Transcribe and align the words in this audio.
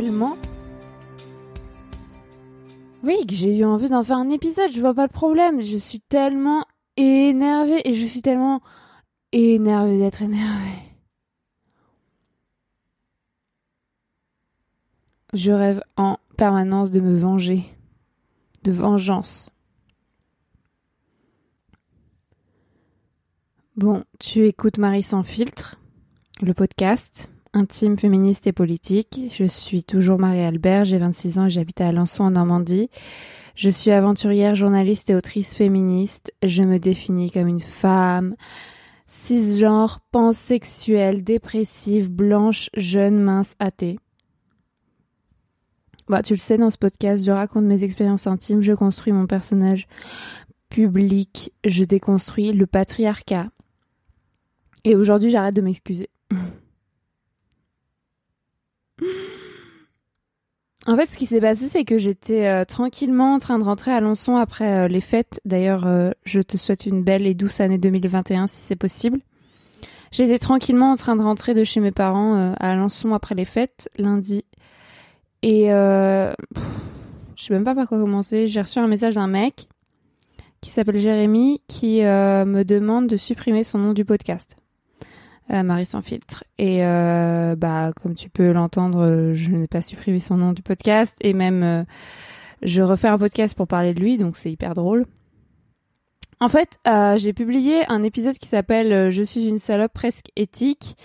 tellement. 0.00 0.36
Oui, 3.02 3.24
que 3.26 3.34
j'ai 3.34 3.56
eu 3.56 3.64
envie 3.64 3.88
d'en 3.88 4.04
faire 4.04 4.18
un 4.18 4.28
épisode, 4.28 4.70
je 4.70 4.78
vois 4.78 4.92
pas 4.92 5.06
le 5.06 5.12
problème. 5.12 5.62
Je 5.62 5.76
suis 5.76 6.00
tellement 6.00 6.66
énervée 6.98 7.80
et 7.88 7.94
je 7.94 8.04
suis 8.04 8.20
tellement 8.20 8.60
énervée 9.32 9.98
d'être 9.98 10.20
énervée. 10.20 10.82
Je 15.32 15.50
rêve 15.50 15.82
en 15.96 16.18
permanence 16.36 16.90
de 16.90 17.00
me 17.00 17.16
venger, 17.18 17.62
de 18.64 18.72
vengeance. 18.72 19.50
Bon, 23.76 24.04
tu 24.18 24.46
écoutes 24.46 24.76
Marie 24.76 25.02
sans 25.02 25.22
filtre, 25.22 25.80
le 26.42 26.52
podcast 26.52 27.30
intime, 27.56 27.96
féministe 27.96 28.46
et 28.46 28.52
politique. 28.52 29.20
Je 29.32 29.44
suis 29.44 29.82
toujours 29.82 30.18
Marie-Albert, 30.18 30.84
j'ai 30.84 30.98
26 30.98 31.38
ans 31.38 31.46
et 31.46 31.50
j'habite 31.50 31.80
à 31.80 31.88
Alençon 31.88 32.24
en 32.24 32.30
Normandie. 32.32 32.90
Je 33.54 33.70
suis 33.70 33.90
aventurière, 33.90 34.54
journaliste 34.54 35.08
et 35.08 35.14
autrice 35.14 35.54
féministe. 35.54 36.32
Je 36.42 36.62
me 36.62 36.78
définis 36.78 37.30
comme 37.30 37.48
une 37.48 37.60
femme 37.60 38.36
cisgenre, 39.08 40.00
pansexuelle, 40.10 41.24
dépressive, 41.24 42.10
blanche, 42.10 42.68
jeune, 42.76 43.18
mince, 43.18 43.54
athée. 43.58 43.98
Bah, 46.08 46.22
tu 46.22 46.34
le 46.34 46.38
sais, 46.38 46.58
dans 46.58 46.70
ce 46.70 46.78
podcast, 46.78 47.24
je 47.24 47.32
raconte 47.32 47.64
mes 47.64 47.82
expériences 47.82 48.26
intimes, 48.26 48.62
je 48.62 48.72
construis 48.72 49.12
mon 49.12 49.26
personnage 49.26 49.88
public, 50.68 51.52
je 51.64 51.84
déconstruis 51.84 52.52
le 52.52 52.66
patriarcat, 52.66 53.48
et 54.84 54.94
aujourd'hui, 54.94 55.30
j'arrête 55.30 55.56
de 55.56 55.62
m'excuser. 55.62 56.08
En 60.88 60.94
fait, 60.96 61.06
ce 61.06 61.18
qui 61.18 61.26
s'est 61.26 61.40
passé, 61.40 61.68
c'est 61.68 61.84
que 61.84 61.98
j'étais 61.98 62.46
euh, 62.46 62.64
tranquillement 62.64 63.34
en 63.34 63.38
train 63.38 63.58
de 63.58 63.64
rentrer 63.64 63.90
à 63.90 63.96
Alençon 63.96 64.36
après 64.36 64.84
euh, 64.84 64.88
les 64.88 65.00
fêtes. 65.00 65.40
D'ailleurs, 65.44 65.84
euh, 65.84 66.12
je 66.24 66.40
te 66.40 66.56
souhaite 66.56 66.86
une 66.86 67.02
belle 67.02 67.26
et 67.26 67.34
douce 67.34 67.58
année 67.60 67.76
2021 67.76 68.46
si 68.46 68.60
c'est 68.60 68.76
possible. 68.76 69.18
J'étais 70.12 70.38
tranquillement 70.38 70.92
en 70.92 70.96
train 70.96 71.16
de 71.16 71.22
rentrer 71.22 71.54
de 71.54 71.64
chez 71.64 71.80
mes 71.80 71.90
parents 71.90 72.54
à 72.60 72.70
Alençon 72.70 73.12
après 73.12 73.34
les 73.34 73.44
fêtes, 73.44 73.90
lundi. 73.98 74.44
Et 75.42 75.66
je 75.66 76.34
sais 77.36 77.52
même 77.52 77.64
pas 77.64 77.74
par 77.74 77.88
quoi 77.88 77.98
commencer. 77.98 78.46
J'ai 78.46 78.60
reçu 78.60 78.78
un 78.78 78.86
message 78.86 79.16
d'un 79.16 79.26
mec 79.26 79.68
qui 80.60 80.70
s'appelle 80.70 81.00
Jérémy 81.00 81.60
qui 81.66 82.02
me 82.02 82.62
demande 82.62 83.08
de 83.08 83.16
supprimer 83.16 83.64
son 83.64 83.80
nom 83.80 83.92
du 83.92 84.04
podcast. 84.04 84.56
Marie 85.48 85.86
sans 85.86 86.02
filtre. 86.02 86.44
Et 86.58 86.84
euh, 86.84 87.54
bah 87.56 87.92
comme 88.02 88.14
tu 88.14 88.28
peux 88.28 88.52
l'entendre, 88.52 89.32
je 89.32 89.50
n'ai 89.50 89.68
pas 89.68 89.82
supprimé 89.82 90.20
son 90.20 90.36
nom 90.36 90.52
du 90.52 90.62
podcast 90.62 91.16
et 91.20 91.32
même 91.32 91.62
euh, 91.62 91.84
je 92.62 92.82
refais 92.82 93.08
un 93.08 93.18
podcast 93.18 93.54
pour 93.54 93.68
parler 93.68 93.94
de 93.94 94.00
lui, 94.00 94.18
donc 94.18 94.36
c'est 94.36 94.50
hyper 94.50 94.74
drôle. 94.74 95.06
En 96.40 96.48
fait, 96.48 96.78
euh, 96.86 97.16
j'ai 97.16 97.32
publié 97.32 97.90
un 97.90 98.02
épisode 98.02 98.36
qui 98.36 98.48
s'appelle 98.48 99.10
Je 99.10 99.22
suis 99.22 99.46
une 99.46 99.58
salope 99.58 99.92
presque 99.92 100.30
éthique 100.36 100.96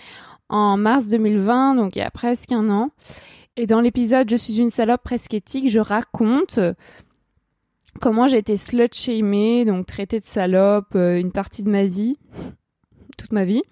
en 0.48 0.76
mars 0.76 1.08
2020, 1.08 1.76
donc 1.76 1.96
il 1.96 2.00
y 2.00 2.02
a 2.02 2.10
presque 2.10 2.52
un 2.52 2.68
an. 2.68 2.90
Et 3.56 3.66
dans 3.66 3.80
l'épisode 3.80 4.28
Je 4.28 4.36
suis 4.36 4.58
une 4.58 4.70
salope 4.70 5.02
presque 5.02 5.34
éthique, 5.34 5.70
je 5.70 5.80
raconte 5.80 6.58
comment 8.00 8.26
j'ai 8.26 8.38
été 8.38 8.56
slut-shamée, 8.56 9.64
donc 9.64 9.86
traitée 9.86 10.18
de 10.18 10.26
salope 10.26 10.94
une 10.94 11.30
partie 11.30 11.62
de 11.62 11.70
ma 11.70 11.84
vie, 11.84 12.18
toute 13.16 13.32
ma 13.32 13.44
vie. 13.44 13.62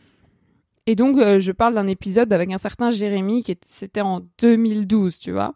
Et 0.90 0.96
donc, 0.96 1.18
euh, 1.18 1.38
je 1.38 1.52
parle 1.52 1.74
d'un 1.74 1.86
épisode 1.86 2.32
avec 2.32 2.50
un 2.50 2.58
certain 2.58 2.90
Jérémy, 2.90 3.44
qui 3.44 3.56
c'était 3.64 4.00
en 4.00 4.22
2012, 4.40 5.20
tu 5.20 5.30
vois. 5.30 5.54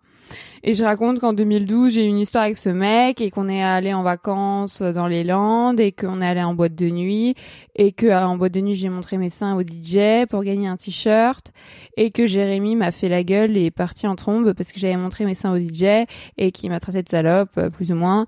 Et 0.62 0.74
je 0.74 0.84
raconte 0.84 1.18
qu'en 1.18 1.32
2012, 1.32 1.94
j'ai 1.94 2.04
eu 2.04 2.08
une 2.08 2.20
histoire 2.20 2.44
avec 2.44 2.56
ce 2.56 2.68
mec 2.68 3.20
et 3.20 3.32
qu'on 3.32 3.48
est 3.48 3.60
allé 3.60 3.92
en 3.92 4.04
vacances 4.04 4.80
dans 4.80 5.08
les 5.08 5.24
Landes 5.24 5.80
et 5.80 5.90
qu'on 5.90 6.22
est 6.22 6.26
allé 6.28 6.44
en 6.44 6.54
boîte 6.54 6.76
de 6.76 6.88
nuit 6.88 7.34
et 7.74 7.90
que 7.90 8.06
euh, 8.06 8.24
en 8.24 8.36
boîte 8.36 8.54
de 8.54 8.60
nuit, 8.60 8.76
j'ai 8.76 8.88
montré 8.90 9.18
mes 9.18 9.28
seins 9.28 9.56
au 9.56 9.62
DJ 9.62 10.24
pour 10.30 10.44
gagner 10.44 10.68
un 10.68 10.76
t-shirt 10.76 11.50
et 11.96 12.12
que 12.12 12.28
Jérémy 12.28 12.76
m'a 12.76 12.92
fait 12.92 13.08
la 13.08 13.24
gueule 13.24 13.56
et 13.56 13.64
est 13.64 13.70
parti 13.72 14.06
en 14.06 14.14
trombe 14.14 14.52
parce 14.52 14.70
que 14.70 14.78
j'avais 14.78 14.96
montré 14.96 15.24
mes 15.24 15.34
seins 15.34 15.52
au 15.52 15.58
DJ 15.58 16.06
et 16.38 16.52
qu'il 16.52 16.70
m'a 16.70 16.78
traité 16.78 17.02
de 17.02 17.08
salope, 17.08 17.58
euh, 17.58 17.70
plus 17.70 17.90
ou 17.90 17.96
moins. 17.96 18.26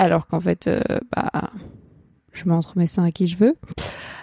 Alors 0.00 0.26
qu'en 0.26 0.40
fait, 0.40 0.68
bah, 1.14 1.50
je 2.32 2.48
montre 2.48 2.76
mes 2.76 2.86
seins 2.86 3.04
à 3.04 3.10
qui 3.10 3.26
je 3.26 3.36
veux. 3.36 3.56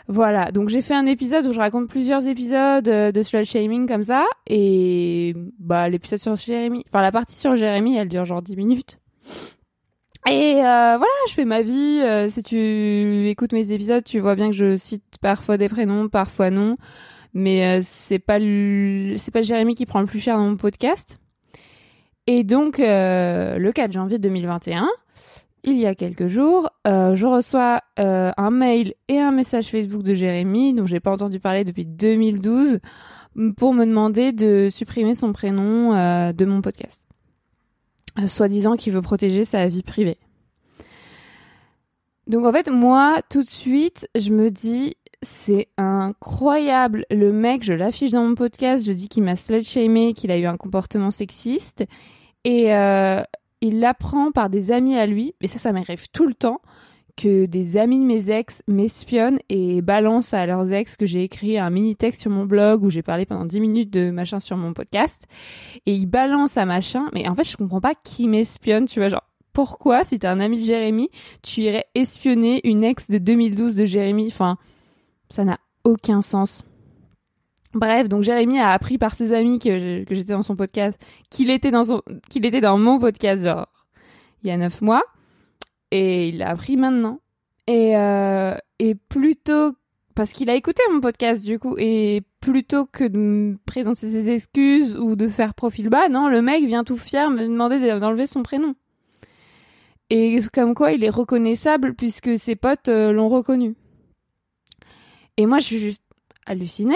Voilà, 0.09 0.51
donc 0.51 0.69
j'ai 0.69 0.81
fait 0.81 0.93
un 0.93 1.05
épisode 1.05 1.45
où 1.47 1.53
je 1.53 1.59
raconte 1.59 1.89
plusieurs 1.89 2.25
épisodes 2.27 2.87
euh, 2.87 3.11
de 3.11 3.23
slut 3.23 3.43
shaming 3.43 3.87
comme 3.87 4.05
ça, 4.05 4.25
et 4.47 5.35
bah 5.59 5.89
l'épisode 5.89 6.19
sur 6.19 6.35
Jérémy, 6.37 6.85
enfin 6.87 7.01
la 7.01 7.11
partie 7.11 7.35
sur 7.35 7.57
Jérémy, 7.57 7.97
elle 7.97 8.07
dure 8.07 8.23
genre 8.23 8.41
10 8.41 8.55
minutes. 8.55 8.99
Et 10.29 10.55
euh, 10.55 10.97
voilà, 10.97 11.05
je 11.27 11.33
fais 11.33 11.45
ma 11.45 11.61
vie. 11.61 12.01
Euh, 12.03 12.29
si 12.29 12.41
tu 12.41 13.27
écoutes 13.27 13.51
mes 13.53 13.71
épisodes, 13.71 14.03
tu 14.03 14.19
vois 14.19 14.35
bien 14.35 14.49
que 14.49 14.55
je 14.55 14.77
cite 14.77 15.03
parfois 15.21 15.57
des 15.57 15.67
prénoms, 15.67 16.07
parfois 16.07 16.51
non, 16.51 16.77
mais 17.33 17.81
c'est 17.81 18.19
pas 18.19 18.39
c'est 18.39 19.31
pas 19.31 19.41
Jérémy 19.41 19.75
qui 19.75 19.85
prend 19.85 19.99
le 19.99 20.07
plus 20.07 20.19
cher 20.19 20.37
dans 20.37 20.47
mon 20.47 20.55
podcast. 20.55 21.19
Et 22.27 22.45
donc 22.45 22.77
le 22.77 23.71
4 23.71 23.91
janvier 23.91 24.19
2021 24.19 24.87
il 25.67 25.77
y 25.77 25.85
a 25.85 25.95
quelques 25.95 26.27
jours, 26.27 26.69
euh, 26.87 27.13
je 27.13 27.25
reçois 27.25 27.81
euh, 27.99 28.31
un 28.37 28.51
mail 28.51 28.93
et 29.09 29.19
un 29.19 29.31
message 29.31 29.67
Facebook 29.67 30.01
de 30.01 30.13
Jérémy, 30.13 30.73
dont 30.73 30.85
j'ai 30.85 31.01
pas 31.01 31.11
entendu 31.11 31.41
parler 31.41 31.65
depuis 31.65 31.85
2012, 31.85 32.79
pour 33.57 33.73
me 33.73 33.85
demander 33.85 34.31
de 34.31 34.69
supprimer 34.71 35.13
son 35.13 35.33
prénom 35.33 35.93
euh, 35.93 36.31
de 36.31 36.45
mon 36.45 36.61
podcast, 36.61 37.01
soi-disant 38.27 38.77
qu'il 38.77 38.93
veut 38.93 39.01
protéger 39.01 39.43
sa 39.43 39.67
vie 39.67 39.83
privée. 39.83 40.17
Donc 42.27 42.45
en 42.45 42.51
fait, 42.53 42.69
moi, 42.69 43.21
tout 43.29 43.43
de 43.43 43.49
suite, 43.49 44.07
je 44.15 44.31
me 44.31 44.49
dis, 44.49 44.95
c'est 45.21 45.67
incroyable. 45.77 47.05
Le 47.11 47.33
mec, 47.33 47.63
je 47.63 47.73
l'affiche 47.73 48.11
dans 48.11 48.23
mon 48.23 48.35
podcast, 48.35 48.85
je 48.87 48.93
dis 48.93 49.09
qu'il 49.09 49.23
m'a 49.23 49.35
slut-shamé, 49.35 50.13
qu'il 50.13 50.31
a 50.31 50.37
eu 50.37 50.45
un 50.45 50.55
comportement 50.55 51.11
sexiste. 51.11 51.83
Et, 52.45 52.71
il 53.61 53.79
l'apprend 53.79 54.31
par 54.31 54.49
des 54.49 54.71
amis 54.71 54.95
à 54.95 55.05
lui, 55.05 55.35
mais 55.41 55.47
ça, 55.47 55.59
ça 55.59 55.71
m'arrive 55.71 56.09
tout 56.11 56.27
le 56.27 56.33
temps, 56.33 56.61
que 57.17 57.47
des 57.47 57.77
amis 57.77 57.99
de 57.99 58.05
mes 58.05 58.29
ex 58.29 58.61
m'espionnent 58.67 59.39
et 59.49 59.81
balancent 59.81 60.35
à 60.35 60.45
leurs 60.45 60.71
ex 60.71 60.95
que 60.95 61.07
j'ai 61.07 61.23
écrit 61.23 61.57
un 61.57 61.71
mini 61.71 61.95
texte 61.95 62.21
sur 62.21 62.31
mon 62.31 62.45
blog 62.45 62.83
où 62.83 62.91
j'ai 62.91 63.01
parlé 63.01 63.25
pendant 63.25 63.43
10 63.43 63.59
minutes 63.59 63.89
de 63.89 64.11
machin 64.11 64.39
sur 64.39 64.55
mon 64.55 64.73
podcast. 64.73 65.25
Et 65.87 65.93
ils 65.93 66.05
balancent 66.05 66.57
à 66.57 66.65
machin, 66.65 67.07
mais 67.13 67.27
en 67.27 67.35
fait, 67.35 67.43
je 67.43 67.57
comprends 67.57 67.81
pas 67.81 67.95
qui 67.95 68.27
m'espionne, 68.27 68.85
tu 68.85 68.99
vois, 68.99 69.09
genre, 69.09 69.23
pourquoi, 69.51 70.03
si 70.03 70.19
t'es 70.19 70.27
un 70.27 70.39
ami 70.39 70.59
de 70.59 70.65
Jérémy, 70.65 71.09
tu 71.41 71.61
irais 71.61 71.85
espionner 71.95 72.61
une 72.63 72.83
ex 72.83 73.09
de 73.09 73.17
2012 73.17 73.73
de 73.73 73.85
Jérémy? 73.85 74.27
Enfin, 74.27 74.57
ça 75.29 75.43
n'a 75.43 75.59
aucun 75.83 76.21
sens. 76.21 76.63
Bref, 77.77 78.09
donc 78.09 78.23
Jérémy 78.23 78.59
a 78.59 78.71
appris 78.71 78.97
par 78.97 79.13
ses 79.15 79.33
amis 79.33 79.59
que, 79.59 79.77
j'étais 80.09 80.33
dans 80.33 80.41
son 80.41 80.55
podcast, 80.55 80.99
qu'il 81.29 81.51
était 81.51 81.69
dans 81.69 81.83
son, 81.83 82.01
qu'il 82.29 82.45
était 82.45 82.61
dans 82.61 82.77
mon 82.77 82.97
podcast, 82.97 83.43
genre, 83.43 83.67
il 84.43 84.49
y 84.49 84.51
a 84.51 84.57
neuf 84.57 84.81
mois. 84.81 85.03
Et 85.91 86.29
il 86.29 86.39
l'a 86.39 86.49
appris 86.49 86.75
maintenant. 86.75 87.19
Et, 87.67 87.95
euh, 87.95 88.55
et 88.79 88.95
plutôt, 88.95 89.73
parce 90.15 90.31
qu'il 90.31 90.49
a 90.49 90.55
écouté 90.55 90.81
mon 90.91 90.99
podcast, 91.01 91.45
du 91.45 91.59
coup, 91.59 91.75
et 91.77 92.23
plutôt 92.41 92.85
que 92.85 93.03
de 93.03 93.17
me 93.17 93.57
présenter 93.65 94.09
ses 94.09 94.29
excuses 94.29 94.97
ou 94.97 95.15
de 95.15 95.27
faire 95.27 95.53
profil 95.53 95.89
bas, 95.89 96.09
non, 96.09 96.29
le 96.29 96.41
mec 96.41 96.65
vient 96.65 96.83
tout 96.83 96.97
fier 96.97 97.29
me 97.29 97.43
demander 97.43 97.79
d'enlever 97.99 98.25
son 98.25 98.41
prénom. 98.41 98.75
Et 100.09 100.39
comme 100.53 100.73
quoi, 100.73 100.93
il 100.93 101.03
est 101.03 101.09
reconnaissable 101.09 101.93
puisque 101.93 102.37
ses 102.39 102.55
potes 102.55 102.87
euh, 102.87 103.11
l'ont 103.11 103.29
reconnu. 103.29 103.75
Et 105.35 105.45
moi, 105.45 105.59
je 105.59 105.65
suis 105.65 105.79
juste 105.79 106.03
hallucinée. 106.45 106.95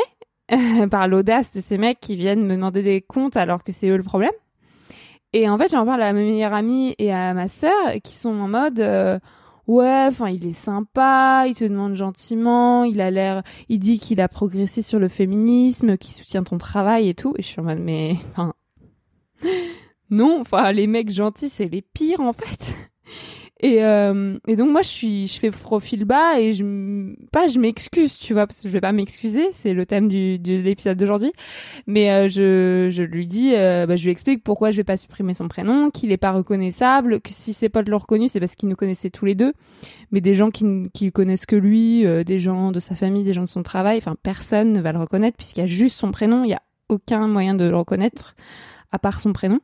par 0.92 1.08
l'audace 1.08 1.54
de 1.54 1.62
ces 1.62 1.78
mecs 1.78 2.00
qui 2.00 2.16
viennent 2.16 2.46
me 2.46 2.56
demander 2.56 2.84
des 2.84 3.02
comptes 3.02 3.38
alors 3.38 3.64
que 3.64 3.72
c'est 3.72 3.90
eux 3.90 3.98
le 3.98 4.04
problème. 4.04 4.32
Et 5.34 5.48
en 5.48 5.58
fait, 5.58 5.72
j'en 5.72 5.86
parle 5.86 6.02
à 6.02 6.12
ma 6.12 6.20
meilleure 6.20 6.54
amie 6.54 6.94
et 6.98 7.14
à 7.14 7.34
ma 7.34 7.48
sœur 7.48 7.72
qui 8.04 8.16
sont 8.16 8.38
en 8.38 8.50
mode 8.50 8.82
euh, 8.82 9.18
ouais, 9.68 10.06
enfin, 10.08 10.30
il 10.30 10.46
est 10.46 10.54
sympa, 10.54 11.46
il 11.48 11.56
te 11.56 11.64
demande 11.64 11.96
gentiment, 11.96 12.84
il 12.84 13.00
a 13.00 13.12
l'air, 13.12 13.44
il 13.70 13.80
dit 13.80 14.00
qu'il 14.00 14.20
a 14.20 14.28
progressé 14.28 14.82
sur 14.82 15.00
le 15.00 15.08
féminisme, 15.08 15.98
qu'il 15.98 16.14
soutient 16.14 16.44
ton 16.44 16.58
travail 16.58 17.08
et 17.08 17.14
tout. 17.14 17.34
Et 17.38 17.42
je 17.42 17.48
suis 17.48 17.62
en 17.62 17.64
mode 17.64 17.80
mais 17.80 18.16
non, 20.10 20.42
enfin 20.42 20.72
les 20.74 20.88
mecs 20.88 21.12
gentils 21.12 21.50
c'est 21.50 21.70
les 21.70 21.82
pires 21.82 22.20
en 22.20 22.34
fait. 22.34 22.91
Et, 23.62 23.84
euh, 23.84 24.38
et 24.48 24.56
donc 24.56 24.72
moi 24.72 24.82
je 24.82 24.88
suis, 24.88 25.28
je 25.28 25.40
fais 25.40 25.52
profil 25.52 26.04
bas 26.04 26.40
et 26.40 26.52
je, 26.52 27.14
pas 27.32 27.48
je 27.48 27.60
m'excuse, 27.60 28.18
tu 28.18 28.34
vois, 28.34 28.48
parce 28.48 28.62
que 28.62 28.68
je 28.68 28.74
vais 28.74 28.82
pas 28.82 28.92
m'excuser, 28.92 29.50
c'est 29.54 29.74
le 29.74 29.86
thème 29.86 30.08
du, 30.08 30.40
de 30.40 30.58
l'épisode 30.58 30.98
d'aujourd'hui. 30.98 31.32
Mais 31.86 32.10
euh, 32.10 32.28
je, 32.28 32.90
je 32.90 33.04
lui 33.04 33.28
dis, 33.28 33.54
euh, 33.54 33.86
bah, 33.86 33.96
je 33.96 34.04
lui 34.04 34.12
explique 34.12 34.44
pourquoi 34.44 34.72
je 34.72 34.78
vais 34.78 34.84
pas 34.84 34.98
supprimer 34.98 35.36
son 35.36 35.48
prénom, 35.48 35.92
qu'il 35.92 36.12
est 36.12 36.18
pas 36.18 36.32
reconnaissable, 36.32 37.22
que 37.22 37.30
si 37.30 37.54
ses 37.54 37.70
potes 37.70 37.88
l'ont 37.88 38.00
reconnu, 38.00 38.28
c'est 38.28 38.40
parce 38.40 38.56
qu'ils 38.56 38.70
nous 38.70 38.76
connaissaient 38.76 39.12
tous 39.12 39.26
les 39.26 39.36
deux. 39.36 39.54
Mais 40.12 40.22
des 40.22 40.34
gens 40.34 40.50
qui, 40.50 40.66
qui 40.94 41.12
connaissent 41.12 41.46
que 41.46 41.56
lui, 41.56 42.04
des 42.26 42.40
gens 42.40 42.72
de 42.72 42.80
sa 42.80 42.96
famille, 42.96 43.24
des 43.24 43.34
gens 43.34 43.44
de 43.44 43.48
son 43.48 43.64
travail, 43.64 43.98
enfin 43.98 44.16
personne 44.22 44.74
ne 44.74 44.82
va 44.82 44.92
le 44.92 45.00
reconnaître 45.00 45.38
puisqu'il 45.38 45.62
y 45.62 45.64
a 45.64 45.68
juste 45.68 45.98
son 45.98 46.12
prénom, 46.12 46.44
il 46.44 46.50
y 46.50 46.54
a 46.54 46.62
aucun 46.90 47.28
moyen 47.28 47.54
de 47.54 47.66
le 47.66 47.78
reconnaître 47.78 48.36
à 48.92 49.00
part 49.00 49.22
son 49.22 49.32
prénom. 49.32 49.60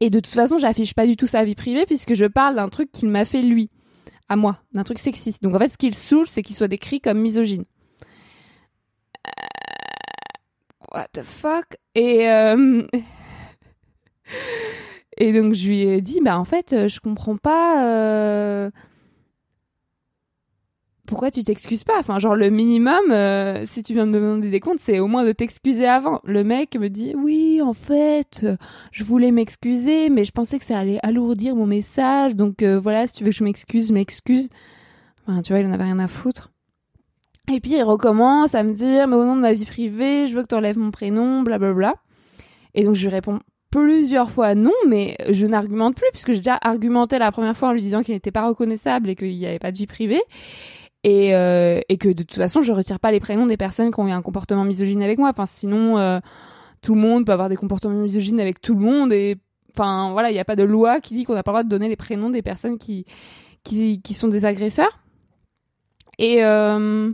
Et 0.00 0.10
de 0.10 0.18
toute 0.20 0.32
façon, 0.32 0.58
j'affiche 0.58 0.94
pas 0.94 1.06
du 1.06 1.16
tout 1.16 1.26
sa 1.26 1.44
vie 1.44 1.54
privée 1.54 1.86
puisque 1.86 2.14
je 2.14 2.24
parle 2.24 2.56
d'un 2.56 2.68
truc 2.68 2.90
qu'il 2.90 3.08
m'a 3.08 3.24
fait 3.24 3.42
lui, 3.42 3.70
à 4.28 4.36
moi, 4.36 4.58
d'un 4.72 4.84
truc 4.84 4.98
sexiste. 4.98 5.42
Donc 5.42 5.54
en 5.54 5.58
fait, 5.58 5.68
ce 5.68 5.78
qu'il 5.78 5.94
saoule, 5.94 6.26
c'est 6.26 6.42
qu'il 6.42 6.56
soit 6.56 6.68
décrit 6.68 7.00
comme 7.00 7.18
misogyne. 7.18 7.64
Euh, 9.26 9.30
what 10.92 11.08
the 11.12 11.22
fuck? 11.22 11.76
Et 11.94 12.30
euh, 12.30 12.82
et 15.18 15.32
donc 15.32 15.54
je 15.54 15.68
lui 15.68 15.82
ai 15.82 16.00
dit, 16.00 16.20
bah 16.22 16.38
en 16.38 16.44
fait, 16.44 16.88
je 16.88 17.00
comprends 17.00 17.36
pas 17.36 18.70
pourquoi 21.10 21.32
tu 21.32 21.42
t'excuses 21.42 21.82
pas? 21.82 21.98
Enfin, 21.98 22.20
genre 22.20 22.36
le 22.36 22.50
minimum, 22.50 23.10
euh, 23.10 23.64
si 23.64 23.82
tu 23.82 23.94
viens 23.94 24.06
de 24.06 24.12
me 24.12 24.20
demander 24.20 24.48
des 24.48 24.60
comptes, 24.60 24.78
c'est 24.80 25.00
au 25.00 25.08
moins 25.08 25.24
de 25.24 25.32
t'excuser 25.32 25.84
avant. 25.84 26.20
Le 26.22 26.44
mec 26.44 26.76
me 26.76 26.88
dit 26.88 27.14
oui, 27.16 27.60
en 27.60 27.74
fait, 27.74 28.46
je 28.92 29.02
voulais 29.02 29.32
m'excuser, 29.32 30.08
mais 30.08 30.24
je 30.24 30.30
pensais 30.30 30.60
que 30.60 30.64
ça 30.64 30.78
allait 30.78 31.00
alourdir 31.02 31.56
mon 31.56 31.66
message, 31.66 32.36
donc 32.36 32.62
euh, 32.62 32.78
voilà, 32.78 33.08
si 33.08 33.14
tu 33.14 33.24
veux 33.24 33.30
que 33.30 33.36
je 33.36 33.42
m'excuse, 33.42 33.90
m'excuse. 33.90 34.48
Enfin, 35.26 35.42
tu 35.42 35.52
vois, 35.52 35.60
il 35.60 35.66
en 35.66 35.72
avait 35.72 35.82
rien 35.82 35.98
à 35.98 36.06
foutre. 36.06 36.52
Et 37.52 37.58
puis 37.58 37.72
il 37.72 37.82
recommence 37.82 38.54
à 38.54 38.62
me 38.62 38.72
dire, 38.72 39.08
mais 39.08 39.16
au 39.16 39.24
nom 39.24 39.34
de 39.34 39.40
ma 39.40 39.52
vie 39.52 39.66
privée, 39.66 40.28
je 40.28 40.36
veux 40.36 40.42
que 40.42 40.48
tu 40.48 40.54
enlèves 40.54 40.78
mon 40.78 40.92
prénom, 40.92 41.42
blablabla. 41.42 41.96
Et 42.74 42.84
donc 42.84 42.94
je 42.94 43.02
lui 43.02 43.12
réponds 43.12 43.40
plusieurs 43.72 44.30
fois 44.30 44.54
non, 44.54 44.72
mais 44.86 45.16
je 45.28 45.46
n'argumente 45.46 45.96
plus 45.96 46.06
puisque 46.12 46.30
j'ai 46.30 46.38
déjà 46.38 46.58
argumenté 46.60 47.18
la 47.18 47.32
première 47.32 47.56
fois 47.56 47.70
en 47.70 47.72
lui 47.72 47.82
disant 47.82 48.02
qu'il 48.02 48.14
n'était 48.14 48.30
pas 48.30 48.46
reconnaissable 48.46 49.10
et 49.10 49.16
qu'il 49.16 49.36
n'y 49.36 49.46
avait 49.46 49.58
pas 49.58 49.72
de 49.72 49.76
vie 49.76 49.86
privée 49.88 50.22
et, 51.04 51.34
euh, 51.34 51.80
et 51.88 51.96
que 51.96 52.08
de 52.08 52.22
toute 52.22 52.36
façon 52.36 52.60
je 52.60 52.72
retire 52.72 53.00
pas 53.00 53.10
les 53.10 53.20
prénoms 53.20 53.46
des 53.46 53.56
personnes 53.56 53.90
qui 53.90 54.00
ont 54.00 54.08
eu 54.08 54.12
un 54.12 54.22
comportement 54.22 54.64
misogyne 54.64 55.02
avec 55.02 55.18
moi. 55.18 55.32
Sinon 55.46 55.98
euh, 55.98 56.20
tout 56.82 56.94
le 56.94 57.00
monde 57.00 57.26
peut 57.26 57.32
avoir 57.32 57.48
des 57.48 57.56
comportements 57.56 57.94
misogynes 57.94 58.40
avec 58.40 58.60
tout 58.60 58.74
le 58.74 58.80
monde 58.80 59.12
et 59.12 59.36
enfin 59.72 60.12
voilà 60.12 60.30
il 60.30 60.34
n'y 60.34 60.40
a 60.40 60.44
pas 60.44 60.56
de 60.56 60.62
loi 60.62 61.00
qui 61.00 61.14
dit 61.14 61.24
qu'on 61.24 61.34
n'a 61.34 61.42
pas 61.42 61.52
le 61.52 61.54
droit 61.54 61.62
de 61.62 61.68
donner 61.68 61.88
les 61.88 61.96
prénoms 61.96 62.30
des 62.30 62.42
personnes 62.42 62.78
qui 62.78 63.06
qui, 63.62 64.00
sont 64.14 64.28
des 64.28 64.44
agresseurs. 64.44 65.00
Et 66.18 66.44
euh, 66.44 67.12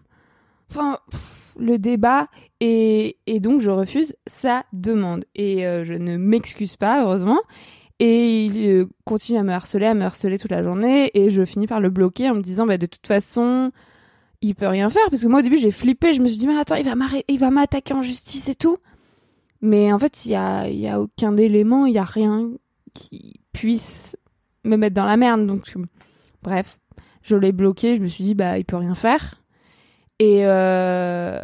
enfin 0.71 0.99
le 1.59 1.79
débat 1.79 2.29
et 2.61 3.17
donc 3.41 3.61
je 3.61 3.71
refuse 3.71 4.17
sa 4.27 4.65
demande. 4.73 5.25
Et 5.35 5.63
je 5.63 5.95
ne 5.95 6.17
m'excuse 6.17 6.77
pas 6.77 7.03
heureusement 7.03 7.39
et 7.99 8.45
il 8.45 8.67
euh, 8.67 8.89
continue 9.05 9.39
à 9.39 9.43
me 9.43 9.53
harceler, 9.53 9.87
à 9.87 9.95
me 9.95 10.05
harceler 10.05 10.39
toute 10.39 10.51
la 10.51 10.63
journée. 10.63 11.11
Et 11.15 11.31
je 11.31 11.45
finis 11.45 11.67
par 11.67 11.81
le 11.81 11.91
bloquer 11.91 12.31
en 12.31 12.35
me 12.35 12.43
disant, 12.43 12.67
bah, 12.67 12.79
de 12.79 12.87
toute 12.87 13.07
façon, 13.07 13.73
il 14.43 14.55
peut 14.55 14.67
rien 14.67 14.91
faire. 14.91 15.05
Parce 15.09 15.23
que 15.23 15.29
moi, 15.29 15.41
au 15.41 15.43
début, 15.43 15.59
j'ai 15.59 15.71
flippé. 15.71 16.13
Je 16.13 16.21
me 16.21 16.29
suis 16.29 16.37
dit, 16.37 16.47
mais 16.47 16.59
attends, 16.59 16.77
il 16.77 17.39
va 17.39 17.51
m'attaquer 17.51 17.95
en 17.95 18.03
justice 18.03 18.49
et 18.49 18.55
tout. 18.55 18.77
Mais 19.63 19.93
en 19.93 19.99
fait, 19.99 20.27
il 20.27 20.33
y 20.33 20.35
a, 20.35 20.69
y 20.69 20.89
a 20.89 21.01
aucun 21.01 21.37
élément, 21.37 21.87
il 21.87 21.95
y 21.95 21.99
a 21.99 22.05
rien 22.05 22.51
qui 22.93 23.41
puisse 23.53 24.17
me 24.65 24.77
mettre 24.77 24.95
dans 24.95 25.07
la 25.07 25.17
merde. 25.17 25.47
Donc, 25.47 25.75
bref, 26.43 26.79
je 27.23 27.37
l'ai 27.37 27.53
bloqué. 27.53 27.97
Je 27.97 28.03
me 28.03 28.09
suis 28.09 28.25
dit, 28.25 28.35
bah, 28.35 28.59
il 28.59 28.67
peut 28.67 28.77
rien 28.77 28.95
faire. 28.95 29.43
Et 30.19 30.47
euh... 30.47 31.41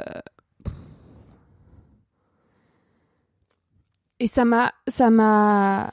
et 4.23 4.29
ça 4.29 4.45
m'a 4.45 4.73
ça 4.87 5.11
m'a 5.11 5.91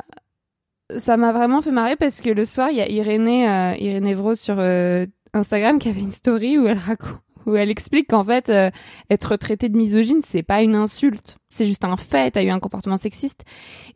ça 0.97 1.18
m'a 1.18 1.31
vraiment 1.31 1.62
fait 1.62 1.71
marrer 1.71 1.95
parce 1.95 2.21
que 2.21 2.30
le 2.30 2.45
soir, 2.45 2.69
il 2.71 2.77
y 2.77 2.81
a 2.81 2.89
Irénée, 2.89 3.50
euh, 3.50 3.75
Irénée 3.77 4.13
Vros 4.13 4.36
sur 4.36 4.56
euh, 4.59 5.06
Instagram 5.33 5.80
qui 5.80 5.89
avait 5.89 6.01
une 6.01 6.12
story 6.12 6.57
où 6.57 6.68
elle 6.68 6.77
raconte 6.77 7.21
où 7.45 7.56
elle 7.56 7.69
explique 7.69 8.09
qu'en 8.09 8.24
fait 8.24 8.50
euh, 8.50 8.69
être 9.09 9.36
traité 9.38 9.69
de 9.69 9.77
misogyne 9.77 10.21
c'est 10.25 10.44
pas 10.44 10.62
une 10.62 10.75
insulte. 10.75 11.38
C'est 11.50 11.65
juste 11.65 11.86
un 11.86 11.97
fait. 11.97 12.31
T'as 12.31 12.44
eu 12.44 12.50
un 12.50 12.59
comportement 12.59 12.97
sexiste. 12.97 13.44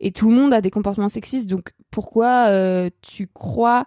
Et 0.00 0.12
tout 0.12 0.28
le 0.28 0.36
monde 0.36 0.52
a 0.52 0.60
des 0.60 0.70
comportements 0.70 1.08
sexistes. 1.08 1.48
Donc 1.48 1.72
pourquoi 1.90 2.48
euh, 2.48 2.90
tu 3.02 3.26
crois 3.26 3.86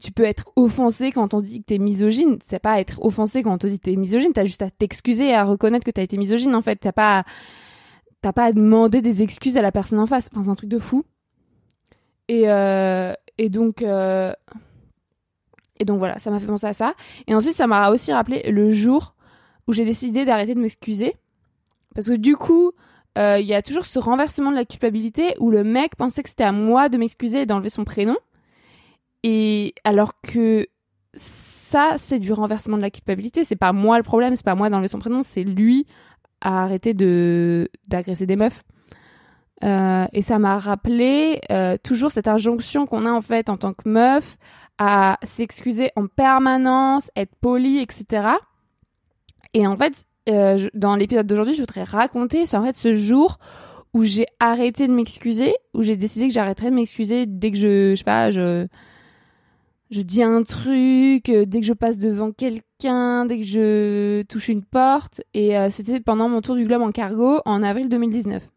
tu 0.00 0.12
peux 0.12 0.22
être 0.22 0.52
offensé 0.54 1.10
quand 1.10 1.34
on 1.34 1.40
dit 1.40 1.60
que 1.60 1.64
t'es 1.64 1.78
misogyne? 1.78 2.38
C'est 2.46 2.60
pas 2.60 2.80
être 2.80 3.02
offensé 3.02 3.42
quand 3.42 3.52
on 3.52 3.58
te 3.58 3.66
dit 3.66 3.78
que 3.78 3.84
t'es 3.90 3.96
misogyne. 3.96 4.32
T'as 4.32 4.44
juste 4.44 4.62
à 4.62 4.70
t'excuser 4.70 5.28
et 5.28 5.34
à 5.34 5.44
reconnaître 5.44 5.84
que 5.84 5.90
t'as 5.90 6.02
été 6.02 6.16
misogyne 6.16 6.54
en 6.54 6.62
fait. 6.62 6.76
T'as 6.76 6.92
pas 6.92 7.24
t'as 8.22 8.32
pas 8.32 8.44
à 8.44 8.52
demander 8.52 9.02
des 9.02 9.22
excuses 9.22 9.56
à 9.56 9.62
la 9.62 9.72
personne 9.72 9.98
en 9.98 10.06
face. 10.06 10.30
Enfin, 10.32 10.44
c'est 10.44 10.50
un 10.50 10.54
truc 10.54 10.70
de 10.70 10.78
fou 10.78 11.04
et, 12.30 12.48
euh. 12.48 13.12
Euh, 13.82 14.32
et 15.78 15.84
donc 15.84 15.98
voilà, 15.98 16.18
ça 16.18 16.30
m'a 16.30 16.38
fait 16.38 16.46
penser 16.46 16.66
à 16.66 16.72
ça. 16.72 16.94
Et 17.26 17.34
ensuite, 17.34 17.54
ça 17.54 17.66
m'a 17.66 17.90
aussi 17.90 18.12
rappelé 18.12 18.42
le 18.50 18.70
jour 18.70 19.14
où 19.66 19.72
j'ai 19.72 19.84
décidé 19.84 20.24
d'arrêter 20.24 20.54
de 20.54 20.60
m'excuser. 20.60 21.16
Parce 21.94 22.08
que 22.08 22.14
du 22.14 22.36
coup, 22.36 22.72
euh, 23.18 23.38
il 23.40 23.46
y 23.46 23.54
a 23.54 23.62
toujours 23.62 23.86
ce 23.86 23.98
renversement 23.98 24.50
de 24.50 24.56
la 24.56 24.64
culpabilité 24.64 25.34
où 25.40 25.50
le 25.50 25.64
mec 25.64 25.96
pensait 25.96 26.22
que 26.22 26.28
c'était 26.28 26.44
à 26.44 26.52
moi 26.52 26.88
de 26.88 26.98
m'excuser 26.98 27.40
et 27.40 27.46
d'enlever 27.46 27.70
son 27.70 27.84
prénom. 27.84 28.16
Et 29.22 29.74
alors 29.82 30.20
que 30.20 30.68
ça, 31.14 31.94
c'est 31.96 32.18
du 32.18 32.32
renversement 32.32 32.76
de 32.76 32.82
la 32.82 32.90
culpabilité. 32.90 33.44
C'est 33.44 33.56
pas 33.56 33.72
moi 33.72 33.96
le 33.96 34.04
problème, 34.04 34.36
c'est 34.36 34.44
pas 34.44 34.54
moi 34.54 34.70
d'enlever 34.70 34.88
son 34.88 34.98
prénom, 34.98 35.22
c'est 35.22 35.42
lui 35.42 35.86
à 36.42 36.62
arrêter 36.62 36.94
de 36.94 37.70
d'agresser 37.88 38.26
des 38.26 38.36
meufs. 38.36 38.62
Euh, 39.62 40.06
et 40.12 40.22
ça 40.22 40.38
m'a 40.38 40.58
rappelé 40.58 41.40
euh, 41.50 41.76
toujours 41.82 42.10
cette 42.10 42.28
injonction 42.28 42.86
qu'on 42.86 43.04
a 43.04 43.10
en 43.10 43.20
fait 43.20 43.50
en 43.50 43.58
tant 43.58 43.74
que 43.74 43.88
meuf 43.88 44.38
à 44.78 45.18
s'excuser 45.22 45.90
en 45.96 46.06
permanence, 46.06 47.10
être 47.14 47.34
poli, 47.40 47.78
etc. 47.78 48.28
Et 49.52 49.66
en 49.66 49.76
fait, 49.76 50.04
euh, 50.30 50.68
dans 50.72 50.96
l'épisode 50.96 51.26
d'aujourd'hui, 51.26 51.54
je 51.54 51.60
voudrais 51.60 51.82
raconter 51.82 52.44
en 52.54 52.64
fait 52.64 52.76
ce 52.76 52.94
jour 52.94 53.38
où 53.92 54.04
j'ai 54.04 54.26
arrêté 54.38 54.86
de 54.86 54.92
m'excuser, 54.92 55.54
où 55.74 55.82
j'ai 55.82 55.96
décidé 55.96 56.28
que 56.28 56.32
j'arrêterais 56.32 56.70
de 56.70 56.76
m'excuser 56.76 57.26
dès 57.26 57.50
que 57.50 57.58
je, 57.58 57.90
je 57.90 57.96
sais 57.96 58.04
pas, 58.04 58.30
je, 58.30 58.66
je 59.90 60.00
dis 60.00 60.22
un 60.22 60.42
truc, 60.44 61.24
dès 61.24 61.60
que 61.60 61.66
je 61.66 61.72
passe 61.74 61.98
devant 61.98 62.30
quelqu'un, 62.32 63.26
dès 63.26 63.38
que 63.38 63.44
je 63.44 64.22
touche 64.22 64.48
une 64.48 64.64
porte. 64.64 65.20
Et 65.34 65.56
c'était 65.70 65.98
pendant 65.98 66.28
mon 66.28 66.40
tour 66.40 66.54
du 66.54 66.64
globe 66.64 66.82
en 66.82 66.92
cargo 66.92 67.40
en 67.44 67.64
avril 67.64 67.88
2019. 67.88 68.48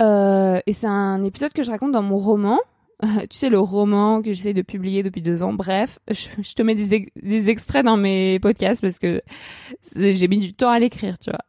Euh, 0.00 0.60
et 0.66 0.72
c'est 0.72 0.86
un 0.86 1.24
épisode 1.24 1.52
que 1.52 1.62
je 1.62 1.70
raconte 1.70 1.92
dans 1.92 2.02
mon 2.02 2.18
roman. 2.18 2.58
tu 3.02 3.36
sais, 3.36 3.48
le 3.48 3.58
roman 3.58 4.22
que 4.22 4.32
j'essaie 4.32 4.54
de 4.54 4.62
publier 4.62 5.02
depuis 5.02 5.22
deux 5.22 5.42
ans. 5.42 5.52
Bref, 5.52 5.98
je, 6.10 6.52
te 6.54 6.62
mets 6.62 6.74
des, 6.74 7.12
des, 7.14 7.50
extraits 7.50 7.84
dans 7.84 7.96
mes 7.96 8.38
podcasts 8.40 8.82
parce 8.82 8.98
que 8.98 9.22
j'ai 9.94 10.28
mis 10.28 10.38
du 10.38 10.52
temps 10.52 10.70
à 10.70 10.78
l'écrire, 10.78 11.18
tu 11.18 11.30
vois. 11.30 11.40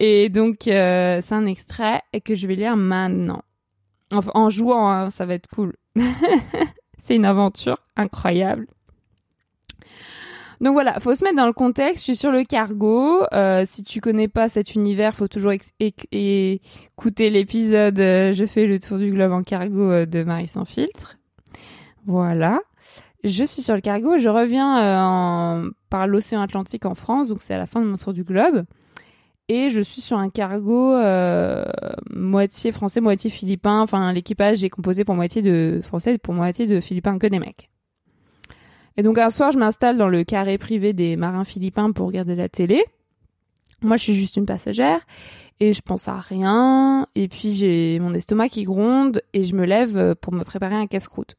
Et 0.00 0.28
donc, 0.28 0.66
euh, 0.66 1.20
c'est 1.22 1.34
un 1.34 1.46
extrait 1.46 2.02
que 2.24 2.34
je 2.34 2.46
vais 2.46 2.56
lire 2.56 2.76
maintenant. 2.76 3.42
Enfin, 4.12 4.32
en 4.34 4.48
jouant, 4.48 4.90
hein, 4.90 5.10
ça 5.10 5.24
va 5.24 5.34
être 5.34 5.48
cool. 5.48 5.74
c'est 6.98 7.16
une 7.16 7.24
aventure 7.24 7.78
incroyable. 7.96 8.66
Donc 10.64 10.72
voilà, 10.72 10.98
faut 10.98 11.14
se 11.14 11.22
mettre 11.22 11.36
dans 11.36 11.46
le 11.46 11.52
contexte. 11.52 11.98
Je 11.98 12.04
suis 12.04 12.16
sur 12.16 12.32
le 12.32 12.42
cargo. 12.42 13.22
Euh, 13.34 13.64
si 13.66 13.82
tu 13.82 14.00
connais 14.00 14.28
pas 14.28 14.48
cet 14.48 14.74
univers, 14.74 15.14
faut 15.14 15.28
toujours 15.28 15.52
écouter 15.52 17.28
l'épisode 17.28 18.00
euh, 18.00 18.32
Je 18.32 18.46
fais 18.46 18.66
le 18.66 18.78
tour 18.78 18.96
du 18.96 19.10
globe 19.12 19.32
en 19.32 19.42
cargo 19.42 19.90
euh, 19.90 20.06
de 20.06 20.22
Marie 20.22 20.48
sans 20.48 20.64
filtre. 20.64 21.18
Voilà. 22.06 22.62
Je 23.24 23.44
suis 23.44 23.60
sur 23.60 23.74
le 23.74 23.82
cargo. 23.82 24.16
Je 24.16 24.30
reviens 24.30 25.70
par 25.90 26.06
l'océan 26.06 26.40
Atlantique 26.40 26.86
en 26.86 26.94
France, 26.94 27.28
donc 27.28 27.42
c'est 27.42 27.52
à 27.52 27.58
la 27.58 27.66
fin 27.66 27.82
de 27.82 27.86
mon 27.86 27.98
tour 27.98 28.14
du 28.14 28.24
globe. 28.24 28.64
Et 29.50 29.68
je 29.68 29.82
suis 29.82 30.00
sur 30.00 30.16
un 30.16 30.30
cargo 30.30 30.96
moitié 32.10 32.72
français, 32.72 33.02
moitié 33.02 33.28
philippin. 33.28 33.82
Enfin, 33.82 34.14
l'équipage 34.14 34.64
est 34.64 34.70
composé 34.70 35.04
pour 35.04 35.14
moitié 35.14 35.42
de 35.42 35.80
français 35.82 36.14
et 36.14 36.18
pour 36.18 36.32
moitié 36.32 36.66
de 36.66 36.80
philippins 36.80 37.18
que 37.18 37.26
des 37.26 37.38
mecs. 37.38 37.68
Et 38.96 39.02
donc 39.02 39.18
un 39.18 39.30
soir, 39.30 39.50
je 39.50 39.58
m'installe 39.58 39.96
dans 39.96 40.08
le 40.08 40.24
carré 40.24 40.58
privé 40.58 40.92
des 40.92 41.16
marins 41.16 41.44
philippins 41.44 41.92
pour 41.92 42.06
regarder 42.06 42.36
la 42.36 42.48
télé. 42.48 42.84
Moi, 43.82 43.96
je 43.96 44.02
suis 44.04 44.14
juste 44.14 44.36
une 44.36 44.46
passagère 44.46 45.00
et 45.60 45.72
je 45.72 45.82
pense 45.82 46.08
à 46.08 46.16
rien. 46.16 47.06
Et 47.14 47.28
puis 47.28 47.52
j'ai 47.52 47.98
mon 47.98 48.14
estomac 48.14 48.48
qui 48.48 48.62
gronde 48.64 49.22
et 49.32 49.44
je 49.44 49.54
me 49.54 49.64
lève 49.64 50.14
pour 50.16 50.32
me 50.32 50.44
préparer 50.44 50.76
un 50.76 50.86
casse-croûte. 50.86 51.36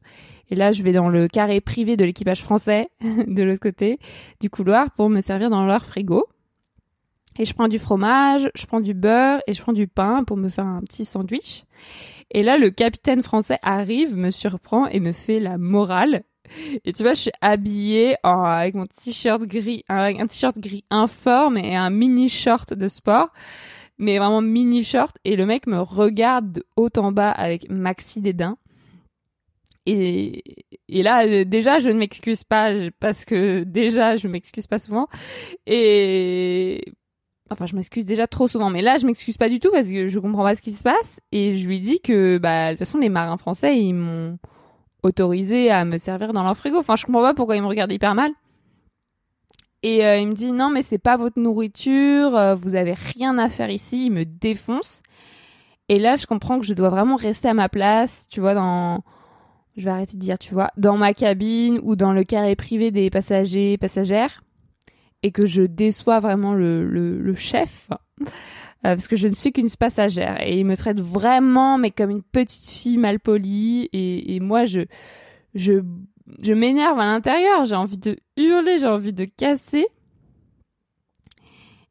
Et 0.50 0.54
là, 0.54 0.72
je 0.72 0.82
vais 0.82 0.92
dans 0.92 1.08
le 1.08 1.28
carré 1.28 1.60
privé 1.60 1.96
de 1.96 2.04
l'équipage 2.04 2.42
français 2.42 2.88
de 3.00 3.42
l'autre 3.42 3.60
côté 3.60 3.98
du 4.40 4.50
couloir 4.50 4.90
pour 4.92 5.08
me 5.08 5.20
servir 5.20 5.50
dans 5.50 5.66
leur 5.66 5.84
frigo. 5.84 6.26
Et 7.38 7.44
je 7.44 7.52
prends 7.52 7.68
du 7.68 7.78
fromage, 7.78 8.50
je 8.54 8.64
prends 8.66 8.80
du 8.80 8.94
beurre 8.94 9.40
et 9.46 9.52
je 9.52 9.60
prends 9.60 9.74
du 9.74 9.88
pain 9.88 10.24
pour 10.24 10.36
me 10.36 10.48
faire 10.48 10.66
un 10.66 10.80
petit 10.80 11.04
sandwich. 11.04 11.64
Et 12.30 12.42
là, 12.42 12.56
le 12.56 12.70
capitaine 12.70 13.22
français 13.22 13.58
arrive, 13.62 14.16
me 14.16 14.30
surprend 14.30 14.86
et 14.86 15.00
me 15.00 15.12
fait 15.12 15.38
la 15.38 15.58
morale. 15.58 16.22
Et 16.84 16.92
tu 16.92 17.02
vois, 17.02 17.14
je 17.14 17.20
suis 17.22 17.32
habillée 17.40 18.16
avec 18.22 18.74
mon 18.74 18.86
t-shirt 18.86 19.42
gris, 19.42 19.84
un, 19.88 20.26
t-shirt 20.26 20.58
gris 20.58 20.84
informe 20.90 21.56
et 21.56 21.76
un 21.76 21.90
mini 21.90 22.28
short 22.28 22.74
de 22.74 22.88
sport, 22.88 23.32
mais 23.98 24.18
vraiment 24.18 24.42
mini 24.42 24.84
short. 24.84 25.16
Et 25.24 25.36
le 25.36 25.46
mec 25.46 25.66
me 25.66 25.80
regarde 25.80 26.52
de 26.52 26.64
haut 26.76 26.90
en 26.96 27.12
bas 27.12 27.30
avec 27.30 27.70
maxi 27.70 28.20
dédain. 28.20 28.56
Et, 29.86 30.42
et 30.88 31.02
là, 31.02 31.26
euh, 31.26 31.44
déjà, 31.44 31.78
je 31.78 31.90
ne 31.90 31.98
m'excuse 31.98 32.42
pas 32.42 32.72
parce 32.98 33.24
que 33.24 33.62
déjà, 33.62 34.16
je 34.16 34.26
m'excuse 34.26 34.66
pas 34.66 34.80
souvent. 34.80 35.06
Et 35.66 36.82
enfin, 37.50 37.66
je 37.66 37.76
m'excuse 37.76 38.04
déjà 38.04 38.26
trop 38.26 38.48
souvent, 38.48 38.70
mais 38.70 38.82
là, 38.82 38.98
je 38.98 39.06
m'excuse 39.06 39.36
pas 39.36 39.48
du 39.48 39.60
tout 39.60 39.70
parce 39.70 39.90
que 39.90 40.08
je 40.08 40.18
comprends 40.18 40.42
pas 40.42 40.54
ce 40.54 40.62
qui 40.62 40.72
se 40.72 40.82
passe. 40.82 41.20
Et 41.32 41.56
je 41.56 41.66
lui 41.66 41.80
dis 41.80 42.00
que, 42.00 42.38
bah, 42.38 42.66
de 42.66 42.70
toute 42.72 42.80
façon, 42.80 42.98
les 42.98 43.08
marins 43.08 43.38
français, 43.38 43.78
ils 43.78 43.94
m'ont 43.94 44.38
autorisé 45.02 45.70
à 45.70 45.84
me 45.84 45.98
servir 45.98 46.32
dans 46.32 46.42
leur 46.42 46.56
frigo. 46.56 46.78
Enfin, 46.78 46.96
je 46.96 47.04
comprends 47.04 47.22
pas 47.22 47.34
pourquoi 47.34 47.56
ils 47.56 47.62
me 47.62 47.66
regardent 47.66 47.92
hyper 47.92 48.14
mal. 48.14 48.32
Et 49.82 50.04
euh, 50.04 50.18
il 50.18 50.28
me 50.28 50.32
dit 50.32 50.52
non, 50.52 50.70
mais 50.70 50.82
c'est 50.82 50.98
pas 50.98 51.16
votre 51.16 51.38
nourriture, 51.38 52.36
euh, 52.36 52.54
vous 52.54 52.74
avez 52.74 52.94
rien 52.94 53.38
à 53.38 53.48
faire 53.48 53.70
ici. 53.70 54.06
Il 54.06 54.12
me 54.12 54.24
défonce. 54.24 55.02
Et 55.88 55.98
là, 55.98 56.16
je 56.16 56.26
comprends 56.26 56.58
que 56.58 56.66
je 56.66 56.74
dois 56.74 56.88
vraiment 56.88 57.16
rester 57.16 57.48
à 57.48 57.54
ma 57.54 57.68
place, 57.68 58.26
tu 58.28 58.40
vois, 58.40 58.54
dans 58.54 59.04
je 59.76 59.84
vais 59.84 59.90
arrêter 59.90 60.16
de 60.16 60.20
dire, 60.20 60.38
tu 60.38 60.54
vois, 60.54 60.70
dans 60.76 60.96
ma 60.96 61.12
cabine 61.12 61.78
ou 61.82 61.96
dans 61.96 62.12
le 62.12 62.24
carré 62.24 62.56
privé 62.56 62.90
des 62.90 63.10
passagers, 63.10 63.76
passagères, 63.76 64.42
et 65.22 65.32
que 65.32 65.46
je 65.46 65.62
déçois 65.62 66.20
vraiment 66.20 66.54
le, 66.54 67.34
chef, 67.34 67.90
parce 68.94 69.08
que 69.08 69.16
je 69.16 69.26
ne 69.26 69.34
suis 69.34 69.52
qu'une 69.52 69.68
passagère, 69.70 70.40
et 70.42 70.58
il 70.58 70.64
me 70.64 70.76
traite 70.76 71.00
vraiment, 71.00 71.78
mais 71.78 71.90
comme 71.90 72.10
une 72.10 72.22
petite 72.22 72.68
fille 72.68 72.98
mal 72.98 73.18
polie, 73.20 73.88
et, 73.92 74.36
et 74.36 74.40
moi, 74.40 74.64
je, 74.64 74.80
je, 75.54 75.82
je 76.42 76.52
m'énerve 76.52 76.98
à 76.98 77.04
l'intérieur, 77.04 77.64
j'ai 77.64 77.74
envie 77.74 77.98
de 77.98 78.16
hurler, 78.36 78.78
j'ai 78.78 78.86
envie 78.86 79.12
de 79.12 79.24
casser. 79.24 79.86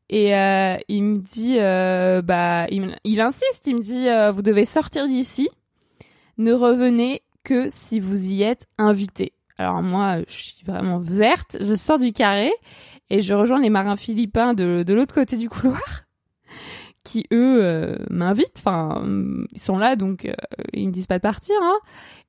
Et 0.09 0.35
euh, 0.35 0.77
il 0.87 1.03
me 1.03 1.15
dit, 1.15 1.57
euh, 1.59 2.21
bah, 2.21 2.67
il, 2.69 2.95
il, 3.03 3.19
insiste, 3.19 3.63
il 3.65 3.75
me 3.75 3.81
dit, 3.81 4.05
vous 4.35 4.43
devez 4.43 4.65
sortir 4.65 5.07
d'ici, 5.07 5.49
ne 6.37 6.53
revenez 6.53 7.23
que 7.43 7.67
si 7.69 7.99
vous 7.99 8.31
y 8.31 8.43
êtes 8.43 8.67
invité. 8.77 9.33
Alors 9.57 9.81
moi, 9.81 10.17
je 10.27 10.33
suis 10.33 10.65
vraiment 10.65 10.99
verte, 10.99 11.57
je 11.59 11.75
sors 11.75 11.97
du 11.97 12.11
carré 12.11 12.51
et 13.09 13.21
je 13.21 13.33
rejoins 13.33 13.61
les 13.61 13.69
marins 13.69 13.95
philippins 13.95 14.53
de, 14.53 14.83
de 14.83 14.93
l'autre 14.93 15.15
côté 15.15 15.37
du 15.37 15.47
couloir 15.47 16.04
qui 17.05 17.25
eux 17.31 17.63
euh, 17.63 17.95
m'invitent, 18.09 18.57
enfin 18.57 19.01
ils 19.53 19.61
sont 19.61 19.77
là 19.77 19.95
donc 19.95 20.25
euh, 20.25 20.33
ils 20.73 20.87
me 20.87 20.91
disent 20.91 21.07
pas 21.07 21.17
de 21.17 21.21
partir 21.21 21.55
hein, 21.61 21.77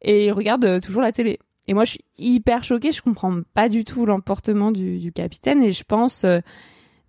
et 0.03 0.27
ils 0.27 0.33
regardent 0.33 0.65
euh, 0.65 0.81
toujours 0.81 1.03
la 1.03 1.11
télé. 1.11 1.41
Et 1.67 1.75
moi 1.75 1.85
je 1.85 1.93
suis 1.93 2.05
hyper 2.19 2.63
choquée, 2.63 2.93
je 2.93 3.03
comprends 3.03 3.41
pas 3.55 3.69
du 3.69 3.85
tout 3.85 4.07
l'emportement 4.07 4.71
du, 4.71 5.11
capitaine 5.13 5.65
et 5.65 5.73
je 5.73 5.83
pense 5.83 6.25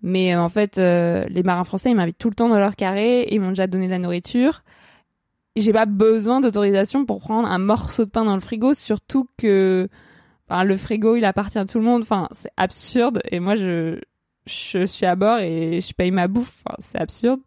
mais 0.02 0.36
en 0.36 0.50
fait 0.50 0.78
les 0.78 1.44
marins 1.44 1.64
français 1.64 1.92
ils 1.92 1.96
m'invitent 1.96 2.18
tout 2.18 2.30
le 2.30 2.36
temps 2.36 2.50
dans 2.50 2.58
leur 2.58 2.76
carré, 2.76 3.28
ils 3.30 3.40
m'ont 3.40 3.50
déjà 3.50 3.68
donné 3.68 3.86
de 3.86 3.92
la 3.92 4.00
nourriture 4.00 4.64
j'ai 5.62 5.74
pas 5.74 5.86
besoin 5.86 6.40
d'autorisation 6.40 7.06
pour 7.06 7.20
prendre 7.20 7.48
un 7.48 7.58
morceau 7.58 8.06
de 8.06 8.10
pain 8.10 8.26
dans 8.26 8.36
le 8.36 8.42
frigo, 8.42 8.74
surtout 8.74 9.28
que 9.38 9.90
enfin, 10.48 10.64
le 10.64 10.78
frigo 10.78 11.16
il 11.16 11.26
appartient 11.26 11.58
à 11.58 11.66
tout 11.66 11.80
le 11.80 11.84
monde. 11.84 12.04
Enfin, 12.04 12.28
c'est 12.32 12.52
absurde. 12.58 13.22
Et 13.32 13.40
moi, 13.40 13.56
je, 13.56 14.00
je 14.46 14.86
suis 14.86 15.06
à 15.06 15.16
bord 15.16 15.40
et 15.40 15.82
je 15.82 15.94
paye 15.94 16.12
ma 16.12 16.28
bouffe. 16.28 16.54
Enfin, 16.66 16.76
c'est 16.80 17.00
absurde. 17.00 17.40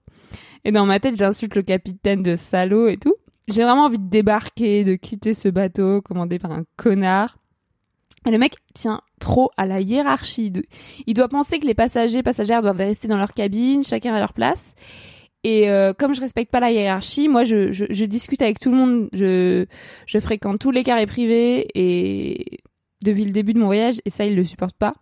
Et 0.64 0.72
dans 0.72 0.86
ma 0.86 1.00
tête, 1.00 1.16
j'insulte 1.16 1.54
le 1.54 1.62
capitaine 1.62 2.22
de 2.22 2.36
salaud 2.36 2.88
et 2.88 2.96
tout. 2.96 3.14
J'ai 3.48 3.64
vraiment 3.64 3.84
envie 3.84 3.98
de 3.98 4.08
débarquer, 4.08 4.84
de 4.84 4.94
quitter 4.94 5.34
ce 5.34 5.48
bateau 5.48 6.02
commandé 6.02 6.38
par 6.38 6.52
un 6.52 6.64
connard. 6.76 7.36
Et 8.26 8.30
le 8.30 8.38
mec 8.38 8.56
tient 8.74 9.00
trop 9.18 9.50
à 9.56 9.66
la 9.66 9.80
hiérarchie. 9.80 10.52
Il 11.06 11.14
doit 11.14 11.28
penser 11.28 11.58
que 11.58 11.66
les 11.66 11.74
passagers, 11.74 12.22
passagères 12.22 12.62
doivent 12.62 12.76
rester 12.76 13.08
dans 13.08 13.16
leur 13.16 13.32
cabine, 13.32 13.82
chacun 13.82 14.14
à 14.14 14.20
leur 14.20 14.34
place. 14.34 14.74
Et 15.42 15.70
euh, 15.70 15.94
comme 15.94 16.14
je 16.14 16.20
respecte 16.20 16.52
pas 16.52 16.60
la 16.60 16.70
hiérarchie, 16.70 17.28
moi 17.28 17.44
je, 17.44 17.72
je, 17.72 17.86
je, 17.88 18.04
discute 18.04 18.42
avec 18.42 18.58
tout 18.58 18.70
le 18.70 18.76
monde, 18.76 19.08
je, 19.14 19.64
je 20.04 20.18
fréquente 20.18 20.58
tous 20.58 20.70
les 20.70 20.84
carrés 20.84 21.06
privés 21.06 21.66
et 21.74 22.58
depuis 23.02 23.24
le 23.24 23.32
début 23.32 23.54
de 23.54 23.58
mon 23.58 23.64
voyage 23.64 24.02
et 24.04 24.10
ça 24.10 24.26
il 24.26 24.36
le 24.36 24.44
supporte 24.44 24.76
pas. 24.76 24.94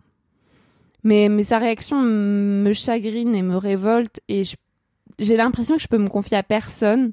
Mais, 1.03 1.27
mais 1.27 1.43
sa 1.43 1.57
réaction 1.59 2.01
me 2.01 2.71
chagrine 2.71 3.35
et 3.35 3.41
me 3.41 3.57
révolte 3.57 4.21
et 4.29 4.43
j'ai 5.19 5.37
l'impression 5.37 5.75
que 5.75 5.81
je 5.81 5.87
peux 5.87 5.97
me 5.97 6.07
confier 6.07 6.37
à 6.37 6.43
personne, 6.43 7.11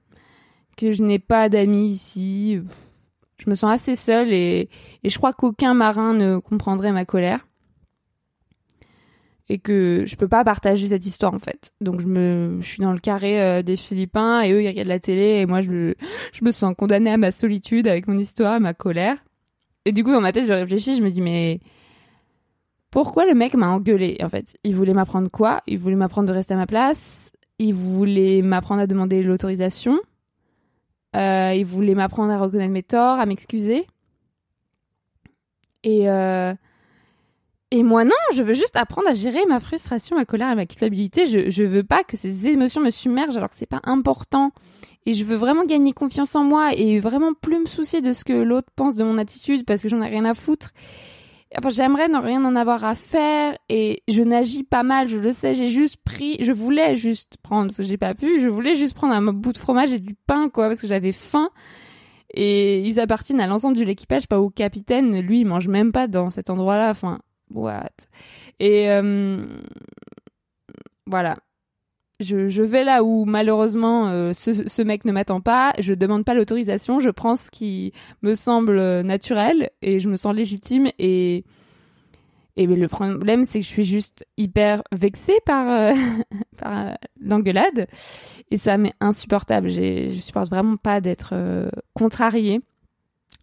que 0.76 0.92
je 0.92 1.02
n'ai 1.02 1.18
pas 1.18 1.48
d'amis 1.48 1.88
ici. 1.88 2.60
Je 3.38 3.50
me 3.50 3.54
sens 3.54 3.72
assez 3.72 3.96
seule 3.96 4.32
et, 4.32 4.68
je 5.04 5.16
crois 5.18 5.32
qu'aucun 5.32 5.74
marin 5.74 6.14
ne 6.14 6.38
comprendrait 6.38 6.92
ma 6.92 7.04
colère 7.04 7.46
et 9.48 9.58
que 9.58 10.04
je 10.06 10.16
peux 10.16 10.26
pas 10.26 10.42
partager 10.42 10.88
cette 10.88 11.06
histoire 11.06 11.34
en 11.34 11.38
fait. 11.38 11.72
Donc 11.80 12.00
je 12.00 12.06
me 12.06 12.60
suis 12.62 12.82
dans 12.82 12.92
le 12.92 12.98
carré 12.98 13.40
euh, 13.40 13.62
des 13.62 13.76
Philippins 13.76 14.40
et 14.40 14.50
eux 14.50 14.62
ils 14.62 14.68
regardent 14.68 14.88
la 14.88 14.98
télé 14.98 15.40
et 15.40 15.46
moi 15.46 15.60
je 15.60 15.70
me 15.70 15.94
je 16.32 16.44
me 16.44 16.50
sens 16.50 16.74
condamnée 16.76 17.10
à 17.10 17.16
ma 17.16 17.30
solitude 17.30 17.86
avec 17.86 18.08
mon 18.08 18.18
histoire, 18.18 18.58
ma 18.58 18.74
colère. 18.74 19.18
Et 19.84 19.92
du 19.92 20.02
coup 20.02 20.10
dans 20.10 20.20
ma 20.20 20.32
tête 20.32 20.46
je 20.46 20.52
réfléchis, 20.52 20.96
je 20.96 21.02
me 21.02 21.10
dis 21.10 21.22
mais 21.22 21.60
pourquoi 22.90 23.26
le 23.26 23.34
mec 23.34 23.54
m'a 23.54 23.68
engueulé 23.68 24.16
en 24.20 24.28
fait? 24.28 24.56
Il 24.64 24.74
voulait 24.74 24.94
m'apprendre 24.94 25.30
quoi? 25.30 25.62
Il 25.68 25.78
voulait 25.78 25.96
m'apprendre 25.96 26.28
de 26.28 26.32
rester 26.32 26.54
à 26.54 26.56
ma 26.56 26.66
place, 26.66 27.30
il 27.58 27.74
voulait 27.74 28.42
m'apprendre 28.42 28.82
à 28.82 28.86
demander 28.86 29.22
l'autorisation. 29.22 29.98
Euh, 31.14 31.54
il 31.54 31.64
voulait 31.64 31.94
m'apprendre 31.94 32.32
à 32.32 32.38
reconnaître 32.38 32.72
mes 32.72 32.82
torts, 32.82 33.18
à 33.18 33.26
m'excuser. 33.26 33.86
Et 35.82 36.10
euh, 36.10 36.54
et 37.72 37.82
moi, 37.82 38.04
non, 38.04 38.12
je 38.32 38.42
veux 38.42 38.54
juste 38.54 38.76
apprendre 38.76 39.08
à 39.08 39.14
gérer 39.14 39.44
ma 39.46 39.58
frustration, 39.58 40.16
ma 40.16 40.24
colère 40.24 40.52
et 40.52 40.54
ma 40.54 40.66
culpabilité. 40.66 41.26
Je, 41.26 41.50
je 41.50 41.64
veux 41.64 41.82
pas 41.82 42.04
que 42.04 42.16
ces 42.16 42.46
émotions 42.48 42.80
me 42.80 42.90
submergent 42.90 43.36
alors 43.36 43.50
que 43.50 43.56
c'est 43.56 43.66
pas 43.66 43.80
important. 43.84 44.52
Et 45.04 45.14
je 45.14 45.24
veux 45.24 45.36
vraiment 45.36 45.64
gagner 45.64 45.92
confiance 45.92 46.36
en 46.36 46.44
moi 46.44 46.74
et 46.74 47.00
vraiment 47.00 47.32
plus 47.34 47.58
me 47.58 47.66
soucier 47.66 48.00
de 48.00 48.12
ce 48.12 48.24
que 48.24 48.32
l'autre 48.32 48.68
pense 48.76 48.96
de 48.96 49.04
mon 49.04 49.18
attitude 49.18 49.64
parce 49.64 49.82
que 49.82 49.88
j'en 49.88 50.02
ai 50.02 50.08
rien 50.08 50.24
à 50.24 50.34
foutre. 50.34 50.70
Enfin, 51.56 51.68
j'aimerais 51.68 52.08
ne 52.08 52.18
rien 52.18 52.44
en 52.44 52.56
avoir 52.56 52.84
à 52.84 52.94
faire 52.94 53.56
et 53.68 54.02
je 54.08 54.22
n'agis 54.22 54.64
pas 54.64 54.82
mal, 54.82 55.08
je 55.08 55.18
le 55.18 55.32
sais, 55.32 55.54
j'ai 55.54 55.68
juste 55.68 55.96
pris, 56.04 56.42
je 56.42 56.52
voulais 56.52 56.96
juste 56.96 57.36
prendre 57.42 57.66
parce 57.66 57.76
que 57.76 57.82
j'ai 57.84 57.96
pas 57.96 58.14
pu, 58.14 58.40
je 58.40 58.48
voulais 58.48 58.74
juste 58.74 58.94
prendre 58.94 59.14
un 59.14 59.22
bout 59.32 59.52
de 59.52 59.58
fromage 59.58 59.92
et 59.92 60.00
du 60.00 60.14
pain 60.14 60.48
quoi 60.48 60.66
parce 60.66 60.80
que 60.80 60.88
j'avais 60.88 61.12
faim. 61.12 61.50
Et 62.34 62.80
ils 62.80 63.00
appartiennent 63.00 63.40
à 63.40 63.46
l'ensemble 63.46 63.76
de 63.76 63.84
l'équipage, 63.84 64.26
pas 64.26 64.40
au 64.40 64.50
capitaine. 64.50 65.20
Lui, 65.20 65.40
il 65.40 65.46
mange 65.46 65.68
même 65.68 65.92
pas 65.92 66.06
dans 66.08 66.30
cet 66.30 66.50
endroit-là. 66.50 66.90
Enfin, 66.90 67.20
what? 67.50 67.88
Et 68.58 68.90
euh, 68.90 69.46
voilà. 71.06 71.38
Je, 72.20 72.62
vais 72.62 72.84
là 72.84 73.04
où 73.04 73.24
malheureusement 73.26 74.08
euh, 74.08 74.32
ce, 74.32 74.82
mec 74.82 75.04
ne 75.04 75.12
m'attend 75.12 75.40
pas, 75.40 75.74
je 75.78 75.92
demande 75.92 76.24
pas 76.24 76.34
l'autorisation, 76.34 76.98
je 76.98 77.10
prends 77.10 77.36
ce 77.36 77.50
qui 77.50 77.92
me 78.22 78.34
semble 78.34 79.02
naturel 79.02 79.70
et 79.82 80.00
je 80.00 80.08
me 80.08 80.16
sens 80.16 80.34
légitime 80.34 80.90
et 80.98 81.44
et 82.58 82.64
le 82.64 82.88
problème 82.88 83.44
c'est 83.44 83.58
que 83.58 83.66
je 83.66 83.70
suis 83.70 83.84
juste 83.84 84.26
hyper 84.38 84.82
vexée 84.90 85.38
par, 85.44 85.92
euh, 86.64 86.94
l'engueulade 87.20 87.86
et 88.50 88.56
ça 88.56 88.78
m'est 88.78 88.94
insupportable. 89.00 89.68
Je 89.68 90.16
supporte 90.18 90.48
vraiment 90.48 90.78
pas 90.78 91.02
d'être 91.02 91.34
contrariée. 91.92 92.62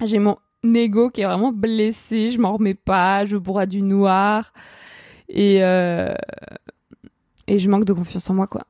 J'ai 0.04 0.18
mon 0.18 0.38
négo 0.64 1.10
qui 1.12 1.22
est 1.22 1.26
vraiment 1.26 1.52
blessé, 1.52 2.32
je 2.32 2.40
m'en 2.40 2.54
remets 2.54 2.74
pas, 2.74 3.26
je 3.26 3.38
bois 3.38 3.66
du 3.66 3.82
noir 3.82 4.52
et 5.30 5.64
euh, 5.64 6.14
et 7.48 7.60
je 7.60 7.70
manque 7.70 7.86
de 7.86 7.94
confiance 7.94 8.30
en 8.30 8.34
moi 8.34 8.48
quoi. 8.48 8.64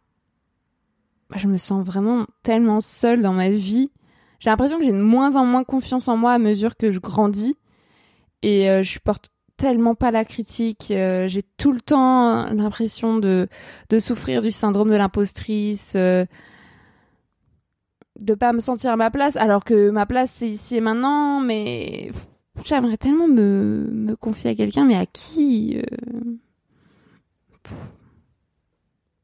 Je 1.36 1.48
me 1.48 1.58
sens 1.58 1.84
vraiment 1.84 2.28
tellement 2.44 2.80
seule 2.80 3.22
dans 3.22 3.34
ma 3.34 3.50
vie. 3.50 3.92
J'ai 4.40 4.50
l'impression 4.50 4.78
que 4.78 4.84
j'ai 4.84 4.92
de 4.92 4.98
moins 4.98 5.36
en 5.36 5.46
moins 5.46 5.64
confiance 5.64 6.08
en 6.08 6.18
moi 6.18 6.34
à 6.34 6.38
mesure 6.38 6.78
que 6.78 6.92
je 6.92 7.00
grandis 7.00 7.56
et 8.42 8.70
euh, 8.70 8.84
je 8.84 8.90
supporte 8.90 9.30
tellement 9.58 9.96
pas 9.96 10.12
la 10.12 10.26
critique. 10.26 10.92
Euh, 10.92 11.28
j'ai 11.28 11.44
tout 11.58 11.72
le 11.72 11.82
temps 11.82 12.46
l'impression 12.54 13.18
de 13.18 13.48
de 13.90 14.00
souffrir 14.00 14.42
du 14.42 14.52
syndrome 14.52 14.90
de 14.90 14.96
l'impostrice 14.96 15.96
de 18.20 18.34
pas 18.34 18.54
me 18.54 18.60
sentir 18.60 18.92
à 18.92 18.96
ma 18.96 19.12
place, 19.12 19.36
alors 19.38 19.64
que 19.64 19.90
ma 19.90 20.06
place 20.06 20.32
c'est 20.32 20.50
ici 20.50 20.78
et 20.78 20.82
maintenant, 20.82 21.40
mais 21.40 22.12
j'aimerais 22.64 22.98
tellement 22.98 23.28
me, 23.28 23.90
me, 23.92 24.16
confier 24.16 24.52
à 24.52 24.56
quelqu'un, 24.56 24.86
mais 24.86 24.96
à 24.96 25.06
qui 25.06 25.78
euh? 25.78 26.38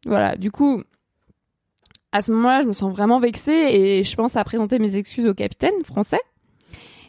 Voilà, 0.05 0.35
du 0.35 0.51
coup, 0.51 0.83
à 2.11 2.21
ce 2.21 2.31
moment-là, 2.31 2.61
je 2.63 2.67
me 2.67 2.73
sens 2.73 2.91
vraiment 2.91 3.19
vexée 3.19 3.51
et 3.51 4.03
je 4.03 4.15
pense 4.15 4.35
à 4.35 4.43
présenter 4.43 4.79
mes 4.79 4.95
excuses 4.95 5.25
au 5.25 5.33
capitaine 5.33 5.83
français. 5.83 6.19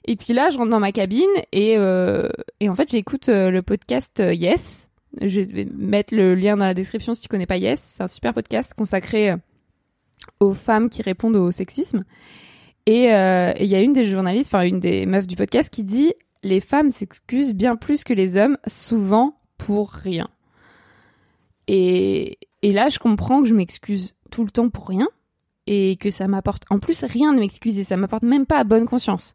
Et 0.06 0.16
puis 0.16 0.32
là, 0.32 0.50
je 0.50 0.58
rentre 0.58 0.70
dans 0.70 0.80
ma 0.80 0.92
cabine 0.92 1.28
et, 1.52 1.76
euh, 1.76 2.28
et 2.58 2.68
en 2.68 2.74
fait, 2.74 2.90
j'écoute 2.90 3.28
euh, 3.28 3.50
le 3.50 3.62
podcast 3.62 4.22
Yes. 4.24 4.88
Je 5.20 5.40
vais 5.40 5.66
mettre 5.76 6.14
le 6.14 6.34
lien 6.34 6.56
dans 6.56 6.66
la 6.66 6.74
description 6.74 7.14
si 7.14 7.22
tu 7.22 7.28
connais 7.28 7.46
pas 7.46 7.56
Yes. 7.56 7.94
C'est 7.96 8.02
un 8.02 8.08
super 8.08 8.32
podcast 8.32 8.74
consacré 8.74 9.34
aux 10.38 10.54
femmes 10.54 10.88
qui 10.88 11.02
répondent 11.02 11.36
au 11.36 11.50
sexisme. 11.50 12.04
Et 12.86 13.04
il 13.04 13.66
y 13.66 13.74
a 13.74 13.80
une 13.80 13.92
des 13.92 14.04
journalistes, 14.04 14.52
enfin 14.52 14.64
une 14.64 14.80
des 14.80 15.06
meufs 15.06 15.26
du 15.26 15.36
podcast 15.36 15.68
qui 15.70 15.84
dit 15.84 16.14
les 16.42 16.60
femmes 16.60 16.90
s'excusent 16.90 17.54
bien 17.54 17.76
plus 17.76 18.04
que 18.04 18.12
les 18.12 18.36
hommes, 18.36 18.56
souvent 18.66 19.38
pour 19.58 19.90
rien. 19.90 20.28
Et, 21.68 22.38
et 22.62 22.72
là, 22.72 22.88
je 22.88 22.98
comprends 22.98 23.42
que 23.42 23.48
je 23.48 23.54
m'excuse 23.54 24.14
tout 24.30 24.44
le 24.44 24.50
temps 24.50 24.68
pour 24.68 24.88
rien 24.88 25.08
et 25.66 25.96
que 25.96 26.10
ça 26.10 26.28
m'apporte 26.28 26.64
en 26.70 26.78
plus 26.78 27.04
rien 27.04 27.32
de 27.32 27.40
m'excuser, 27.40 27.84
ça 27.84 27.96
m'apporte 27.96 28.22
même 28.22 28.46
pas 28.46 28.58
à 28.58 28.64
bonne 28.64 28.86
conscience. 28.86 29.34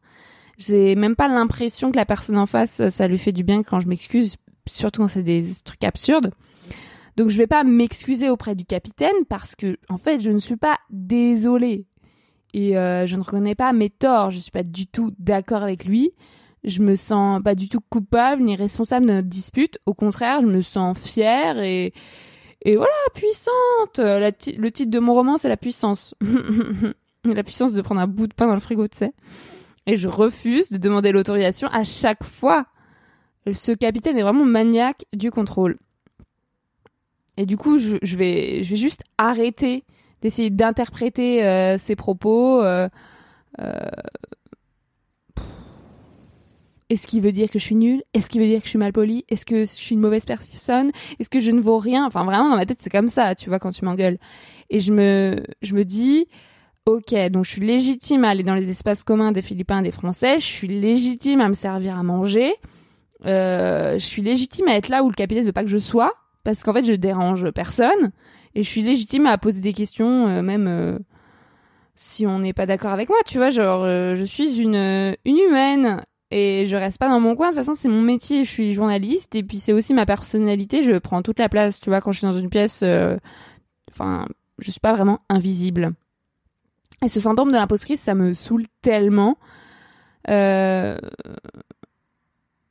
J'ai 0.57 0.95
même 0.95 1.15
pas 1.15 1.27
l'impression 1.27 1.91
que 1.91 1.97
la 1.97 2.05
personne 2.05 2.37
en 2.37 2.45
face, 2.45 2.87
ça 2.89 3.07
lui 3.07 3.17
fait 3.17 3.31
du 3.31 3.43
bien 3.43 3.63
quand 3.63 3.79
je 3.79 3.87
m'excuse, 3.87 4.35
surtout 4.67 5.01
quand 5.01 5.07
c'est 5.07 5.23
des 5.23 5.45
trucs 5.63 5.83
absurdes. 5.83 6.31
Donc 7.17 7.29
je 7.29 7.37
vais 7.37 7.47
pas 7.47 7.63
m'excuser 7.63 8.29
auprès 8.29 8.55
du 8.55 8.65
capitaine 8.65 9.25
parce 9.29 9.55
que 9.55 9.77
en 9.89 9.97
fait 9.97 10.19
je 10.19 10.31
ne 10.31 10.39
suis 10.39 10.57
pas 10.57 10.77
désolée 10.89 11.85
et 12.53 12.77
euh, 12.77 13.05
je 13.05 13.15
ne 13.15 13.21
reconnais 13.21 13.55
pas 13.55 13.73
mes 13.73 13.89
torts. 13.89 14.31
Je 14.31 14.39
suis 14.39 14.51
pas 14.51 14.63
du 14.63 14.87
tout 14.87 15.11
d'accord 15.19 15.63
avec 15.63 15.85
lui. 15.85 16.11
Je 16.63 16.81
me 16.81 16.95
sens 16.95 17.41
pas 17.43 17.53
du 17.53 17.69
tout 17.69 17.81
coupable 17.89 18.41
ni 18.41 18.55
responsable 18.55 19.05
de 19.05 19.13
notre 19.13 19.27
dispute. 19.27 19.77
Au 19.85 19.93
contraire, 19.93 20.41
je 20.41 20.47
me 20.47 20.61
sens 20.61 20.97
fière 20.97 21.59
et 21.59 21.93
et 22.65 22.75
voilà 22.75 22.91
puissante. 23.13 23.99
le 23.99 24.69
titre 24.69 24.91
de 24.91 24.99
mon 24.99 25.13
roman 25.13 25.37
c'est 25.37 25.49
la 25.49 25.57
puissance. 25.57 26.15
la 27.23 27.43
puissance 27.43 27.73
de 27.73 27.81
prendre 27.81 28.01
un 28.01 28.07
bout 28.07 28.27
de 28.27 28.33
pain 28.33 28.47
dans 28.47 28.53
le 28.53 28.59
frigo, 28.59 28.87
tu 28.87 28.97
sais. 28.97 29.13
Et 29.85 29.95
je 29.95 30.07
refuse 30.07 30.69
de 30.71 30.77
demander 30.77 31.11
l'autorisation 31.11 31.67
à 31.71 31.83
chaque 31.83 32.23
fois. 32.23 32.65
Ce 33.51 33.71
capitaine 33.71 34.17
est 34.17 34.23
vraiment 34.23 34.45
maniaque 34.45 35.05
du 35.13 35.29
contrôle. 35.29 35.77
Et 37.37 37.45
du 37.45 37.57
coup, 37.57 37.77
je, 37.77 38.15
vais, 38.15 38.63
juste 38.63 39.03
arrêter 39.17 39.83
d'essayer 40.21 40.49
d'interpréter 40.49 41.45
euh, 41.45 41.77
ses 41.77 41.95
propos. 41.95 42.63
Euh, 42.63 42.89
euh, 43.59 43.89
est-ce 46.89 47.07
qu'il 47.07 47.21
veut 47.21 47.31
dire 47.31 47.49
que 47.49 47.59
je 47.59 47.63
suis 47.63 47.75
nulle? 47.75 48.03
Est-ce 48.13 48.29
qu'il 48.29 48.41
veut 48.41 48.47
dire 48.47 48.59
que 48.59 48.65
je 48.65 48.69
suis 48.69 48.79
mal 48.79 48.93
polie 48.93 49.25
Est-ce 49.29 49.45
que 49.45 49.61
je 49.61 49.65
suis 49.65 49.95
une 49.95 50.01
mauvaise 50.01 50.25
personne? 50.25 50.91
Est-ce 51.19 51.29
que 51.29 51.39
je 51.39 51.51
ne 51.51 51.61
vaux 51.61 51.77
rien? 51.77 52.05
Enfin, 52.05 52.23
vraiment, 52.25 52.49
dans 52.49 52.55
ma 52.55 52.65
tête, 52.65 52.79
c'est 52.81 52.89
comme 52.89 53.07
ça, 53.07 53.35
tu 53.35 53.49
vois, 53.49 53.59
quand 53.59 53.71
tu 53.71 53.85
m'engueules. 53.85 54.17
Et 54.69 54.79
je 54.79 54.91
me, 54.91 55.43
je 55.61 55.75
me 55.75 55.83
dis, 55.83 56.27
ok, 56.85 57.15
donc 57.31 57.45
je 57.45 57.51
suis 57.51 57.61
légitime 57.61 58.23
à 58.23 58.29
aller 58.29 58.43
dans 58.43 58.55
les 58.55 58.69
espaces 58.69 59.03
communs 59.03 59.31
des 59.31 59.41
Philippins 59.41 59.79
et 59.79 59.83
des 59.83 59.91
Français. 59.91 60.39
Je 60.39 60.45
suis 60.45 60.67
légitime 60.67 61.41
à 61.41 61.47
me 61.47 61.53
servir 61.53 61.97
à 61.97 62.03
manger. 62.03 62.53
je 63.23 63.97
suis 63.99 64.21
légitime 64.21 64.67
à 64.67 64.75
être 64.75 64.89
là 64.89 65.03
où 65.03 65.09
le 65.09 65.15
capitaine 65.15 65.43
ne 65.43 65.47
veut 65.47 65.53
pas 65.53 65.63
que 65.63 65.69
je 65.69 65.77
sois 65.77 66.13
parce 66.45 66.63
qu'en 66.63 66.71
fait 66.71 66.85
je 66.85 66.93
dérange 66.93 67.51
personne 67.51 68.11
et 68.53 68.63
je 68.63 68.69
suis 68.69 68.83
légitime 68.83 69.25
à 69.25 69.37
poser 69.37 69.59
des 69.59 69.73
questions 69.73 70.27
euh, 70.27 70.41
même 70.41 70.67
euh, 70.67 70.97
si 71.95 72.25
on 72.25 72.39
n'est 72.39 72.53
pas 72.53 72.65
d'accord 72.65 72.91
avec 72.91 73.09
moi 73.09 73.17
tu 73.25 73.37
vois 73.37 73.49
genre 73.49 73.83
euh, 73.83 74.15
je 74.15 74.23
suis 74.23 74.61
une 74.61 75.15
une 75.25 75.37
humaine 75.37 76.05
et 76.31 76.65
je 76.65 76.75
reste 76.75 76.97
pas 76.97 77.09
dans 77.09 77.19
mon 77.19 77.35
coin. 77.35 77.47
De 77.49 77.51
toute 77.53 77.63
façon 77.63 77.73
c'est 77.73 77.89
mon 77.89 78.01
métier. 78.01 78.43
Je 78.43 78.49
suis 78.49 78.73
journaliste. 78.73 79.35
Et 79.35 79.43
puis 79.43 79.57
c'est 79.57 79.73
aussi 79.73 79.93
ma 79.93 80.05
personnalité. 80.05 80.81
Je 80.83 80.97
prends 80.97 81.21
toute 81.21 81.39
la 81.39 81.49
place. 81.49 81.79
Tu 81.79 81.89
vois 81.89 82.01
quand 82.01 82.11
je 82.11 82.19
suis 82.19 82.27
dans 82.27 82.37
une 82.37 82.49
pièce 82.49 82.83
enfin 83.91 84.27
je 84.59 84.71
suis 84.71 84.79
pas 84.79 84.93
vraiment 84.93 85.19
invisible. 85.29 85.93
Et 87.03 87.09
ce 87.09 87.19
syndrome 87.19 87.51
de 87.51 87.57
l'impostrice 87.57 88.01
ça 88.01 88.15
me 88.15 88.33
saoule 88.33 88.65
tellement. 88.81 89.37
Euh, 90.29 90.97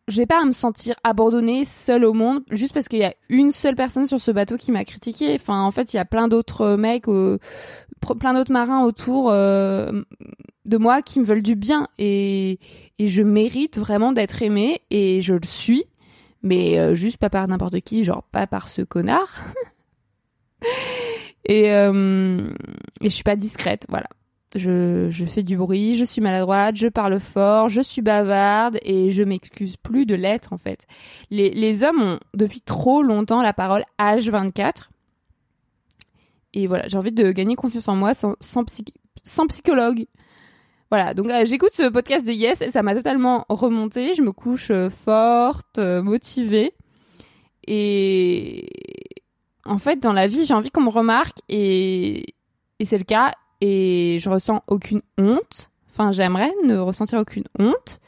j'ai 0.09 0.27
pas 0.27 0.43
à 0.43 0.45
me 0.45 0.53
sentir 0.53 0.95
abandonnée, 1.03 1.65
seule 1.65 2.05
au 2.05 2.13
monde, 2.13 2.43
juste 2.51 2.75
parce 2.75 2.89
qu'il 2.89 2.99
y 2.99 3.05
a 3.05 3.15
une 3.29 3.51
seule 3.51 3.75
personne 3.75 4.07
sur 4.07 4.21
ce 4.21 4.31
bateau 4.31 4.57
qui 4.57 4.71
m'a 4.71 4.85
critiqué. 4.85 5.35
Enfin, 5.35 5.63
en 5.63 5.71
fait, 5.71 5.95
il 5.95 5.97
y 5.97 6.01
a 6.01 6.05
plein 6.05 6.29
d'autres 6.29 6.77
mecs, 6.77 7.05
plein 7.05 8.35
d'autres 8.35 8.53
marins 8.53 8.85
autour 8.85 9.31
euh, 9.31 10.03
de 10.67 10.77
moi 10.77 11.01
qui 11.01 11.21
me 11.21 11.25
veulent 11.25 11.43
du 11.43 11.57
bien 11.57 11.88
et, 11.99 12.59
et 12.99 13.09
je 13.09 13.23
mérite 13.23 13.79
vraiment 13.79 14.12
d'être 14.12 14.43
aimée 14.43 14.83
et 14.90 15.23
je 15.23 15.35
le 15.35 15.47
suis, 15.47 15.85
mais 16.43 16.79
euh, 16.79 16.95
juste 16.95 17.17
pas 17.17 17.31
par 17.31 17.49
n'importe 17.49 17.81
qui, 17.81 18.05
genre 18.05 18.25
pas 18.25 18.47
par 18.47 18.69
ce 18.69 18.83
connard. 18.83 19.43
et, 21.47 21.73
euh, 21.73 22.51
et 23.01 23.09
je 23.09 23.14
suis 23.14 23.25
pas 23.25 23.37
discrète, 23.37 23.87
voilà 23.88 24.09
je, 24.55 25.25
fais 25.27 25.43
du 25.43 25.57
bruit, 25.57 25.97
je 25.97 26.05
suis 26.05 26.21
maladroite, 26.21 26.77
je 26.77 26.87
parle 26.87 27.19
fort, 27.19 27.69
je 27.69 27.81
suis 27.81 28.03
bavarde 28.03 28.79
et 28.83 29.11
je 29.11 29.23
m'excuse 29.23 29.77
plus 29.77 30.07
de 30.07 30.14
l'être 30.14 30.53
en 30.53 30.59
fait. 30.59 30.87
Les, 31.31 31.85
hommes 31.85 32.03
ont 32.03 32.21
depuis 32.35 32.61
trop 32.61 33.03
longtemps 33.03 33.43
la 33.43 33.53
parole 33.53 33.85
H24. 33.99 34.90
Et 36.53 36.69
voilà, 36.69 36.87
j'ai 36.87 36.97
envie 36.97 37.12
de 37.12 37.33
gagner 37.33 37.57
confiance 37.57 37.88
en 37.88 37.97
moi 37.97 38.14
sans, 38.14 38.37
sans, 38.40 39.47
psychologue. 39.47 40.07
Voilà, 40.90 41.14
donc 41.14 41.29
euh, 41.29 41.45
j'écoute 41.45 41.73
ce 41.73 41.88
podcast 41.88 42.25
de 42.25 42.33
Yes 42.33 42.62
et 42.62 42.71
ça 42.71 42.85
m'a 42.85 42.95
totalement 42.95 43.45
remonté. 43.49 44.14
Je 44.14 44.23
me 44.23 44.31
couche 44.31 44.71
euh, 44.71 44.88
forte, 44.88 45.79
euh, 45.79 46.01
motivée. 46.01 46.75
Et 47.67 48.69
en 49.64 49.79
fait, 49.79 49.99
dans 50.01 50.12
la 50.12 50.29
vie, 50.29 50.45
j'ai 50.45 50.55
envie 50.55 50.71
qu'on 50.71 50.83
me 50.83 50.90
remarque 50.90 51.38
et, 51.49 52.37
et 52.79 52.85
c'est 52.85 52.99
le 52.99 53.05
cas 53.05 53.33
et 53.66 54.18
je 54.20 54.29
ressens 54.29 54.62
aucune 54.66 55.00
honte. 55.16 55.70
Enfin, 55.88 56.12
j'aimerais 56.12 56.53
ne 56.66 56.77
ressentir 56.77 57.18
aucune 57.18 57.44
honte. 57.59 57.98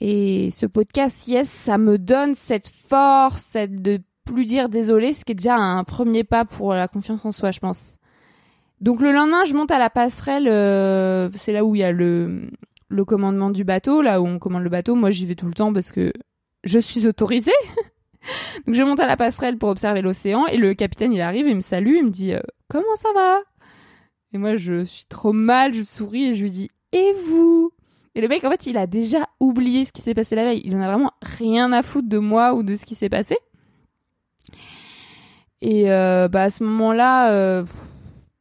Et 0.00 0.50
ce 0.52 0.64
podcast, 0.64 1.28
yes, 1.28 1.50
ça 1.50 1.76
me 1.76 1.98
donne 1.98 2.34
cette 2.34 2.68
force, 2.68 3.42
cette 3.42 3.82
de 3.82 4.00
plus 4.24 4.46
dire 4.46 4.70
désolé, 4.70 5.12
ce 5.12 5.26
qui 5.26 5.32
est 5.32 5.34
déjà 5.34 5.56
un 5.56 5.84
premier 5.84 6.24
pas 6.24 6.46
pour 6.46 6.72
la 6.72 6.88
confiance 6.88 7.26
en 7.26 7.32
soi, 7.32 7.50
je 7.50 7.60
pense. 7.60 7.98
Donc 8.80 9.02
le 9.02 9.12
lendemain, 9.12 9.44
je 9.44 9.54
monte 9.54 9.70
à 9.70 9.78
la 9.78 9.90
passerelle, 9.90 10.48
euh, 10.48 11.28
c'est 11.34 11.52
là 11.52 11.62
où 11.62 11.74
il 11.74 11.80
y 11.80 11.84
a 11.84 11.92
le, 11.92 12.48
commandement 13.06 13.50
du 13.50 13.64
bateau, 13.64 14.00
là 14.00 14.22
où 14.22 14.26
on 14.26 14.38
commande 14.38 14.62
le 14.62 14.70
bateau. 14.70 14.94
Moi, 14.94 15.10
j'y 15.10 15.26
vais 15.26 15.34
tout 15.34 15.46
le 15.46 15.52
temps 15.52 15.74
parce 15.74 15.92
que 15.92 16.10
je 16.64 16.78
suis 16.78 17.06
autorisée. 17.06 17.52
Donc 18.66 18.74
je 18.74 18.82
monte 18.82 19.00
à 19.00 19.06
la 19.06 19.18
passerelle 19.18 19.58
pour 19.58 19.68
observer 19.68 20.00
l'océan 20.00 20.46
et 20.46 20.56
le 20.56 20.72
capitaine, 20.72 21.12
il 21.12 21.20
arrive, 21.20 21.46
il 21.46 21.56
me 21.56 21.60
salue, 21.60 21.96
il 21.96 22.04
me 22.04 22.10
dit 22.10 22.32
euh, 22.32 22.40
Comment 22.68 22.96
ça 22.96 23.10
va? 23.14 23.40
Et 24.34 24.38
moi, 24.38 24.56
je 24.56 24.82
suis 24.82 25.04
trop 25.04 25.32
mal, 25.32 25.72
je 25.72 25.82
souris 25.82 26.24
et 26.24 26.34
je 26.34 26.42
lui 26.42 26.50
dis 26.50 26.70
Et 26.92 27.12
vous? 27.28 27.72
Et 28.16 28.20
le 28.20 28.26
mec, 28.26 28.42
en 28.44 28.50
fait, 28.50 28.66
il 28.66 28.76
a 28.76 28.88
déjà 28.88 29.28
oublié 29.38 29.84
ce 29.84 29.92
qui 29.92 30.02
s'est 30.02 30.14
passé 30.14 30.34
la 30.34 30.44
veille. 30.44 30.62
Il 30.64 30.74
en 30.74 30.80
a 30.80 30.88
vraiment 30.88 31.12
rien 31.22 31.72
à 31.72 31.82
foutre 31.82 32.08
de 32.08 32.18
moi 32.18 32.54
ou 32.54 32.64
de 32.64 32.74
ce 32.74 32.84
qui 32.84 32.96
s'est 32.96 33.08
passé. 33.08 33.36
Et 35.60 35.90
euh, 35.90 36.26
bah, 36.26 36.42
à 36.42 36.50
ce 36.50 36.64
moment-là, 36.64 37.30
euh, 37.30 37.64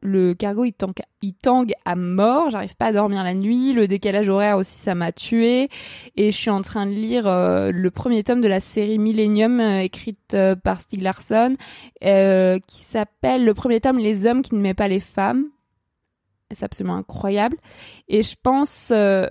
le 0.01 0.33
cargo 0.33 0.65
il 0.65 0.73
tangue, 0.73 1.73
à 1.85 1.95
mort. 1.95 2.49
J'arrive 2.49 2.75
pas 2.75 2.87
à 2.87 2.91
dormir 2.91 3.23
la 3.23 3.35
nuit. 3.35 3.73
Le 3.73 3.87
décalage 3.87 4.29
horaire 4.29 4.57
aussi, 4.57 4.79
ça 4.79 4.95
m'a 4.95 5.11
tué. 5.11 5.69
Et 6.15 6.31
je 6.31 6.37
suis 6.37 6.49
en 6.49 6.63
train 6.63 6.87
de 6.87 6.91
lire 6.91 7.27
euh, 7.27 7.69
le 7.71 7.91
premier 7.91 8.23
tome 8.23 8.41
de 8.41 8.47
la 8.47 8.59
série 8.59 8.97
Millennium 8.97 9.59
écrite 9.59 10.35
par 10.63 10.81
Stieg 10.81 11.03
Larsson, 11.03 11.53
qui 12.01 12.81
s'appelle 12.81 13.45
le 13.45 13.53
premier 13.53 13.79
tome 13.79 13.99
Les 13.99 14.25
hommes 14.25 14.41
qui 14.41 14.55
ne 14.55 14.59
mettent 14.59 14.77
pas 14.77 14.87
les 14.87 14.99
femmes 14.99 15.49
c'est 16.53 16.65
absolument 16.65 16.95
incroyable. 16.95 17.57
Et 18.07 18.23
je 18.23 18.35
pense, 18.41 18.91
euh, 18.91 19.27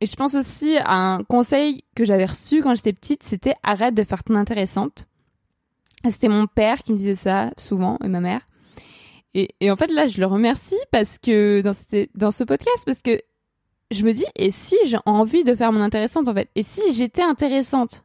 et 0.00 0.06
je 0.06 0.16
pense 0.16 0.34
aussi 0.34 0.76
à 0.78 0.94
un 0.94 1.24
conseil 1.24 1.84
que 1.94 2.04
j'avais 2.04 2.26
reçu 2.26 2.62
quand 2.62 2.74
j'étais 2.74 2.92
petite, 2.92 3.22
c'était 3.22 3.54
arrête 3.62 3.94
de 3.94 4.04
faire 4.04 4.22
ton 4.24 4.34
intéressante. 4.34 5.06
C'était 6.08 6.28
mon 6.28 6.46
père 6.46 6.82
qui 6.82 6.92
me 6.92 6.98
disait 6.98 7.16
ça 7.16 7.50
souvent 7.58 7.98
et 8.04 8.08
ma 8.08 8.20
mère. 8.20 8.42
Et, 9.34 9.70
en 9.70 9.76
fait 9.76 9.92
là, 9.92 10.06
je 10.06 10.18
le 10.20 10.26
remercie 10.26 10.78
parce 10.90 11.18
que 11.18 11.60
dans, 11.60 11.72
dans 12.14 12.30
ce 12.30 12.44
podcast, 12.44 12.82
parce 12.86 13.00
que 13.02 13.20
je 13.90 14.04
me 14.04 14.12
dis, 14.12 14.24
et 14.36 14.50
si 14.50 14.76
j'ai 14.84 14.98
envie 15.06 15.44
de 15.44 15.54
faire 15.54 15.72
mon 15.72 15.80
intéressante 15.80 16.28
en 16.28 16.34
fait, 16.34 16.48
et 16.54 16.62
si 16.62 16.92
j'étais 16.92 17.22
intéressante, 17.22 18.04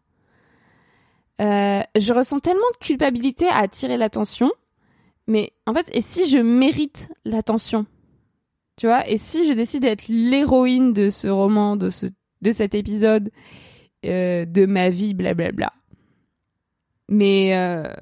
euh, 1.42 1.82
je 1.96 2.14
ressens 2.14 2.40
tellement 2.40 2.70
de 2.74 2.86
culpabilité 2.86 3.48
à 3.48 3.58
attirer 3.58 3.98
l'attention, 3.98 4.52
mais 5.28 5.54
en 5.66 5.74
fait, 5.74 5.88
et 5.92 6.02
si 6.02 6.28
je 6.28 6.38
mérite 6.38 7.10
l'attention? 7.26 7.86
Tu 8.76 8.88
vois, 8.88 9.08
et 9.08 9.18
si 9.18 9.48
je 9.48 9.54
décide 9.54 9.84
d'être 9.84 10.08
l'héroïne 10.08 10.94
de 10.94 11.10
ce 11.10 11.28
roman, 11.28 11.76
de, 11.76 11.90
ce, 11.90 12.08
de 12.42 12.52
cet 12.52 12.74
épisode, 12.74 13.30
euh, 14.06 14.46
de 14.46 14.66
ma 14.66 14.90
vie, 14.90 15.14
blablabla. 15.14 15.72
Mais, 17.08 17.56
euh, 17.56 17.94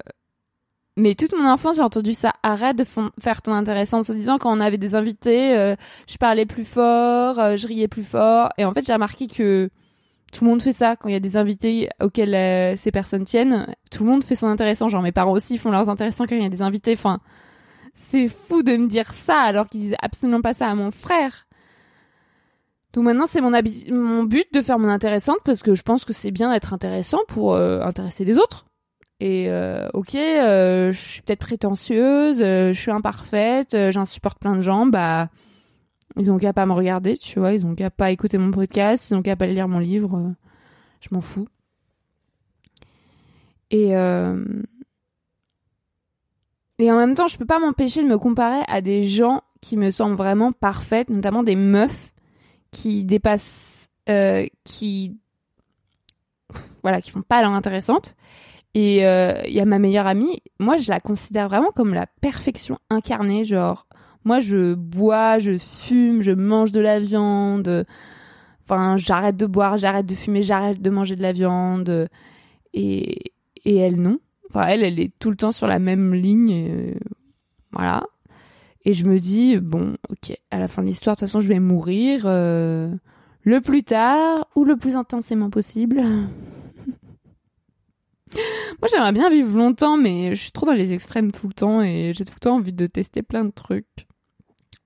mais 0.96 1.14
toute 1.14 1.32
mon 1.32 1.46
enfance, 1.48 1.76
j'ai 1.76 1.82
entendu 1.82 2.14
ça. 2.14 2.34
Arrête 2.42 2.76
de 2.76 2.84
faire 3.20 3.42
ton 3.42 3.52
intéressant 3.52 3.98
en 3.98 4.02
se 4.02 4.12
disant 4.12 4.38
quand 4.38 4.56
on 4.56 4.60
avait 4.60 4.78
des 4.78 4.94
invités, 4.94 5.56
euh, 5.56 5.76
je 6.08 6.16
parlais 6.16 6.46
plus 6.46 6.64
fort, 6.64 7.56
je 7.56 7.66
riais 7.66 7.88
plus 7.88 8.02
fort. 8.02 8.48
Et 8.56 8.64
en 8.64 8.72
fait, 8.72 8.86
j'ai 8.86 8.94
remarqué 8.94 9.26
que 9.28 9.70
tout 10.32 10.44
le 10.44 10.50
monde 10.50 10.62
fait 10.62 10.72
ça 10.72 10.96
quand 10.96 11.08
il 11.08 11.12
y 11.12 11.16
a 11.16 11.20
des 11.20 11.36
invités 11.36 11.90
auxquels 12.00 12.76
ces 12.78 12.90
personnes 12.90 13.24
tiennent. 13.24 13.66
Tout 13.90 14.04
le 14.04 14.10
monde 14.10 14.24
fait 14.24 14.34
son 14.34 14.48
intéressant. 14.48 14.88
Genre 14.88 15.02
mes 15.02 15.12
parents 15.12 15.32
aussi 15.32 15.58
font 15.58 15.70
leurs 15.70 15.90
intéressants 15.90 16.24
quand 16.26 16.34
il 16.34 16.42
y 16.42 16.46
a 16.46 16.48
des 16.48 16.62
invités. 16.62 16.94
Enfin, 16.94 17.20
c'est 17.94 18.28
fou 18.28 18.62
de 18.62 18.76
me 18.76 18.86
dire 18.86 19.12
ça 19.14 19.40
alors 19.40 19.68
qu'ils 19.68 19.80
disaient 19.80 19.96
absolument 20.02 20.40
pas 20.40 20.54
ça 20.54 20.68
à 20.68 20.74
mon 20.74 20.90
frère. 20.90 21.46
Donc 22.92 23.04
maintenant, 23.04 23.26
c'est 23.26 23.40
mon, 23.40 24.24
but 24.24 24.52
de 24.52 24.60
faire 24.60 24.78
mon 24.78 24.88
intéressante 24.88 25.38
parce 25.44 25.62
que 25.62 25.74
je 25.74 25.82
pense 25.82 26.04
que 26.04 26.12
c'est 26.12 26.30
bien 26.30 26.52
d'être 26.52 26.74
intéressant 26.74 27.20
pour 27.26 27.54
euh, 27.54 27.80
intéresser 27.80 28.24
les 28.24 28.38
autres. 28.38 28.66
Et 29.18 29.48
euh, 29.48 29.88
ok, 29.94 30.14
euh, 30.14 30.92
je 30.92 30.98
suis 30.98 31.22
peut-être 31.22 31.40
prétentieuse, 31.40 32.38
je 32.40 32.72
suis 32.74 32.90
imparfaite, 32.90 33.76
j'insupporte 33.90 34.38
plein 34.38 34.56
de 34.56 34.60
gens, 34.60 34.84
bah 34.84 35.30
Ils 36.18 36.30
ont 36.30 36.38
qu'à 36.38 36.52
pas 36.52 36.66
me 36.66 36.72
regarder, 36.72 37.16
tu 37.16 37.38
vois. 37.38 37.54
Ils 37.54 37.64
ont 37.64 37.74
qu'à 37.74 37.90
pas 37.90 38.10
écouter 38.10 38.36
mon 38.36 38.50
podcast. 38.50 39.08
Ils 39.10 39.14
ont 39.14 39.22
qu'à 39.22 39.36
pas 39.36 39.46
lire 39.46 39.68
mon 39.68 39.78
livre. 39.78 40.34
Je 41.00 41.08
m'en 41.12 41.22
fous. 41.22 41.48
Et, 43.70 43.94
et 46.82 46.90
en 46.90 46.96
même 46.96 47.14
temps, 47.14 47.28
je 47.28 47.38
peux 47.38 47.46
pas 47.46 47.60
m'empêcher 47.60 48.02
de 48.02 48.08
me 48.08 48.18
comparer 48.18 48.62
à 48.66 48.80
des 48.80 49.04
gens 49.04 49.42
qui 49.60 49.76
me 49.76 49.92
semblent 49.92 50.16
vraiment 50.16 50.50
parfaites, 50.50 51.10
notamment 51.10 51.44
des 51.44 51.54
meufs 51.54 52.12
qui 52.72 53.04
dépassent, 53.04 53.88
euh, 54.08 54.44
qui, 54.64 55.16
voilà, 56.82 57.00
qui 57.00 57.12
font 57.12 57.22
pas 57.22 57.40
l'air 57.40 57.52
intéressantes. 57.52 58.16
Et 58.74 59.06
euh, 59.06 59.40
il 59.46 59.52
y 59.52 59.60
a 59.60 59.64
ma 59.64 59.78
meilleure 59.78 60.08
amie, 60.08 60.42
moi 60.58 60.76
je 60.76 60.90
la 60.90 60.98
considère 60.98 61.48
vraiment 61.48 61.70
comme 61.70 61.94
la 61.94 62.08
perfection 62.20 62.80
incarnée, 62.90 63.44
genre 63.44 63.86
moi 64.24 64.40
je 64.40 64.74
bois, 64.74 65.38
je 65.38 65.58
fume, 65.58 66.20
je 66.20 66.32
mange 66.32 66.72
de 66.72 66.80
la 66.80 66.98
viande, 66.98 67.86
enfin 68.64 68.96
j'arrête 68.96 69.36
de 69.36 69.46
boire, 69.46 69.78
j'arrête 69.78 70.06
de 70.06 70.16
fumer, 70.16 70.42
j'arrête 70.42 70.82
de 70.82 70.90
manger 70.90 71.14
de 71.14 71.22
la 71.22 71.30
viande, 71.30 72.08
et, 72.74 73.34
et 73.64 73.76
elle 73.76 74.00
non. 74.00 74.18
Enfin, 74.52 74.66
elle, 74.66 74.82
elle 74.82 75.00
est 75.00 75.12
tout 75.18 75.30
le 75.30 75.36
temps 75.36 75.52
sur 75.52 75.66
la 75.66 75.78
même 75.78 76.12
ligne. 76.12 76.52
Euh, 76.52 76.94
voilà. 77.72 78.04
Et 78.84 78.92
je 78.92 79.06
me 79.06 79.18
dis, 79.18 79.56
bon, 79.58 79.96
ok, 80.10 80.36
à 80.50 80.58
la 80.58 80.68
fin 80.68 80.82
de 80.82 80.88
l'histoire, 80.88 81.16
de 81.16 81.20
toute 81.20 81.28
façon, 81.28 81.40
je 81.40 81.48
vais 81.48 81.58
mourir 81.58 82.24
euh, 82.26 82.92
le 83.42 83.62
plus 83.62 83.82
tard 83.82 84.46
ou 84.54 84.64
le 84.64 84.76
plus 84.76 84.94
intensément 84.94 85.48
possible. 85.48 86.02
Moi, 88.34 88.88
j'aimerais 88.90 89.12
bien 89.12 89.30
vivre 89.30 89.56
longtemps, 89.56 89.96
mais 89.96 90.34
je 90.34 90.42
suis 90.42 90.52
trop 90.52 90.66
dans 90.66 90.72
les 90.72 90.92
extrêmes 90.92 91.32
tout 91.32 91.48
le 91.48 91.54
temps 91.54 91.80
et 91.80 92.12
j'ai 92.14 92.24
tout 92.26 92.34
le 92.34 92.40
temps 92.40 92.56
envie 92.56 92.74
de 92.74 92.86
tester 92.86 93.22
plein 93.22 93.44
de 93.46 93.52
trucs. 93.52 94.06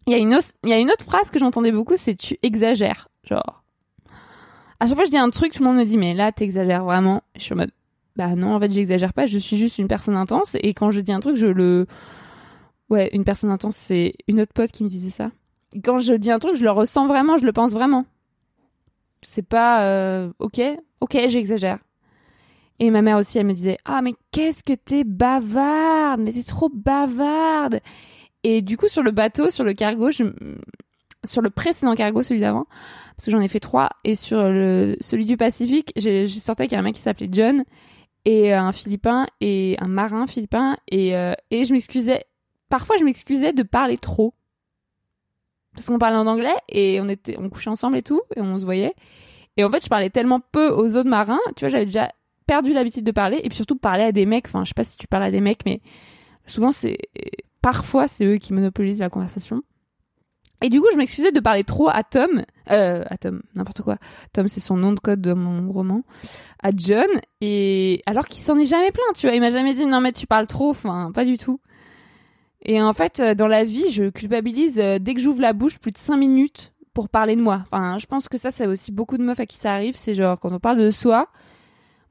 Il 0.07 0.13
y 0.13 0.15
a 0.15 0.19
une, 0.19 0.35
autre, 0.35 1.05
phrase 1.05 1.31
que 1.31 1.41
j'entendais 1.41 1.73
beaucoup, 1.73 1.97
c'est 1.97 2.15
tu 2.15 2.39
exagères. 2.43 3.09
Genre, 3.25 3.65
à 4.79 4.87
chaque 4.87 4.95
fois 4.95 5.03
que 5.03 5.09
je 5.09 5.13
dis 5.13 5.19
un 5.19 5.31
truc, 5.31 5.53
tout 5.53 5.65
le 5.65 5.69
monde 5.69 5.79
me 5.79 5.85
dit, 5.85 5.99
mais 5.99 6.15
là, 6.15 6.31
t'exagères 6.31 6.85
vraiment. 6.85 7.25
Je 7.37 7.43
suis 7.43 7.55
en 7.55 7.57
mode, 7.57 7.73
bah 8.17 8.35
non, 8.35 8.55
en 8.55 8.59
fait, 8.59 8.71
j'exagère 8.71 9.13
pas, 9.13 9.27
je 9.27 9.39
suis 9.39 9.57
juste 9.57 9.79
une 9.79 9.89
personne 9.89 10.17
intense 10.17 10.57
et 10.61 10.73
quand 10.73 10.91
je 10.91 11.01
dis 11.01 11.13
un 11.13 11.21
truc, 11.21 11.37
je 11.37 11.47
le. 11.47 11.87
Ouais, 12.89 13.11
une 13.13 13.25
personne 13.25 13.51
intense, 13.51 13.77
c'est 13.77 14.15
une 14.29 14.41
autre 14.41 14.53
pote 14.55 14.71
qui 14.71 14.85
me 14.85 14.89
disait 14.89 15.11
ça. 15.11 15.31
quand 15.85 15.99
je 15.99 16.15
dis 16.15 16.31
un 16.31 16.39
truc, 16.39 16.57
je 16.57 16.63
le 16.63 16.71
ressens 16.71 17.07
vraiment, 17.07 17.37
je 17.37 17.45
le 17.45 17.53
pense 17.53 17.73
vraiment. 17.73 18.07
C'est 19.23 19.47
pas 19.47 19.85
euh, 19.85 20.33
ok, 20.39 20.61
ok, 21.01 21.19
j'exagère. 21.29 21.79
Et 22.79 22.91
ma 22.91 23.03
mère 23.03 23.19
aussi, 23.19 23.39
elle 23.39 23.47
me 23.47 23.53
disait 23.53 23.79
Ah, 23.85 24.03
mais 24.03 24.15
qu'est-ce 24.33 24.63
que 24.63 24.73
t'es 24.73 25.05
bavarde 25.05 26.21
Mais 26.21 26.33
t'es 26.33 26.43
trop 26.43 26.71
bavarde 26.73 27.81
Et 28.45 28.63
du 28.63 28.77
coup, 28.77 28.89
sur 28.89 29.03
le 29.03 29.11
bateau, 29.11 29.51
sur 29.51 29.65
le 29.65 29.75
cargo, 29.75 30.11
je... 30.11 30.25
sur 31.25 31.43
le 31.43 31.51
précédent 31.51 31.95
cargo, 31.95 32.23
celui 32.23 32.41
d'avant, 32.41 32.67
parce 33.17 33.27
que 33.27 33.31
j'en 33.31 33.41
ai 33.41 33.49
fait 33.49 33.61
trois, 33.61 33.91
et 34.05 34.15
sur 34.15 34.49
le... 34.49 34.97
celui 35.01 35.25
du 35.25 35.37
Pacifique, 35.37 35.93
j'ai 35.97 36.27
sorti 36.27 36.63
avec 36.63 36.73
un 36.75 36.83
mec 36.83 36.95
qui 36.95 37.03
s'appelait 37.03 37.29
John, 37.33 37.65
et 38.27 38.53
un 38.53 38.73
Philippin 38.73 39.27
et 39.41 39.77
un 39.79 39.87
marin 39.87 40.27
philippin 40.27 40.77
et, 40.89 41.17
euh, 41.17 41.33
et 41.51 41.65
je 41.65 41.73
m'excusais. 41.73 42.25
Parfois 42.69 42.97
je 42.99 43.05
m'excusais 43.05 43.53
de 43.53 43.63
parler 43.63 43.97
trop. 43.97 44.35
Parce 45.75 45.87
qu'on 45.87 45.99
parlait 45.99 46.17
en 46.17 46.27
anglais 46.27 46.55
et 46.69 47.01
on 47.01 47.09
était 47.09 47.37
on 47.39 47.49
couchait 47.49 47.71
ensemble 47.71 47.97
et 47.97 48.03
tout 48.03 48.21
et 48.35 48.41
on 48.41 48.59
se 48.59 48.65
voyait. 48.65 48.95
Et 49.57 49.65
en 49.65 49.71
fait 49.71 49.83
je 49.83 49.89
parlais 49.89 50.11
tellement 50.11 50.41
peu 50.41 50.69
aux 50.69 50.97
autres 50.97 51.09
marins 51.09 51.39
tu 51.55 51.61
vois 51.65 51.69
j'avais 51.69 51.87
déjà 51.87 52.13
perdu 52.47 52.73
l'habitude 52.73 53.05
de 53.05 53.13
parler 53.13 53.41
et 53.43 53.49
puis 53.49 53.57
surtout 53.57 53.77
parler 53.77 54.03
à 54.03 54.13
des 54.13 54.27
mecs. 54.27 54.47
Enfin 54.49 54.65
je 54.65 54.69
sais 54.69 54.75
pas 54.75 54.85
si 54.85 54.97
tu 54.97 55.07
parles 55.07 55.23
à 55.23 55.31
des 55.31 55.41
mecs 55.41 55.65
mais 55.65 55.81
souvent 56.47 56.73
c'est 56.73 56.99
parfois 57.63 58.09
c'est 58.09 58.25
eux 58.25 58.39
qui 58.39 58.53
monopolisent 58.53 59.01
la 59.01 59.09
conversation 59.09 59.63
et 60.63 60.69
du 60.69 60.81
coup, 60.81 60.87
je 60.93 60.97
m'excusais 60.97 61.33
de 61.33 61.41
parler 61.41 61.65
trop 61.65 61.89
à 61.89 62.03
Tom, 62.03 62.45
euh, 62.71 63.05
à 63.09 63.17
Tom, 63.19 63.43
n'importe 63.55 63.83
quoi. 63.83 63.97
Tom, 64.33 64.49
c'est 64.49 64.61
son 64.61 64.77
nom 64.77 64.93
de 64.93 65.01
code 65.01 65.21
de 65.21 65.33
mon 65.35 65.71
roman. 65.71 66.03
À 66.63 66.71
John, 66.75 67.09
et 67.41 68.03
alors 68.07 68.27
qu'il 68.27 68.43
s'en 68.43 68.59
est 68.59 68.65
jamais 68.65 68.91
plaint, 68.91 69.15
tu 69.15 69.27
vois. 69.27 69.37
Il 69.37 69.41
m'a 69.41 69.51
jamais 69.51 69.75
dit 69.75 69.87
non 69.87 70.01
mais 70.01 70.13
tu 70.13 70.27
parles 70.27 70.47
trop, 70.47 70.71
enfin 70.71 71.11
pas 71.15 71.25
du 71.25 71.37
tout. 71.37 71.61
Et 72.63 72.81
en 72.81 72.93
fait, 72.95 73.21
euh, 73.21 73.35
dans 73.35 73.49
la 73.49 73.65
vie, 73.65 73.91
je 73.91 74.09
culpabilise 74.09 74.81
euh, 74.81 74.99
dès 74.99 75.15
que 75.15 75.21
j'ouvre 75.21 75.41
la 75.41 75.53
bouche 75.53 75.79
plus 75.79 75.93
de 75.93 75.99
5 75.99 76.17
minutes 76.17 76.73
pour 76.95 77.09
parler 77.09 77.37
de 77.37 77.43
moi. 77.43 77.63
Enfin, 77.71 77.99
je 77.99 78.07
pense 78.07 78.29
que 78.29 78.39
ça, 78.39 78.51
c'est 78.51 78.67
aussi 78.67 78.91
beaucoup 78.91 79.19
de 79.19 79.23
meufs 79.23 79.39
à 79.39 79.47
qui 79.47 79.59
ça 79.59 79.75
arrive. 79.75 79.95
C'est 79.95 80.15
genre 80.15 80.41
quand 80.41 80.53
on 80.53 80.59
parle 80.59 80.79
de 80.79 80.91
soi. 80.91 81.29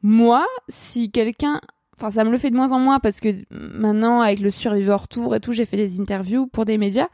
Moi, 0.04 0.46
si 0.70 1.12
quelqu'un 1.12 1.60
Enfin, 1.98 2.10
ça 2.10 2.26
me 2.26 2.32
le 2.32 2.38
fait 2.38 2.50
de 2.50 2.56
moins 2.56 2.74
en 2.74 2.80
moins 2.80 3.00
parce 3.00 3.22
que 3.22 3.30
maintenant, 3.50 4.20
avec 4.20 4.40
le 4.40 4.52
Survivor 4.52 5.08
Tour 5.08 5.34
et 5.36 5.40
tout, 5.40 5.54
j'ai 5.54 5.66
fait 5.66 5.78
des 5.78 6.02
interviews 6.02 6.46
pour 6.48 6.66
des 6.66 6.78
médias. 6.78 7.08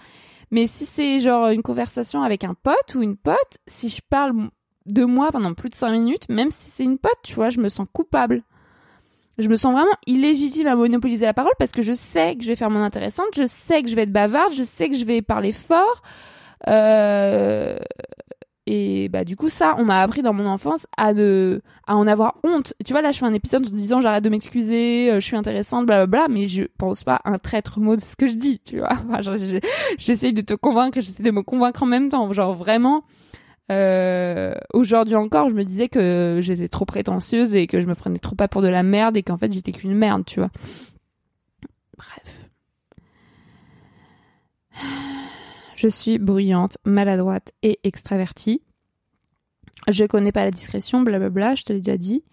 Mais 0.52 0.68
si 0.68 0.86
c'est 0.86 1.20
genre 1.20 1.48
une 1.50 1.64
conversation 1.64 2.24
avec 2.24 2.44
un 2.44 2.54
pote 2.54 2.96
ou 2.96 3.02
une 3.02 3.18
pote, 3.18 3.58
si 3.68 3.90
je 3.90 4.02
parle 4.10 4.50
de 4.86 5.06
moi 5.06 5.32
pendant 5.32 5.54
plus 5.54 5.70
de 5.70 5.76
5 5.76 5.92
minutes, 5.92 6.30
même 6.30 6.52
si 6.52 6.72
c'est 6.72 6.84
une 6.84 6.98
pote, 6.98 7.18
tu 7.24 7.36
vois, 7.36 7.50
je 7.50 7.60
me 7.60 7.70
sens 7.70 7.88
coupable. 7.92 8.44
Je 9.38 9.48
me 9.48 9.56
sens 9.56 9.74
vraiment 9.74 9.96
illégitime 10.06 10.68
à 10.68 10.76
monopoliser 10.76 11.26
la 11.26 11.34
parole 11.34 11.54
parce 11.58 11.72
que 11.72 11.82
je 11.82 11.94
sais 11.94 12.36
que 12.36 12.44
je 12.44 12.50
vais 12.50 12.56
faire 12.56 12.70
mon 12.70 12.84
intéressante, 12.84 13.28
je 13.36 13.46
sais 13.46 13.82
que 13.82 13.90
je 13.90 13.96
vais 13.96 14.04
être 14.04 14.12
bavarde, 14.12 14.54
je 14.54 14.64
sais 14.64 14.90
que 14.90 14.96
je 14.96 15.06
vais 15.06 15.22
parler 15.22 15.54
fort. 15.54 16.02
Euh, 16.68 17.78
et 18.74 19.10
bah 19.10 19.26
du 19.26 19.36
coup 19.36 19.50
ça, 19.50 19.76
on 19.80 19.84
m'a 19.84 20.02
appris 20.02 20.22
dans 20.22 20.32
mon 20.32 20.46
enfance 20.46 20.88
à 20.96 21.10
à 21.10 21.96
en 21.98 22.08
avoir 22.08 22.38
honte. 22.46 22.74
tu 22.86 22.94
vois 22.94 23.02
là, 23.02 23.12
je 23.12 23.20
fais 23.20 23.26
un 23.26 23.34
épisode 23.34 23.68
en 23.68 23.76
disant 23.76 24.00
j'arrête 24.00 24.24
de 24.24 24.30
m'excuser, 24.30 25.12
euh, 25.12 25.20
je 25.20 25.26
suis 25.26 25.36
intéressante, 25.36 25.86
blablabla, 25.86 26.30
mais 26.30 26.46
je 26.46 26.64
pense 26.78 27.04
pas 27.04 27.20
un 27.26 27.38
traître 27.38 27.82
mot 27.82 27.98
de 27.98 28.02
ce 28.02 28.16
que 28.16 28.28
je 28.28 28.36
dis, 28.36 28.62
tu 28.64 28.80
vois. 28.80 28.94
J'essaye 29.98 30.32
de 30.32 30.40
te 30.40 30.54
convaincre, 30.54 31.02
j'essaie 31.02 31.22
de 31.22 31.32
me 31.32 31.44
convaincre 31.44 31.84
en 31.84 31.86
même 31.86 32.08
temps. 32.08 32.32
Genre 32.32 32.54
vraiment, 32.54 33.04
euh, 33.74 34.54
aujourd'hui 34.74 35.16
encore, 35.16 35.50
je 35.50 35.54
me 35.54 35.66
disais 35.66 35.90
que 35.90 36.40
j'étais 36.40 36.70
trop 36.70 36.86
prétentieuse 36.86 37.54
et 37.56 37.68
que 37.68 37.82
je 37.82 37.88
me 37.88 37.96
prenais 37.96 38.20
trop 38.20 38.36
pas 38.36 38.48
pour 38.48 38.62
de 38.62 38.70
la 38.70 38.84
merde 38.84 39.18
et 39.18 39.24
qu'en 39.24 39.36
fait 39.36 39.52
j'étais 39.52 39.74
qu'une 39.74 39.96
merde, 39.96 40.24
tu 40.26 40.40
vois. 40.40 40.50
Bref. 41.98 42.50
Je 45.82 45.88
suis 45.88 46.20
bruyante, 46.20 46.78
maladroite 46.86 47.54
et 47.64 47.80
extravertie. 47.84 48.62
Je 49.88 50.06
connais 50.06 50.32
pas 50.32 50.44
la 50.44 50.52
discrétion, 50.52 51.02
blablabla, 51.02 51.56
je 51.56 51.64
te 51.64 51.74
l'ai 51.74 51.80
déjà 51.80 51.98
dit. 51.98 52.24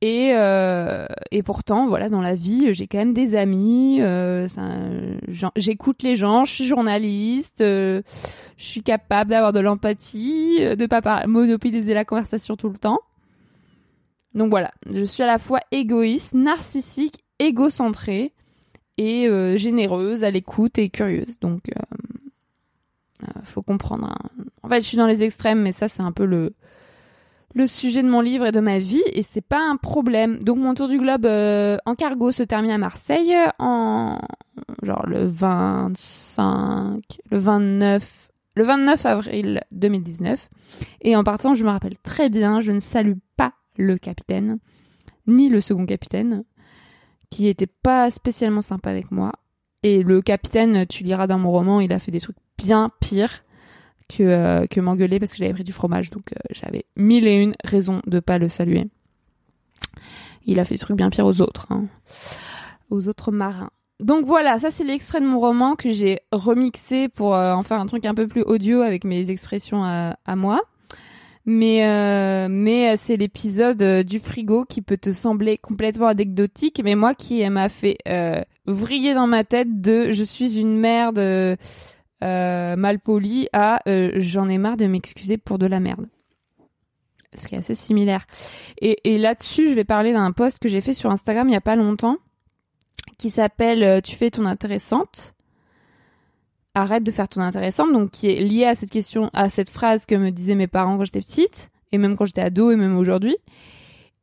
Et, 0.00 0.30
euh, 0.36 1.06
et 1.32 1.42
pourtant, 1.42 1.88
voilà, 1.88 2.08
dans 2.08 2.20
la 2.20 2.36
vie, 2.36 2.72
j'ai 2.72 2.86
quand 2.86 2.98
même 2.98 3.14
des 3.14 3.34
amis. 3.34 4.00
Euh, 4.00 4.46
J'écoute 5.56 6.04
les 6.04 6.14
gens, 6.14 6.44
je 6.44 6.52
suis 6.52 6.64
journaliste, 6.64 7.62
euh, 7.62 8.02
je 8.56 8.64
suis 8.64 8.84
capable 8.84 9.30
d'avoir 9.30 9.52
de 9.52 9.58
l'empathie, 9.58 10.60
de 10.60 10.86
pas 10.86 11.26
monopoliser 11.26 11.94
la 11.94 12.04
conversation 12.04 12.54
tout 12.54 12.68
le 12.68 12.78
temps. 12.78 13.00
Donc 14.34 14.50
voilà, 14.50 14.70
je 14.88 15.04
suis 15.04 15.24
à 15.24 15.26
la 15.26 15.38
fois 15.38 15.58
égoïste, 15.72 16.32
narcissique, 16.34 17.24
égocentrée 17.40 18.32
et 18.98 19.26
généreuse, 19.56 20.22
à 20.22 20.30
l'écoute 20.30 20.78
et 20.78 20.90
curieuse. 20.90 21.40
Donc 21.40 21.62
faut 23.44 23.62
comprendre. 23.62 24.12
En 24.62 24.68
fait, 24.68 24.80
je 24.80 24.86
suis 24.86 24.96
dans 24.96 25.06
les 25.06 25.22
extrêmes, 25.22 25.62
mais 25.62 25.72
ça, 25.72 25.88
c'est 25.88 26.02
un 26.02 26.12
peu 26.12 26.24
le 26.24 26.54
le 27.54 27.66
sujet 27.66 28.02
de 28.02 28.08
mon 28.08 28.20
livre 28.20 28.46
et 28.46 28.52
de 28.52 28.60
ma 28.60 28.78
vie, 28.78 29.02
et 29.12 29.22
c'est 29.22 29.42
pas 29.42 29.60
un 29.60 29.76
problème. 29.76 30.38
Donc 30.42 30.58
mon 30.58 30.74
tour 30.74 30.88
du 30.88 30.98
globe 30.98 31.26
euh, 31.26 31.76
en 31.84 31.94
cargo 31.94 32.32
se 32.32 32.42
termine 32.42 32.70
à 32.70 32.78
Marseille 32.78 33.34
en 33.58 34.18
genre 34.82 35.06
le 35.06 35.24
25, 35.24 37.02
le 37.30 37.38
29, 37.38 38.30
le 38.54 38.64
29 38.64 39.06
avril 39.06 39.60
2019. 39.72 40.48
Et 41.02 41.16
en 41.16 41.24
partant, 41.24 41.54
je 41.54 41.64
me 41.64 41.70
rappelle 41.70 41.98
très 41.98 42.30
bien, 42.30 42.60
je 42.60 42.72
ne 42.72 42.80
salue 42.80 43.18
pas 43.36 43.52
le 43.76 43.98
capitaine, 43.98 44.58
ni 45.26 45.48
le 45.48 45.60
second 45.60 45.86
capitaine, 45.86 46.44
qui 47.30 47.48
était 47.48 47.66
pas 47.66 48.10
spécialement 48.10 48.62
sympa 48.62 48.90
avec 48.90 49.10
moi. 49.10 49.32
Et 49.82 50.02
le 50.02 50.22
capitaine, 50.22 50.86
tu 50.86 51.02
liras 51.04 51.26
dans 51.26 51.38
mon 51.38 51.50
roman, 51.50 51.80
il 51.80 51.92
a 51.92 51.98
fait 51.98 52.12
des 52.12 52.20
trucs 52.20 52.36
bien 52.56 52.88
pire 53.00 53.42
que, 54.08 54.22
euh, 54.22 54.66
que 54.66 54.80
m'engueuler 54.80 55.18
parce 55.18 55.32
que 55.32 55.38
j'avais 55.38 55.52
pris 55.52 55.64
du 55.64 55.72
fromage. 55.72 56.10
Donc 56.10 56.32
euh, 56.32 56.40
j'avais 56.50 56.84
mille 56.96 57.26
et 57.26 57.36
une 57.36 57.54
raisons 57.64 58.00
de 58.06 58.20
pas 58.20 58.38
le 58.38 58.48
saluer. 58.48 58.86
Il 60.44 60.60
a 60.60 60.64
fait 60.64 60.74
des 60.74 60.80
trucs 60.80 60.96
bien 60.96 61.10
pires 61.10 61.26
aux 61.26 61.40
autres, 61.40 61.66
hein. 61.70 61.86
aux 62.90 63.08
autres 63.08 63.32
marins. 63.32 63.70
Donc 64.00 64.24
voilà, 64.24 64.58
ça 64.58 64.72
c'est 64.72 64.82
l'extrait 64.82 65.20
de 65.20 65.26
mon 65.26 65.38
roman 65.38 65.76
que 65.76 65.92
j'ai 65.92 66.20
remixé 66.32 67.08
pour 67.08 67.34
euh, 67.34 67.52
en 67.52 67.62
faire 67.62 67.80
un 67.80 67.86
truc 67.86 68.04
un 68.04 68.14
peu 68.14 68.26
plus 68.26 68.42
audio 68.42 68.80
avec 68.80 69.04
mes 69.04 69.30
expressions 69.30 69.84
à, 69.84 70.36
moi. 70.36 70.60
Mais, 71.44 72.48
mais 72.48 72.96
c'est 72.96 73.16
l'épisode 73.16 74.04
du 74.04 74.20
frigo 74.20 74.64
qui 74.64 74.80
peut 74.80 74.96
te 74.96 75.10
sembler 75.10 75.58
complètement 75.58 76.06
anecdotique, 76.06 76.80
mais 76.84 76.94
moi 76.94 77.14
qui 77.14 77.48
m'a 77.50 77.68
fait 77.68 77.98
vriller 78.66 79.14
dans 79.14 79.26
ma 79.26 79.42
tête 79.42 79.80
de 79.80 80.12
je 80.12 80.22
suis 80.22 80.60
une 80.60 80.78
merde 80.78 81.58
euh, 82.22 82.76
mal 82.76 83.00
poli 83.00 83.48
à 83.52 83.80
euh, 83.88 84.12
j'en 84.16 84.48
ai 84.48 84.56
marre 84.56 84.76
de 84.76 84.86
m'excuser 84.86 85.38
pour 85.38 85.58
de 85.58 85.66
la 85.66 85.80
merde. 85.80 86.06
Ce 87.34 87.48
qui 87.48 87.54
est 87.54 87.58
assez 87.58 87.74
similaire. 87.74 88.26
Et, 88.80 89.18
là-dessus, 89.18 89.70
je 89.70 89.74
vais 89.74 89.84
parler 89.84 90.12
d'un 90.12 90.32
post 90.32 90.58
que 90.58 90.68
j'ai 90.68 90.82
fait 90.82 90.92
sur 90.92 91.10
Instagram 91.10 91.48
il 91.48 91.52
y 91.52 91.56
a 91.56 91.62
pas 91.62 91.76
longtemps 91.76 92.18
qui 93.18 93.30
s'appelle 93.30 93.82
euh, 93.82 94.00
Tu 94.00 94.16
fais 94.16 94.30
ton 94.30 94.44
intéressante. 94.44 95.31
Arrête 96.74 97.04
de 97.04 97.10
faire 97.10 97.28
ton 97.28 97.40
intéressante, 97.40 97.92
donc 97.92 98.10
qui 98.10 98.28
est 98.28 98.42
liée 98.42 98.64
à 98.64 98.74
cette 98.74 98.90
question, 98.90 99.30
à 99.32 99.48
cette 99.48 99.70
phrase 99.70 100.06
que 100.06 100.14
me 100.14 100.30
disaient 100.30 100.54
mes 100.54 100.66
parents 100.66 100.96
quand 100.96 101.04
j'étais 101.04 101.20
petite, 101.20 101.70
et 101.92 101.98
même 101.98 102.16
quand 102.16 102.24
j'étais 102.24 102.42
ado, 102.42 102.70
et 102.70 102.76
même 102.76 102.96
aujourd'hui. 102.96 103.36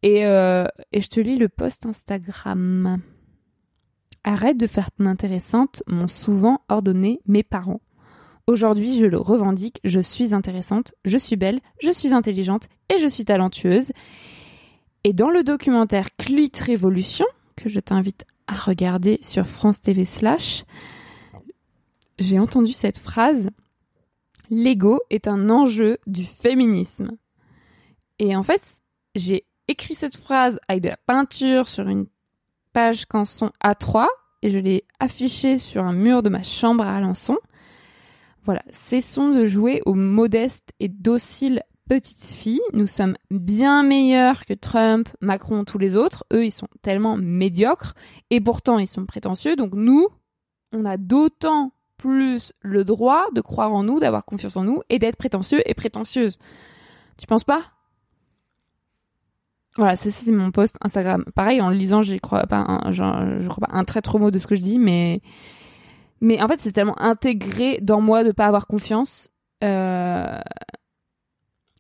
Et, 0.02 0.26
euh, 0.26 0.66
et 0.92 1.02
je 1.02 1.10
te 1.10 1.20
lis 1.20 1.38
le 1.38 1.50
post 1.50 1.86
Instagram. 1.86 3.02
Arrête 4.24 4.58
de 4.58 4.68
faire 4.68 4.92
ton 4.92 5.06
intéressante, 5.06 5.84
m'ont 5.88 6.08
souvent 6.08 6.62
ordonné 6.70 7.22
mes 7.28 7.44
parents. 7.44 7.82
Aujourd'hui, 8.48 8.98
je 8.98 9.06
le 9.06 9.20
revendique, 9.20 9.80
je 9.84 10.00
suis 10.00 10.34
intéressante, 10.34 10.94
je 11.06 11.18
suis 11.18 11.36
belle, 11.36 11.60
je 11.82 11.92
suis 11.92 12.14
intelligente 12.14 12.68
et 12.90 12.98
je 12.98 13.08
suis 13.08 13.24
talentueuse. 13.24 13.92
Et 15.04 15.14
dans 15.14 15.30
le 15.30 15.44
documentaire 15.44 16.08
Clit 16.18 16.52
Révolution, 16.60 17.26
que 17.56 17.70
je 17.70 17.80
t'invite 17.80 18.26
à 18.48 18.56
regarder 18.56 19.20
sur 19.22 19.46
France 19.46 19.82
TV 19.82 20.04
slash, 20.04 20.64
j'ai 22.20 22.40
entendu 22.40 22.74
cette 22.74 23.00
phrase 23.00 23.50
L'ego 24.50 25.00
est 25.10 25.28
un 25.28 25.50
enjeu 25.50 26.00
du 26.08 26.26
féminisme. 26.26 27.12
Et 28.18 28.36
en 28.36 28.44
fait, 28.44 28.62
j'ai 29.16 29.46
écrit 29.68 29.94
cette 29.94 30.18
phrase 30.18 30.60
avec 30.68 30.82
de 30.82 30.90
la 30.90 30.98
peinture 30.98 31.68
sur 31.68 31.88
une 31.88 32.08
page 32.74 33.06
canson 33.06 33.52
A3 33.64 34.08
et 34.42 34.50
je 34.50 34.58
l'ai 34.58 34.86
affichée 35.00 35.58
sur 35.60 35.84
un 35.84 35.94
mur 35.94 36.24
de 36.24 36.30
ma 36.30 36.44
chambre 36.44 36.84
à 36.84 36.96
Alençon. 36.96 37.38
Voilà, 38.44 38.64
cessons 38.72 39.30
de 39.30 39.46
jouer 39.46 39.82
aux 39.86 39.94
modestes 39.94 40.74
et 40.80 40.88
dociles 40.88 41.62
petites 41.88 42.34
filles. 42.34 42.62
Nous 42.74 42.88
sommes 42.88 43.18
bien 43.30 43.84
meilleurs 43.84 44.46
que 44.46 44.54
Trump, 44.54 45.10
Macron, 45.22 45.64
tous 45.64 45.78
les 45.78 45.96
autres. 45.96 46.26
Eux, 46.34 46.46
ils 46.46 46.52
sont 46.52 46.68
tellement 46.82 47.18
médiocres 47.18 47.94
et 48.32 48.42
pourtant 48.42 48.80
ils 48.80 48.88
sont 48.88 49.06
prétentieux. 49.06 49.56
Donc 49.56 49.74
nous, 49.74 50.08
on 50.72 50.86
a 50.86 50.98
d'autant 50.98 51.74
plus 52.00 52.54
le 52.62 52.84
droit 52.84 53.26
de 53.36 53.42
croire 53.42 53.74
en 53.74 53.84
nous, 53.84 54.00
d'avoir 54.00 54.26
confiance 54.26 54.58
en 54.58 54.64
nous 54.64 54.82
et 54.90 54.98
d'être 54.98 55.18
prétentieux 55.18 55.62
et 55.70 55.76
prétentieuse. 55.76 56.40
Tu 57.18 57.28
penses 57.28 57.44
pas? 57.44 57.66
Voilà, 59.78 59.96
ça 59.96 60.10
c'est 60.10 60.32
mon 60.32 60.52
post 60.52 60.78
Instagram. 60.82 61.24
Pareil, 61.36 61.62
en 61.62 61.70
le 61.70 61.76
lisant, 61.76 62.02
je 62.02 62.16
crois 62.16 62.48
pas 62.48 62.82
je 62.90 63.48
crois 63.48 63.68
pas 63.68 63.78
un 63.78 63.84
très 63.84 64.02
trop 64.02 64.18
mot 64.18 64.32
de 64.32 64.40
ce 64.40 64.48
que 64.48 64.56
je 64.56 64.62
dis, 64.62 64.80
mais 64.80 65.22
mais 66.22 66.42
en 66.42 66.48
fait 66.48 66.60
c'est 66.60 66.72
tellement 66.72 67.00
intégré 67.00 67.80
dans 67.82 68.02
moi 68.02 68.24
de 68.24 68.32
pas 68.32 68.48
avoir 68.48 68.66
confiance. 68.66 69.30
Euh... 69.64 70.40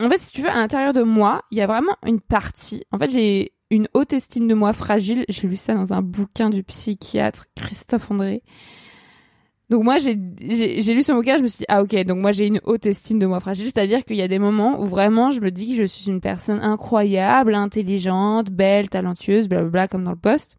En 0.01 0.09
fait, 0.09 0.17
si 0.17 0.31
tu 0.31 0.41
veux, 0.41 0.49
à 0.49 0.55
l'intérieur 0.55 0.93
de 0.93 1.03
moi, 1.03 1.41
il 1.51 1.57
y 1.57 1.61
a 1.61 1.67
vraiment 1.67 1.95
une 2.05 2.21
partie. 2.21 2.85
En 2.91 2.97
fait, 2.97 3.09
j'ai 3.09 3.53
une 3.69 3.89
haute 3.93 4.13
estime 4.13 4.47
de 4.47 4.53
moi 4.53 4.71
fragile. 4.71 5.25
J'ai 5.27 5.47
lu 5.47 5.57
ça 5.57 5.73
dans 5.73 5.91
un 5.91 6.01
bouquin 6.01 6.49
du 6.49 6.63
psychiatre 6.63 7.47
Christophe 7.55 8.09
André. 8.09 8.43
Donc 9.69 9.83
moi, 9.83 9.99
j'ai 9.99 10.15
lu 10.15 11.03
ce 11.03 11.11
bouquin, 11.11 11.37
je 11.37 11.43
me 11.43 11.47
suis 11.47 11.59
dit, 11.59 11.65
ah 11.67 11.83
ok, 11.83 11.95
donc 12.05 12.17
moi 12.17 12.31
j'ai 12.31 12.47
une 12.47 12.59
haute 12.63 12.87
estime 12.87 13.19
de 13.19 13.27
moi 13.27 13.39
fragile, 13.39 13.65
c'est-à-dire 13.65 14.03
qu'il 14.03 14.15
y 14.15 14.21
a 14.23 14.27
des 14.27 14.39
moments 14.39 14.81
où 14.81 14.85
vraiment 14.85 15.29
je 15.29 15.41
me 15.41 15.51
dis 15.51 15.75
que 15.75 15.81
je 15.81 15.87
suis 15.87 16.09
une 16.09 16.21
personne 16.21 16.59
incroyable, 16.59 17.53
intelligente, 17.53 18.49
belle, 18.49 18.89
talentueuse, 18.89 19.47
blablabla, 19.47 19.87
comme 19.87 20.03
dans 20.03 20.11
le 20.11 20.17
poste, 20.17 20.57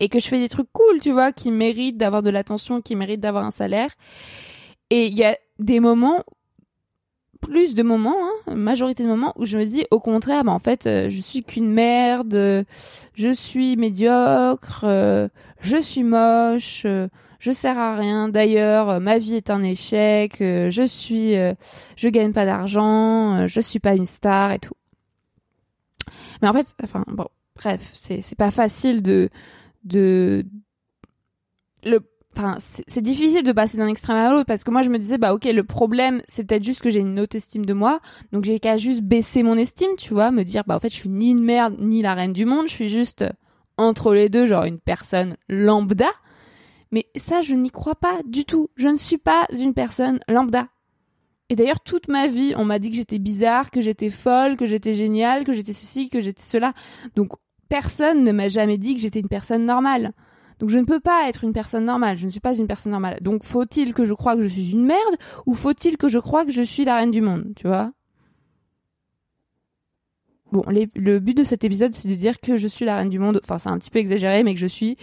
et 0.00 0.08
que 0.08 0.18
je 0.18 0.28
fais 0.28 0.38
des 0.38 0.48
trucs 0.48 0.72
cool, 0.72 0.98
tu 1.00 1.10
vois, 1.10 1.30
qui 1.32 1.50
méritent 1.50 1.98
d'avoir 1.98 2.22
de 2.22 2.30
l'attention, 2.30 2.80
qui 2.80 2.96
méritent 2.96 3.20
d'avoir 3.20 3.44
un 3.44 3.50
salaire. 3.50 3.90
Et 4.88 5.08
il 5.08 5.18
y 5.18 5.24
a 5.24 5.36
des 5.58 5.80
moments, 5.80 6.24
plus 7.42 7.74
de 7.74 7.82
moments, 7.82 8.16
hein, 8.18 8.54
majorité 8.54 9.02
de 9.02 9.08
moments, 9.08 9.34
où 9.36 9.44
je 9.44 9.58
me 9.58 9.64
dis, 9.66 9.84
au 9.90 10.00
contraire, 10.00 10.42
bah 10.42 10.52
en 10.52 10.58
fait, 10.58 10.86
euh, 10.86 11.10
je 11.10 11.20
suis 11.20 11.44
qu'une 11.44 11.70
merde, 11.70 12.64
je 13.12 13.32
suis 13.34 13.76
médiocre, 13.76 14.84
euh, 14.84 15.28
je 15.60 15.76
suis 15.76 16.02
moche. 16.02 16.86
Je 17.38 17.52
sers 17.52 17.78
à 17.78 17.96
rien. 17.96 18.28
D'ailleurs, 18.28 18.90
euh, 18.90 19.00
ma 19.00 19.18
vie 19.18 19.34
est 19.34 19.50
un 19.50 19.62
échec. 19.62 20.40
Euh, 20.40 20.70
je 20.70 20.82
suis, 20.82 21.36
euh, 21.36 21.54
je 21.96 22.08
gagne 22.08 22.32
pas 22.32 22.46
d'argent. 22.46 23.46
je 23.46 23.60
suis 23.60 23.80
pas 23.80 23.94
une 23.94 24.06
star 24.06 24.52
et 24.52 24.58
tout. 24.58 24.74
Mais 26.42 26.48
en 26.48 26.52
fait, 26.52 26.74
enfin 26.82 27.04
bon, 27.08 27.28
bref, 27.56 27.90
c'est 27.94 28.22
c'est 28.22 28.36
pas 28.36 28.50
facile 28.50 29.02
de 29.02 29.30
de 29.84 30.44
le 31.84 32.00
Enfin, 32.38 32.56
c'est 32.58 33.00
difficile 33.00 33.42
de 33.44 33.52
passer 33.52 33.78
d'un 33.78 33.86
extrême 33.86 34.18
à 34.18 34.30
l'autre 34.30 34.44
parce 34.44 34.62
que 34.62 34.70
moi 34.70 34.82
je 34.82 34.90
me 34.90 34.98
disais 34.98 35.16
bah 35.16 35.32
ok 35.32 35.44
le 35.44 35.64
problème 35.64 36.20
c'est 36.28 36.44
peut-être 36.44 36.64
juste 36.64 36.82
que 36.82 36.90
j'ai 36.90 36.98
une 36.98 37.18
haute 37.18 37.34
estime 37.34 37.64
de 37.64 37.72
moi 37.72 38.00
donc 38.30 38.44
j'ai 38.44 38.58
qu'à 38.58 38.76
juste 38.76 39.00
baisser 39.00 39.42
mon 39.42 39.56
estime 39.56 39.88
tu 39.96 40.12
vois 40.12 40.30
me 40.30 40.42
dire 40.42 40.62
bah 40.66 40.76
en 40.76 40.78
fait 40.78 40.90
je 40.90 40.96
suis 40.96 41.08
ni 41.08 41.30
une 41.30 41.42
merde 41.42 41.76
ni 41.78 42.02
la 42.02 42.12
reine 42.12 42.34
du 42.34 42.44
monde 42.44 42.68
je 42.68 42.74
suis 42.74 42.90
juste 42.90 43.24
entre 43.78 44.12
les 44.12 44.28
deux 44.28 44.44
genre 44.44 44.64
une 44.64 44.78
personne 44.78 45.38
lambda 45.48 46.10
mais 46.92 47.06
ça, 47.16 47.42
je 47.42 47.54
n'y 47.54 47.70
crois 47.70 47.94
pas 47.94 48.20
du 48.24 48.44
tout. 48.44 48.70
Je 48.76 48.88
ne 48.88 48.96
suis 48.96 49.18
pas 49.18 49.46
une 49.52 49.74
personne 49.74 50.20
lambda. 50.28 50.68
Et 51.48 51.56
d'ailleurs, 51.56 51.80
toute 51.80 52.08
ma 52.08 52.26
vie, 52.26 52.54
on 52.56 52.64
m'a 52.64 52.78
dit 52.78 52.90
que 52.90 52.96
j'étais 52.96 53.18
bizarre, 53.18 53.70
que 53.70 53.80
j'étais 53.80 54.10
folle, 54.10 54.56
que 54.56 54.66
j'étais 54.66 54.94
géniale, 54.94 55.44
que 55.44 55.52
j'étais 55.52 55.72
ceci, 55.72 56.08
que 56.08 56.20
j'étais 56.20 56.42
cela. 56.42 56.74
Donc, 57.14 57.32
personne 57.68 58.24
ne 58.24 58.32
m'a 58.32 58.48
jamais 58.48 58.78
dit 58.78 58.94
que 58.94 59.00
j'étais 59.00 59.20
une 59.20 59.28
personne 59.28 59.64
normale. 59.64 60.12
Donc, 60.58 60.70
je 60.70 60.78
ne 60.78 60.84
peux 60.84 61.00
pas 61.00 61.28
être 61.28 61.44
une 61.44 61.52
personne 61.52 61.84
normale. 61.84 62.16
Je 62.16 62.26
ne 62.26 62.30
suis 62.30 62.40
pas 62.40 62.56
une 62.56 62.66
personne 62.66 62.92
normale. 62.92 63.18
Donc, 63.20 63.44
faut-il 63.44 63.94
que 63.94 64.04
je 64.04 64.14
croie 64.14 64.34
que 64.34 64.42
je 64.42 64.48
suis 64.48 64.72
une 64.72 64.86
merde 64.86 65.16
ou 65.44 65.54
faut-il 65.54 65.96
que 65.96 66.08
je 66.08 66.18
croie 66.18 66.44
que 66.44 66.50
je 66.52 66.62
suis 66.62 66.84
la 66.84 66.96
reine 66.96 67.10
du 67.10 67.20
monde, 67.20 67.52
tu 67.54 67.68
vois? 67.68 67.92
Bon, 70.52 70.64
le 70.68 71.18
but 71.18 71.36
de 71.36 71.42
cet 71.42 71.64
épisode, 71.64 71.92
c'est 71.92 72.08
de 72.08 72.14
dire 72.14 72.40
que 72.40 72.56
je 72.56 72.68
suis 72.68 72.84
la 72.84 72.96
reine 72.96 73.10
du 73.10 73.18
monde. 73.18 73.40
Enfin, 73.44 73.58
c'est 73.58 73.68
un 73.68 73.78
petit 73.78 73.90
peu 73.90 73.98
exagéré, 73.98 74.42
mais 74.42 74.54
que 74.54 74.60
je 74.60 74.66
suis 74.66 74.96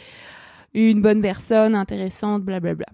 une 0.73 1.01
bonne 1.01 1.21
personne, 1.21 1.75
intéressante, 1.75 2.43
blablabla. 2.43 2.87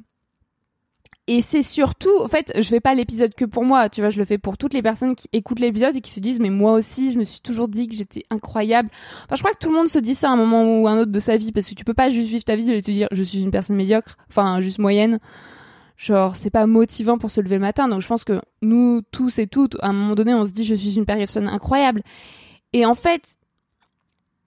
Et 1.31 1.43
c'est 1.43 1.61
surtout, 1.61 2.17
en 2.19 2.27
fait, 2.27 2.51
je 2.55 2.67
fais 2.67 2.79
pas 2.79 2.95
l'épisode 2.95 3.35
que 3.35 3.45
pour 3.45 3.63
moi, 3.63 3.87
tu 3.87 4.01
vois, 4.01 4.09
je 4.09 4.17
le 4.17 4.25
fais 4.25 4.39
pour 4.39 4.57
toutes 4.57 4.73
les 4.73 4.81
personnes 4.81 5.15
qui 5.15 5.29
écoutent 5.31 5.59
l'épisode 5.59 5.95
et 5.95 6.01
qui 6.01 6.09
se 6.09 6.19
disent, 6.19 6.39
mais 6.39 6.49
moi 6.49 6.71
aussi, 6.73 7.11
je 7.11 7.19
me 7.19 7.23
suis 7.23 7.39
toujours 7.39 7.67
dit 7.67 7.87
que 7.87 7.93
j'étais 7.93 8.25
incroyable. 8.31 8.89
Enfin, 9.25 9.35
je 9.35 9.43
crois 9.43 9.53
que 9.53 9.59
tout 9.59 9.69
le 9.69 9.75
monde 9.75 9.89
se 9.89 9.99
dit 9.99 10.15
ça 10.15 10.29
à 10.29 10.33
un 10.33 10.37
moment 10.37 10.81
ou 10.81 10.87
un 10.87 10.97
autre 10.97 11.11
de 11.11 11.19
sa 11.19 11.37
vie, 11.37 11.51
parce 11.51 11.69
que 11.69 11.75
tu 11.75 11.85
peux 11.85 11.93
pas 11.93 12.09
juste 12.09 12.29
vivre 12.29 12.43
ta 12.43 12.55
vie 12.55 12.71
et 12.71 12.81
te 12.81 12.89
dire, 12.89 13.07
je 13.11 13.21
suis 13.21 13.43
une 13.43 13.51
personne 13.51 13.75
médiocre, 13.75 14.17
enfin, 14.27 14.59
juste 14.59 14.79
moyenne. 14.79 15.19
Genre, 15.97 16.35
c'est 16.35 16.49
pas 16.49 16.65
motivant 16.65 17.19
pour 17.19 17.29
se 17.29 17.41
lever 17.41 17.57
le 17.57 17.61
matin. 17.61 17.87
Donc, 17.87 18.01
je 18.01 18.07
pense 18.07 18.23
que 18.23 18.41
nous, 18.63 19.03
tous 19.11 19.37
et 19.37 19.45
toutes, 19.45 19.75
à 19.81 19.89
un 19.89 19.93
moment 19.93 20.15
donné, 20.15 20.33
on 20.33 20.45
se 20.45 20.51
dit, 20.51 20.63
je 20.63 20.73
suis 20.73 20.97
une 20.97 21.05
personne 21.05 21.47
incroyable. 21.47 22.01
Et 22.73 22.87
en 22.87 22.95
fait, 22.95 23.21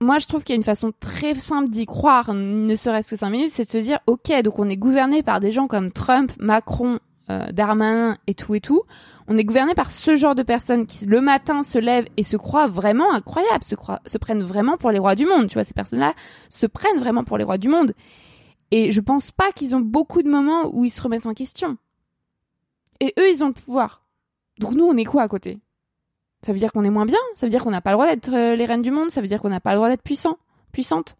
moi, 0.02 0.18
je 0.18 0.26
trouve 0.26 0.42
qu'il 0.44 0.52
y 0.52 0.56
a 0.56 0.60
une 0.60 0.64
façon 0.64 0.92
très 1.00 1.34
simple 1.34 1.70
d'y 1.70 1.86
croire, 1.86 2.34
ne 2.34 2.74
serait-ce 2.74 3.10
que 3.10 3.16
cinq 3.16 3.30
minutes, 3.30 3.50
c'est 3.50 3.64
de 3.64 3.70
se 3.70 3.78
dire, 3.78 4.00
ok, 4.06 4.32
donc 4.42 4.58
on 4.58 4.68
est 4.68 4.76
gouverné 4.76 5.22
par 5.22 5.40
des 5.40 5.52
gens 5.52 5.68
comme 5.68 5.90
Trump, 5.90 6.32
Macron, 6.38 6.98
euh, 7.30 7.50
Darmanin 7.52 8.18
et 8.26 8.34
tout 8.34 8.54
et 8.54 8.60
tout. 8.60 8.82
On 9.28 9.38
est 9.38 9.44
gouverné 9.44 9.74
par 9.74 9.90
ce 9.90 10.16
genre 10.16 10.34
de 10.34 10.42
personnes 10.42 10.86
qui 10.86 11.06
le 11.06 11.20
matin 11.20 11.62
se 11.62 11.78
lèvent 11.78 12.08
et 12.16 12.24
se 12.24 12.36
croient 12.36 12.66
vraiment 12.66 13.12
incroyables, 13.12 13.64
se, 13.64 14.18
prennent 14.18 14.42
vraiment 14.42 14.76
pour 14.76 14.90
les 14.90 14.98
rois 14.98 15.14
du 15.14 15.24
monde. 15.24 15.46
Tu 15.46 15.54
vois, 15.54 15.64
ces 15.64 15.74
personnes-là 15.74 16.14
se 16.50 16.66
prennent 16.66 16.98
vraiment 16.98 17.22
pour 17.22 17.38
les 17.38 17.44
rois 17.44 17.58
du 17.58 17.68
monde. 17.68 17.94
Et 18.72 18.90
je 18.90 19.00
pense 19.00 19.30
pas 19.30 19.52
qu'ils 19.52 19.76
ont 19.76 19.80
beaucoup 19.80 20.22
de 20.22 20.28
moments 20.28 20.68
où 20.72 20.84
ils 20.84 20.90
se 20.90 21.00
remettent 21.00 21.26
en 21.26 21.34
question. 21.34 21.76
Et 23.00 23.14
eux, 23.18 23.30
ils 23.30 23.44
ont 23.44 23.48
le 23.48 23.52
pouvoir. 23.52 24.02
Donc 24.58 24.72
nous, 24.72 24.84
on 24.84 24.96
est 24.96 25.04
quoi 25.04 25.22
à 25.22 25.28
côté? 25.28 25.60
Ça 26.42 26.52
veut 26.52 26.58
dire 26.58 26.72
qu'on 26.72 26.84
est 26.84 26.90
moins 26.90 27.06
bien 27.06 27.18
Ça 27.34 27.46
veut 27.46 27.50
dire 27.50 27.62
qu'on 27.62 27.70
n'a 27.70 27.80
pas 27.80 27.90
le 27.90 27.96
droit 27.96 28.08
d'être 28.08 28.34
euh, 28.34 28.56
les 28.56 28.64
reines 28.64 28.82
du 28.82 28.90
monde 28.90 29.10
Ça 29.10 29.20
veut 29.20 29.28
dire 29.28 29.40
qu'on 29.40 29.48
n'a 29.48 29.60
pas 29.60 29.70
le 29.70 29.76
droit 29.76 29.88
d'être 29.88 30.02
puissant 30.02 30.38
Puissante 30.72 31.16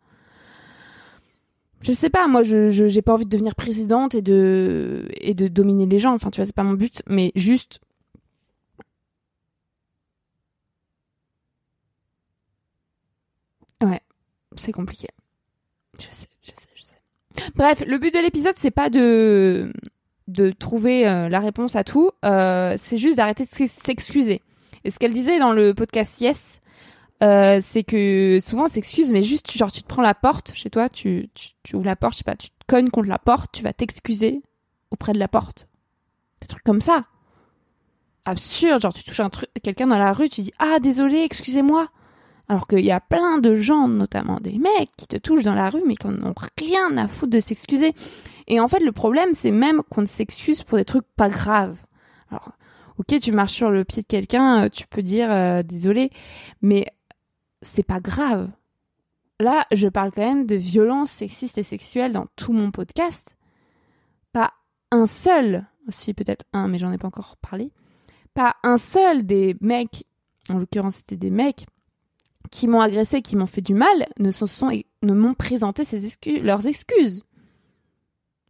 Je 1.81 1.93
sais 1.93 2.11
pas, 2.11 2.27
moi 2.27 2.43
je 2.43 2.69
j'ai 2.71 3.03
pas 3.03 3.15
envie 3.15 3.25
de 3.25 3.31
devenir 3.31 3.55
présidente 3.55 4.15
et 4.15 4.23
de 4.23 5.09
et 5.21 5.35
de 5.35 5.49
dominer 5.49 5.87
les 5.87 5.99
gens, 5.99 6.13
enfin 6.15 6.31
tu 6.31 6.41
vois, 6.41 6.47
c'est 6.47 6.55
pas 6.55 6.65
mon 6.65 6.75
but, 6.75 7.03
mais 7.07 7.33
juste 7.37 7.81
Ouais, 13.83 14.01
c'est 14.55 14.71
compliqué. 14.73 15.09
Je 15.99 16.07
sais, 16.11 16.29
je 16.43 16.51
sais, 16.51 16.69
je 16.77 16.83
sais. 16.85 17.51
Bref, 17.57 17.83
le 17.87 17.99
but 17.99 18.15
de 18.15 18.21
l'épisode 18.21 18.55
c'est 18.57 18.71
pas 18.71 18.91
de 18.91 19.73
de 20.29 20.51
trouver 20.51 21.07
euh, 21.07 21.29
la 21.29 21.41
réponse 21.41 21.77
à 21.77 21.85
tout, 21.85 22.11
euh, 22.25 22.75
c'est 22.79 22.97
juste 22.97 23.17
d'arrêter 23.17 23.45
de 23.45 23.67
s'excuser. 23.67 24.41
Et 24.85 24.91
ce 24.91 24.99
qu'elle 24.99 25.13
disait 25.13 25.39
dans 25.39 25.53
le 25.53 25.75
podcast 25.75 26.21
Yes, 26.21 26.61
euh, 27.23 27.61
c'est 27.63 27.85
que 27.85 28.39
souvent 28.41 28.65
on 28.65 28.69
s'excuse, 28.69 29.11
mais 29.11 29.23
juste 29.23 29.53
genre 29.53 29.71
tu 29.71 29.83
te 29.83 29.89
prends 29.89 30.03
la 30.03 30.15
porte 30.15 30.53
chez 30.55 30.71
toi, 30.71 30.89
tu, 30.89 31.31
tu, 31.63 31.77
ouvres 31.77 31.87
la 31.87 31.97
porte, 31.97 32.15
je 32.15 32.19
sais 32.19 32.25
pas, 32.25 32.35
tu 32.35 32.49
te 32.49 32.55
cognes 32.67 32.91
contre 32.91 33.09
la 33.09 33.19
porte, 33.19 33.53
tu 33.53 33.63
vas 33.63 33.73
t'excuser 33.73 34.43
auprès 34.91 35.13
de 35.13 35.19
la 35.19 35.29
porte. 35.29 35.69
Des 36.41 36.49
trucs 36.49 36.65
comme 36.65 36.81
ça. 36.81 37.05
Absurde, 38.25 38.83
genre 38.83 38.95
tu 38.95 39.05
touches 39.05 39.21
un 39.21 39.31
truc, 39.31 39.49
quelqu'un 39.63 39.87
dans 39.87 39.99
la 39.99 40.13
rue, 40.13 40.29
tu 40.29 40.41
dis 40.41 40.53
ah 40.59 40.81
désolé, 40.81 41.23
excusez-moi. 41.23 41.89
Alors 42.49 42.67
qu'il 42.67 42.85
y 42.85 42.91
a 42.91 43.01
plein 43.01 43.39
de 43.39 43.55
gens, 43.55 43.89
notamment 43.89 44.39
des 44.41 44.59
mecs, 44.59 44.91
qui 44.97 45.07
te 45.07 45.17
touchent 45.17 45.45
dans 45.45 45.55
la 45.55 45.71
rue, 45.71 45.83
mais 45.87 45.95
qui 45.95 46.09
n'ont 46.09 46.35
rien 46.59 46.97
à 46.97 47.07
foutre 47.07 47.33
de 47.33 47.41
s'excuser. 47.41 47.95
Et 48.49 48.61
en 48.61 48.69
fait, 48.69 48.81
le 48.81 48.93
problème, 48.93 49.33
c'est 49.33 49.53
même 49.53 49.83
qu'on 49.91 50.05
s'excuse 50.07 50.63
pour 50.63 50.77
des 50.77 50.85
trucs 50.85 51.07
pas 51.17 51.29
graves. 51.29 51.79
Alors, 52.31 52.53
ok, 52.99 53.19
tu 53.21 53.33
marches 53.33 53.55
sur 53.55 53.71
le 53.71 53.85
pied 53.85 54.03
de 54.03 54.07
quelqu'un, 54.07 54.65
euh, 54.65 54.69
tu 54.69 54.87
peux 54.87 55.03
dire 55.03 55.31
euh, 55.31 55.63
désolé, 55.63 56.11
mais 56.61 56.87
c'est 57.63 57.83
pas 57.87 58.01
grave. 58.01 58.51
Là, 59.41 59.67
je 59.73 59.89
parle 59.89 60.13
quand 60.13 60.27
même 60.27 60.47
de 60.47 60.57
violences 60.57 61.11
sexistes 61.11 61.59
et 61.59 61.63
sexuelles 61.63 62.13
dans 62.13 62.27
tout 62.37 62.53
mon 62.53 62.71
podcast. 62.71 63.37
Pas 64.33 64.53
un 64.91 65.07
seul, 65.07 65.67
aussi 65.89 66.15
peut-être 66.15 66.45
un, 66.53 66.69
mais 66.69 66.79
j'en 66.79 66.93
ai 66.93 66.99
pas 66.99 67.09
encore 67.09 67.37
parlé, 67.37 67.73
pas 68.35 68.57
un 68.63 68.77
seul 68.77 69.27
des 69.27 69.57
mecs, 69.61 70.05
en 70.49 70.59
l'occurrence 70.59 70.97
c'était 70.97 71.17
des 71.17 71.31
mecs, 71.31 71.67
qui 72.51 72.69
m'ont 72.69 72.81
agressé, 72.81 73.23
qui 73.23 73.35
m'ont 73.37 73.47
fait 73.47 73.63
du 73.63 73.75
mal, 73.75 74.07
ne 74.19 74.31
se 74.31 74.47
sont, 74.47 74.71
ne 75.03 75.13
m'ont 75.15 75.35
présenté 75.35 75.85
leurs 76.43 76.67
excuses. 76.67 77.25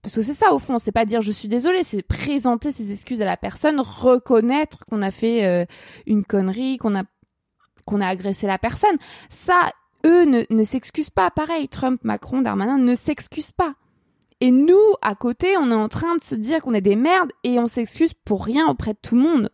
Parce 0.03 0.17
que 0.17 0.23
c'est 0.23 0.33
ça 0.33 0.53
au 0.53 0.59
fond, 0.59 0.79
c'est 0.79 0.93
pas 0.93 1.05
dire 1.05 1.21
je 1.21 1.31
suis 1.31 1.49
désolé, 1.49 1.85
c'est 1.85 2.03
présenter 2.03 2.73
ses 2.73 2.91
excuses 2.91 3.23
à 3.23 3.25
la 3.25 3.37
personne, 3.37 3.81
reconnaître 3.81 4.85
qu'on 4.87 5.01
a 5.01 5.13
fait 5.13 5.45
euh, 5.45 5.65
une 6.07 6.25
connerie, 6.25 6.77
qu'on 6.79 6.97
a 6.97 7.05
qu'on 7.85 8.01
a 8.01 8.09
agressé 8.09 8.47
la 8.47 8.59
personne. 8.59 8.97
Ça, 9.29 9.73
eux 10.05 10.25
ne, 10.25 10.45
ne 10.51 10.65
s'excusent 10.65 11.11
pas. 11.11 11.31
Pareil, 11.31 11.69
Trump, 11.69 12.01
Macron, 12.05 12.43
Darmanin 12.43 12.79
ne 12.79 12.95
s'excusent 12.95 13.53
pas. 13.53 13.75
Et 14.41 14.51
nous, 14.51 14.81
à 15.03 15.15
côté, 15.15 15.57
on 15.57 15.71
est 15.71 15.75
en 15.75 15.89
train 15.89 16.17
de 16.17 16.23
se 16.23 16.35
dire 16.35 16.63
qu'on 16.63 16.75
est 16.75 16.81
des 16.81 16.97
merdes 16.97 17.31
et 17.45 17.59
on 17.61 17.69
s'excuse 17.69 18.13
pour 18.13 18.45
rien 18.45 18.67
auprès 18.67 18.93
de 18.93 18.99
tout 19.01 19.15
le 19.15 19.23
monde. 19.23 19.51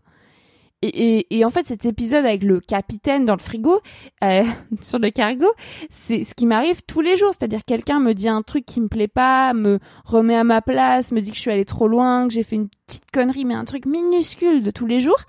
Et, 0.81 1.45
en 1.45 1.51
fait, 1.51 1.67
cet 1.67 1.87
épisode 1.87 2.25
avec 2.25 2.45
le 2.45 2.61
capitaine 2.61 3.25
dans 3.25 3.35
le 3.35 3.41
frigo, 3.41 3.81
euh, 4.23 4.45
sur 4.81 5.01
le 5.01 5.11
cargo, 5.11 5.47
c'est 5.91 6.23
ce 6.23 6.37
qui 6.37 6.47
m'arrive 6.47 6.83
tous 6.87 7.01
les 7.01 7.17
jours. 7.17 7.31
C'est-à-dire 7.37 7.65
quelqu'un 7.65 7.99
me 7.99 8.13
dit 8.15 8.29
un 8.29 8.43
truc 8.43 8.65
qui 8.65 8.81
me 8.81 8.87
plaît 8.87 9.09
pas, 9.09 9.55
me 9.55 9.81
remet 10.05 10.37
à 10.37 10.45
ma 10.45 10.63
place, 10.63 11.11
me 11.11 11.21
dit 11.21 11.31
que 11.31 11.37
je 11.37 11.41
suis 11.41 11.51
allée 11.51 11.65
trop 11.65 11.89
loin, 11.89 12.29
que 12.29 12.35
j'ai 12.35 12.45
fait 12.45 12.55
une 12.55 12.69
petite 12.87 13.11
connerie, 13.13 13.45
mais 13.45 13.55
un 13.55 13.65
truc 13.65 13.87
minuscule 13.87 14.63
de 14.63 14.71
tous 14.71 14.87
les 14.87 15.01
jours. 15.01 15.21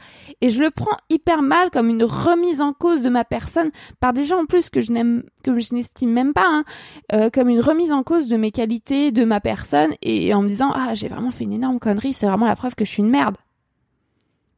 Et 0.42 0.52
je 0.52 0.62
le 0.62 0.70
prends 0.70 0.98
hyper 1.10 1.42
mal 1.42 1.72
comme 1.72 1.90
une 1.90 2.04
remise 2.04 2.62
en 2.62 2.74
cause 2.74 3.02
de 3.02 3.10
ma 3.10 3.26
personne 3.26 3.72
par 4.00 4.14
des 4.14 4.26
gens 4.26 4.42
en 4.42 4.46
plus 4.46 4.70
que 4.70 4.82
je 4.82 4.92
n'aime, 4.92 5.24
que 5.44 5.60
je 5.60 5.74
n'estime 5.74 6.12
même 6.12 6.34
pas, 6.34 6.48
hein, 6.48 6.64
euh, 7.12 7.32
comme 7.32 7.50
une 7.50 7.60
remise 7.60 7.92
en 7.92 8.04
cause 8.04 8.28
de 8.28 8.38
mes 8.38 8.52
qualités, 8.52 9.12
de 9.12 9.26
ma 9.26 9.42
personne, 9.42 9.96
et 10.04 10.32
en 10.36 10.44
me 10.44 10.48
disant 10.48 10.72
ah 10.76 10.94
j'ai 10.94 11.08
vraiment 11.08 11.32
fait 11.32 11.46
une 11.46 11.54
énorme 11.54 11.80
connerie, 11.80 12.14
c'est 12.14 12.28
vraiment 12.28 12.46
la 12.46 12.56
preuve 12.56 12.76
que 12.76 12.86
je 12.86 12.92
suis 12.92 13.02
une 13.02 13.10
merde. 13.10 13.36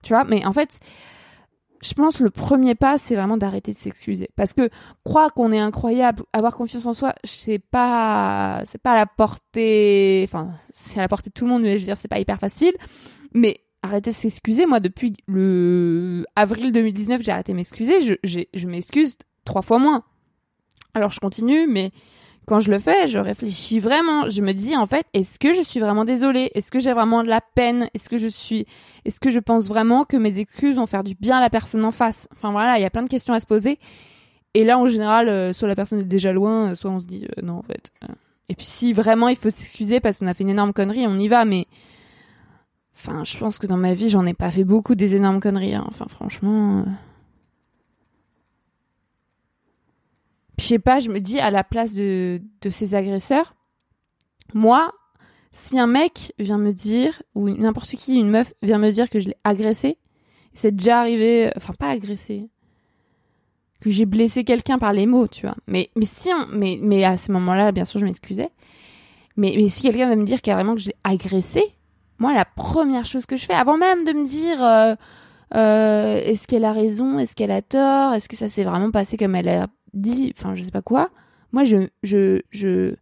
Tu 0.03 0.13
vois, 0.13 0.23
mais 0.23 0.45
en 0.45 0.53
fait, 0.53 0.79
je 1.81 1.93
pense 1.93 2.17
que 2.17 2.23
le 2.23 2.29
premier 2.29 2.75
pas, 2.75 2.97
c'est 2.97 3.15
vraiment 3.15 3.37
d'arrêter 3.37 3.71
de 3.71 3.77
s'excuser. 3.77 4.29
Parce 4.35 4.53
que 4.53 4.69
croire 5.03 5.33
qu'on 5.33 5.51
est 5.51 5.59
incroyable, 5.59 6.23
avoir 6.33 6.55
confiance 6.55 6.85
en 6.85 6.93
soi, 6.93 7.13
c'est 7.23 7.59
pas, 7.59 8.61
c'est 8.65 8.81
pas 8.81 8.91
à 8.91 8.95
la 8.95 9.05
portée, 9.05 10.21
enfin, 10.27 10.49
c'est 10.73 10.99
à 10.99 11.03
la 11.03 11.07
portée 11.07 11.29
de 11.29 11.33
tout 11.33 11.45
le 11.45 11.51
monde, 11.51 11.63
mais 11.63 11.73
je 11.73 11.79
veux 11.79 11.85
dire, 11.85 11.97
c'est 11.97 12.07
pas 12.07 12.19
hyper 12.19 12.39
facile. 12.39 12.73
Mais 13.33 13.61
arrêter 13.81 14.11
de 14.11 14.15
s'excuser, 14.15 14.65
moi, 14.65 14.79
depuis 14.79 15.13
le 15.27 16.25
avril 16.35 16.71
2019, 16.71 17.21
j'ai 17.21 17.31
arrêté 17.31 17.51
de 17.51 17.57
m'excuser, 17.57 18.01
je, 18.01 18.43
je 18.53 18.67
m'excuse 18.67 19.17
trois 19.45 19.61
fois 19.61 19.79
moins. 19.79 20.03
Alors 20.93 21.09
je 21.11 21.19
continue, 21.19 21.67
mais 21.67 21.91
quand 22.51 22.59
je 22.59 22.69
le 22.69 22.79
fais, 22.79 23.07
je 23.07 23.17
réfléchis 23.17 23.79
vraiment. 23.79 24.29
Je 24.29 24.41
me 24.41 24.51
dis 24.51 24.75
en 24.75 24.85
fait, 24.85 25.05
est-ce 25.13 25.39
que 25.39 25.53
je 25.53 25.61
suis 25.61 25.79
vraiment 25.79 26.03
désolée? 26.03 26.51
Est-ce 26.53 26.69
que 26.69 26.79
j'ai 26.79 26.91
vraiment 26.91 27.23
de 27.23 27.29
la 27.29 27.39
peine? 27.39 27.89
Est-ce 27.93 28.09
que 28.09 28.17
je 28.17 28.27
suis 28.27 28.67
Est-ce 29.05 29.21
que 29.21 29.31
je 29.31 29.39
pense 29.39 29.69
vraiment 29.69 30.03
que 30.03 30.17
mes 30.17 30.37
excuses 30.37 30.75
vont 30.75 30.85
faire 30.85 31.05
du 31.05 31.15
bien 31.15 31.37
à 31.37 31.39
la 31.39 31.49
personne 31.49 31.85
en 31.85 31.91
face? 31.91 32.27
Enfin 32.33 32.51
voilà, 32.51 32.77
il 32.77 32.81
y 32.81 32.85
a 32.85 32.89
plein 32.89 33.03
de 33.03 33.09
questions 33.09 33.33
à 33.33 33.39
se 33.39 33.47
poser. 33.47 33.79
Et 34.53 34.65
là, 34.65 34.77
en 34.77 34.85
général, 34.85 35.29
euh, 35.29 35.53
soit 35.53 35.69
la 35.69 35.75
personne 35.75 35.99
est 35.99 36.03
déjà 36.03 36.33
loin, 36.33 36.75
soit 36.75 36.91
on 36.91 36.99
se 36.99 37.07
dit 37.07 37.23
euh, 37.23 37.41
non 37.41 37.53
en 37.53 37.61
fait. 37.61 37.89
Euh. 38.03 38.13
Et 38.49 38.55
puis 38.55 38.65
si 38.65 38.91
vraiment 38.91 39.29
il 39.29 39.37
faut 39.37 39.49
s'excuser 39.49 40.01
parce 40.01 40.19
qu'on 40.19 40.27
a 40.27 40.33
fait 40.33 40.43
une 40.43 40.49
énorme 40.49 40.73
connerie, 40.73 41.07
on 41.07 41.17
y 41.19 41.29
va. 41.29 41.45
Mais 41.45 41.67
enfin, 42.97 43.23
je 43.23 43.37
pense 43.37 43.59
que 43.59 43.67
dans 43.67 43.77
ma 43.77 43.93
vie, 43.93 44.09
j'en 44.09 44.25
ai 44.25 44.33
pas 44.33 44.51
fait 44.51 44.65
beaucoup 44.65 44.95
des 44.95 45.15
énormes 45.15 45.39
conneries. 45.39 45.75
Hein. 45.75 45.85
Enfin 45.87 46.07
franchement. 46.09 46.83
Je 50.61 50.67
sais 50.67 50.79
pas, 50.79 50.99
je 50.99 51.09
me 51.09 51.19
dis 51.19 51.39
à 51.39 51.51
la 51.51 51.63
place 51.63 51.93
de, 51.93 52.41
de 52.61 52.69
ces 52.69 52.95
agresseurs, 52.95 53.55
moi, 54.53 54.93
si 55.51 55.79
un 55.79 55.87
mec 55.87 56.33
vient 56.39 56.57
me 56.57 56.71
dire, 56.71 57.21
ou 57.35 57.49
n'importe 57.49 57.89
qui, 57.91 58.15
une 58.15 58.29
meuf 58.29 58.53
vient 58.61 58.77
me 58.77 58.91
dire 58.91 59.09
que 59.09 59.19
je 59.19 59.29
l'ai 59.29 59.37
agressé, 59.43 59.97
c'est 60.53 60.75
déjà 60.75 60.99
arrivé, 60.99 61.51
enfin 61.57 61.73
pas 61.73 61.89
agressé, 61.89 62.49
que 63.81 63.89
j'ai 63.89 64.05
blessé 64.05 64.43
quelqu'un 64.43 64.77
par 64.77 64.93
les 64.93 65.05
mots, 65.05 65.27
tu 65.27 65.45
vois. 65.45 65.55
Mais, 65.67 65.89
si 66.03 66.29
mais, 66.51 66.77
mais 66.81 67.03
à 67.03 67.17
ce 67.17 67.31
moment-là, 67.31 67.71
bien 67.71 67.85
sûr, 67.85 67.99
je 67.99 68.05
m'excusais. 68.05 68.49
Mais, 69.37 69.67
si 69.69 69.81
quelqu'un 69.81 70.07
va 70.07 70.15
me 70.15 70.23
dire 70.23 70.41
carrément 70.41 70.75
que 70.75 70.81
je 70.81 70.89
l'ai 70.89 70.95
agressé, 71.03 71.63
moi, 72.19 72.33
la 72.33 72.45
première 72.45 73.05
chose 73.05 73.25
que 73.25 73.37
je 73.37 73.45
fais, 73.45 73.53
avant 73.53 73.77
même 73.77 74.03
de 74.03 74.13
me 74.13 74.23
dire, 74.23 74.63
euh, 74.63 74.95
euh, 75.55 76.21
est-ce 76.23 76.47
qu'elle 76.47 76.65
a 76.65 76.73
raison, 76.73 77.17
est-ce 77.17 77.35
qu'elle 77.35 77.51
a 77.51 77.61
tort, 77.61 78.13
est-ce 78.13 78.29
que 78.29 78.35
ça 78.35 78.47
s'est 78.47 78.63
vraiment 78.63 78.91
passé 78.91 79.17
comme 79.17 79.35
elle 79.35 79.49
a 79.49 79.67
dit, 79.93 80.33
enfin 80.37 80.55
je 80.55 80.63
sais 80.63 80.71
pas 80.71 80.81
quoi, 80.81 81.09
moi 81.51 81.63
je 81.63 81.87
je 82.03 82.41
je 82.49 82.95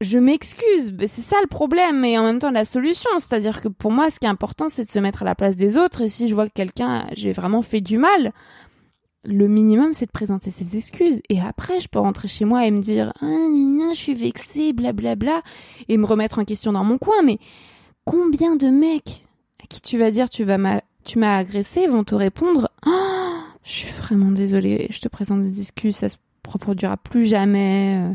je 0.00 0.18
m'excuse, 0.18 0.94
c'est 1.00 1.22
ça 1.22 1.36
le 1.40 1.46
problème 1.46 2.04
et 2.04 2.18
en 2.18 2.24
même 2.24 2.38
temps 2.38 2.50
la 2.50 2.64
solution, 2.64 3.10
c'est-à-dire 3.18 3.60
que 3.60 3.68
pour 3.68 3.90
moi 3.90 4.10
ce 4.10 4.18
qui 4.18 4.26
est 4.26 4.30
important 4.30 4.68
c'est 4.68 4.84
de 4.84 4.90
se 4.90 4.98
mettre 4.98 5.22
à 5.22 5.24
la 5.24 5.34
place 5.34 5.56
des 5.56 5.78
autres. 5.78 6.02
Et 6.02 6.08
si 6.08 6.28
je 6.28 6.34
vois 6.34 6.48
que 6.48 6.54
quelqu'un 6.54 7.06
j'ai 7.12 7.32
vraiment 7.32 7.62
fait 7.62 7.80
du 7.80 7.96
mal, 7.98 8.32
le 9.24 9.48
minimum 9.48 9.94
c'est 9.94 10.06
de 10.06 10.12
présenter 10.12 10.50
ses 10.50 10.76
excuses. 10.76 11.20
Et 11.28 11.40
après 11.40 11.80
je 11.80 11.88
peux 11.88 12.00
rentrer 12.00 12.28
chez 12.28 12.44
moi 12.44 12.66
et 12.66 12.70
me 12.70 12.78
dire 12.78 13.12
ah, 13.20 13.26
je 13.94 13.98
suis 13.98 14.14
vexée 14.14 14.72
blablabla 14.72 15.42
et 15.88 15.96
me 15.96 16.06
remettre 16.06 16.38
en 16.38 16.44
question 16.44 16.72
dans 16.72 16.84
mon 16.84 16.98
coin. 16.98 17.22
Mais 17.22 17.38
combien 18.04 18.56
de 18.56 18.68
mecs 18.68 19.24
à 19.62 19.66
qui 19.66 19.80
tu 19.80 19.98
vas 19.98 20.10
dire 20.10 20.28
tu 20.28 20.44
vas 20.44 20.58
tu 21.04 21.18
m'as 21.18 21.36
agressé 21.36 21.86
vont 21.86 22.04
te 22.04 22.14
répondre 22.14 22.68
oh, 22.86 23.33
je 23.64 23.70
suis 23.70 23.92
vraiment 23.92 24.30
désolée, 24.30 24.86
je 24.90 25.00
te 25.00 25.08
présente 25.08 25.42
des 25.42 25.60
excuses, 25.60 25.96
ça 25.96 26.08
se 26.08 26.16
reproduira 26.46 26.96
plus 26.96 27.24
jamais. 27.26 28.00
Euh. 28.02 28.14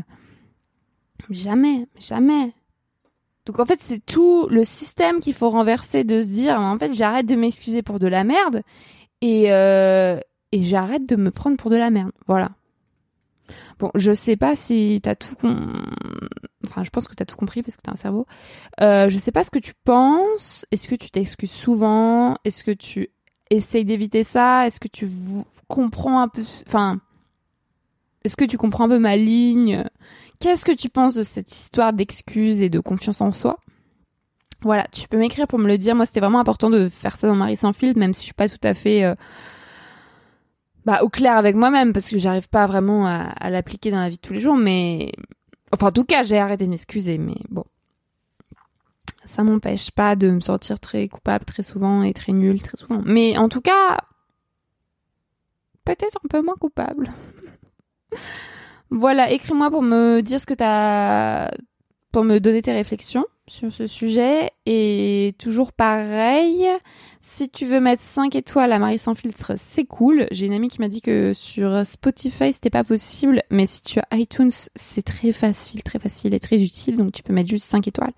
Jamais, 1.28 1.86
jamais. 1.98 2.52
Donc 3.46 3.58
en 3.58 3.66
fait, 3.66 3.80
c'est 3.82 4.04
tout 4.04 4.48
le 4.48 4.64
système 4.64 5.20
qu'il 5.20 5.34
faut 5.34 5.50
renverser 5.50 6.04
de 6.04 6.20
se 6.20 6.28
dire, 6.28 6.56
en 6.58 6.78
fait, 6.78 6.94
j'arrête 6.94 7.26
de 7.26 7.34
m'excuser 7.34 7.82
pour 7.82 7.98
de 7.98 8.06
la 8.06 8.24
merde 8.24 8.62
et, 9.20 9.52
euh, 9.52 10.18
et 10.52 10.62
j'arrête 10.62 11.06
de 11.06 11.16
me 11.16 11.30
prendre 11.30 11.56
pour 11.56 11.70
de 11.70 11.76
la 11.76 11.90
merde. 11.90 12.12
Voilà. 12.26 12.50
Bon, 13.78 13.90
je 13.94 14.12
sais 14.12 14.36
pas 14.36 14.56
si 14.56 15.00
t'as 15.02 15.14
tout 15.14 15.34
enfin, 16.66 16.84
je 16.84 16.90
pense 16.90 17.08
que 17.08 17.14
t'as 17.14 17.24
tout 17.24 17.36
compris 17.36 17.62
parce 17.62 17.76
que 17.76 17.82
t'as 17.82 17.92
un 17.92 17.96
cerveau. 17.96 18.26
Euh, 18.80 19.08
je 19.08 19.18
sais 19.18 19.32
pas 19.32 19.42
ce 19.42 19.50
que 19.50 19.58
tu 19.58 19.72
penses. 19.84 20.66
Est-ce 20.70 20.86
que 20.86 20.94
tu 20.94 21.10
t'excuses 21.10 21.50
souvent? 21.50 22.36
Est-ce 22.44 22.62
que 22.62 22.72
tu 22.72 23.08
essaye 23.50 23.84
d'éviter 23.84 24.22
ça 24.22 24.66
Est-ce 24.66 24.80
que 24.80 24.88
tu 24.88 25.08
comprends 25.68 26.20
un 26.20 26.28
peu, 26.28 26.42
enfin, 26.66 27.00
est-ce 28.24 28.36
que 28.36 28.44
tu 28.44 28.58
comprends 28.58 28.84
un 28.84 28.88
peu 28.88 28.98
ma 28.98 29.16
ligne? 29.16 29.84
Qu'est-ce 30.38 30.64
que 30.64 30.72
tu 30.72 30.88
penses 30.88 31.14
de 31.14 31.22
cette 31.22 31.50
histoire 31.50 31.92
d'excuses 31.92 32.62
et 32.62 32.70
de 32.70 32.80
confiance 32.80 33.20
en 33.20 33.32
soi? 33.32 33.58
Voilà, 34.62 34.86
tu 34.92 35.08
peux 35.08 35.16
m'écrire 35.16 35.46
pour 35.46 35.58
me 35.58 35.66
le 35.66 35.78
dire. 35.78 35.94
Moi, 35.94 36.04
c'était 36.06 36.20
vraiment 36.20 36.40
important 36.40 36.68
de 36.70 36.88
faire 36.88 37.16
ça 37.16 37.26
dans 37.28 37.34
Marie 37.34 37.56
sans 37.56 37.72
fil, 37.72 37.96
même 37.96 38.12
si 38.12 38.20
je 38.20 38.26
suis 38.26 38.34
pas 38.34 38.48
tout 38.48 38.58
à 38.62 38.74
fait 38.74 39.04
euh, 39.04 39.14
bah, 40.84 41.02
au 41.02 41.08
clair 41.08 41.36
avec 41.36 41.56
moi-même, 41.56 41.92
parce 41.92 42.10
que 42.10 42.18
j'arrive 42.18 42.48
pas 42.48 42.66
vraiment 42.66 43.06
à, 43.06 43.16
à 43.16 43.50
l'appliquer 43.50 43.90
dans 43.90 44.00
la 44.00 44.10
vie 44.10 44.16
de 44.16 44.20
tous 44.20 44.34
les 44.34 44.40
jours. 44.40 44.56
Mais 44.56 45.12
enfin, 45.72 45.88
en 45.88 45.92
tout 45.92 46.04
cas, 46.04 46.22
j'ai 46.22 46.38
arrêté 46.38 46.66
de 46.66 46.70
m'excuser. 46.70 47.16
Mais 47.16 47.36
bon, 47.48 47.64
ça 49.30 49.44
m'empêche 49.44 49.92
pas 49.92 50.16
de 50.16 50.28
me 50.28 50.40
sentir 50.40 50.80
très 50.80 51.08
coupable 51.08 51.44
très 51.44 51.62
souvent 51.62 52.02
et 52.02 52.12
très 52.12 52.32
nulle 52.32 52.60
très 52.60 52.76
souvent. 52.76 53.00
Mais 53.04 53.38
en 53.38 53.48
tout 53.48 53.60
cas, 53.60 53.98
peut-être 55.84 56.18
un 56.24 56.28
peu 56.28 56.42
moins 56.42 56.56
coupable. 56.56 57.12
voilà, 58.90 59.30
écris-moi 59.30 59.70
pour 59.70 59.82
me 59.82 60.20
dire 60.20 60.40
ce 60.40 60.46
que 60.46 60.54
t'as, 60.54 61.50
pour 62.10 62.24
me 62.24 62.40
donner 62.40 62.60
tes 62.60 62.72
réflexions 62.72 63.24
sur 63.50 63.72
ce 63.72 63.86
sujet. 63.86 64.52
Et 64.64 65.34
toujours 65.38 65.72
pareil, 65.72 66.66
si 67.20 67.50
tu 67.50 67.64
veux 67.66 67.80
mettre 67.80 68.00
5 68.00 68.34
étoiles 68.36 68.72
à 68.72 68.78
Marie 68.78 68.98
sans 68.98 69.14
filtre, 69.14 69.54
c'est 69.56 69.84
cool. 69.84 70.26
J'ai 70.30 70.46
une 70.46 70.52
amie 70.52 70.68
qui 70.68 70.80
m'a 70.80 70.88
dit 70.88 71.00
que 71.00 71.32
sur 71.34 71.84
Spotify, 71.84 72.52
c'était 72.52 72.70
pas 72.70 72.84
possible. 72.84 73.42
Mais 73.50 73.66
si 73.66 73.82
tu 73.82 73.98
as 73.98 74.16
iTunes, 74.16 74.52
c'est 74.76 75.02
très 75.02 75.32
facile, 75.32 75.82
très 75.82 75.98
facile 75.98 76.32
et 76.32 76.40
très 76.40 76.62
utile. 76.62 76.96
Donc 76.96 77.12
tu 77.12 77.22
peux 77.22 77.32
mettre 77.32 77.50
juste 77.50 77.66
5 77.66 77.88
étoiles. 77.88 78.14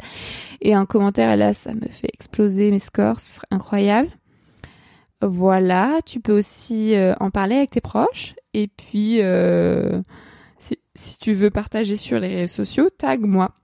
Et 0.60 0.74
un 0.74 0.84
commentaire, 0.84 1.34
là, 1.36 1.54
ça 1.54 1.74
me 1.74 1.88
fait 1.88 2.10
exploser 2.12 2.70
mes 2.70 2.78
scores. 2.78 3.20
Ce 3.20 3.36
serait 3.36 3.48
incroyable. 3.50 4.10
Voilà, 5.22 5.98
tu 6.04 6.20
peux 6.20 6.36
aussi 6.36 6.94
euh, 6.94 7.14
en 7.20 7.30
parler 7.30 7.56
avec 7.56 7.70
tes 7.70 7.80
proches. 7.80 8.34
Et 8.54 8.68
puis, 8.68 9.22
euh, 9.22 10.02
si, 10.58 10.78
si 10.94 11.16
tu 11.16 11.32
veux 11.32 11.50
partager 11.50 11.96
sur 11.96 12.18
les 12.18 12.34
réseaux 12.34 12.64
sociaux, 12.64 12.90
tag 12.90 13.22
moi. 13.22 13.54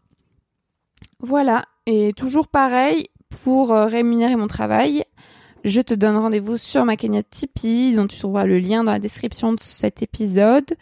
Voilà, 1.20 1.64
et 1.86 2.12
toujours 2.12 2.48
pareil, 2.48 3.06
pour 3.42 3.72
euh, 3.72 3.86
rémunérer 3.86 4.36
mon 4.36 4.46
travail, 4.46 5.04
je 5.64 5.80
te 5.80 5.94
donne 5.94 6.16
rendez-vous 6.16 6.56
sur 6.56 6.84
ma 6.84 6.96
cagnotte 6.96 7.30
Tipeee, 7.30 7.94
dont 7.94 8.06
tu 8.06 8.18
trouveras 8.18 8.44
le 8.44 8.58
lien 8.58 8.84
dans 8.84 8.92
la 8.92 8.98
description 8.98 9.52
de 9.52 9.60
cet 9.60 10.02
épisode. 10.02 10.76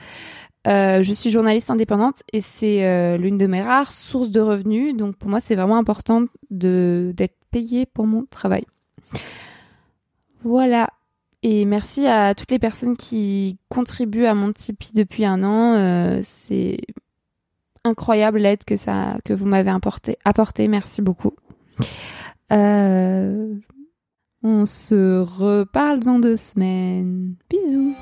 Euh, 0.67 1.03
je 1.03 1.12
suis 1.14 1.31
journaliste 1.31 1.71
indépendante 1.71 2.23
et 2.33 2.41
c'est 2.41 2.85
euh, 2.85 3.17
l'une 3.17 3.39
de 3.39 3.47
mes 3.47 3.62
rares 3.62 3.93
sources 3.93 4.31
de 4.31 4.41
revenus. 4.41 4.97
Donc 4.97 5.17
pour 5.17 5.31
moi, 5.31 5.41
c'est 5.41 5.55
vraiment 5.55 5.77
important 5.77 6.25
d'être 6.51 7.37
payé 7.51 7.87
pour 7.87 8.07
mon 8.07 8.27
travail. 8.27 8.64
Voilà. 10.43 10.91
Et 11.43 11.64
merci 11.64 12.07
à 12.07 12.35
toutes 12.35 12.51
les 12.51 12.59
personnes 12.59 12.97
qui 12.97 13.59
contribuent 13.69 14.25
à 14.25 14.35
mon 14.35 14.53
Tipeee 14.53 14.93
depuis 14.95 15.25
un 15.25 15.45
an. 15.45 16.21
c'est 16.23 16.79
incroyable 17.87 18.39
l'aide 18.39 18.64
que 18.64 18.76
ça 18.76 19.16
que 19.24 19.32
vous 19.32 19.47
m'avez 19.47 19.70
apporté. 19.70 20.18
Apporté, 20.24 20.68
merci 20.68 21.03
beaucoup. 21.03 21.32
Euh, 22.53 23.55
on 24.43 24.66
se 24.66 25.20
reparle 25.20 26.01
dans 26.01 26.18
deux 26.18 26.37
semaines. 26.37 27.34
Bisous. 27.51 27.95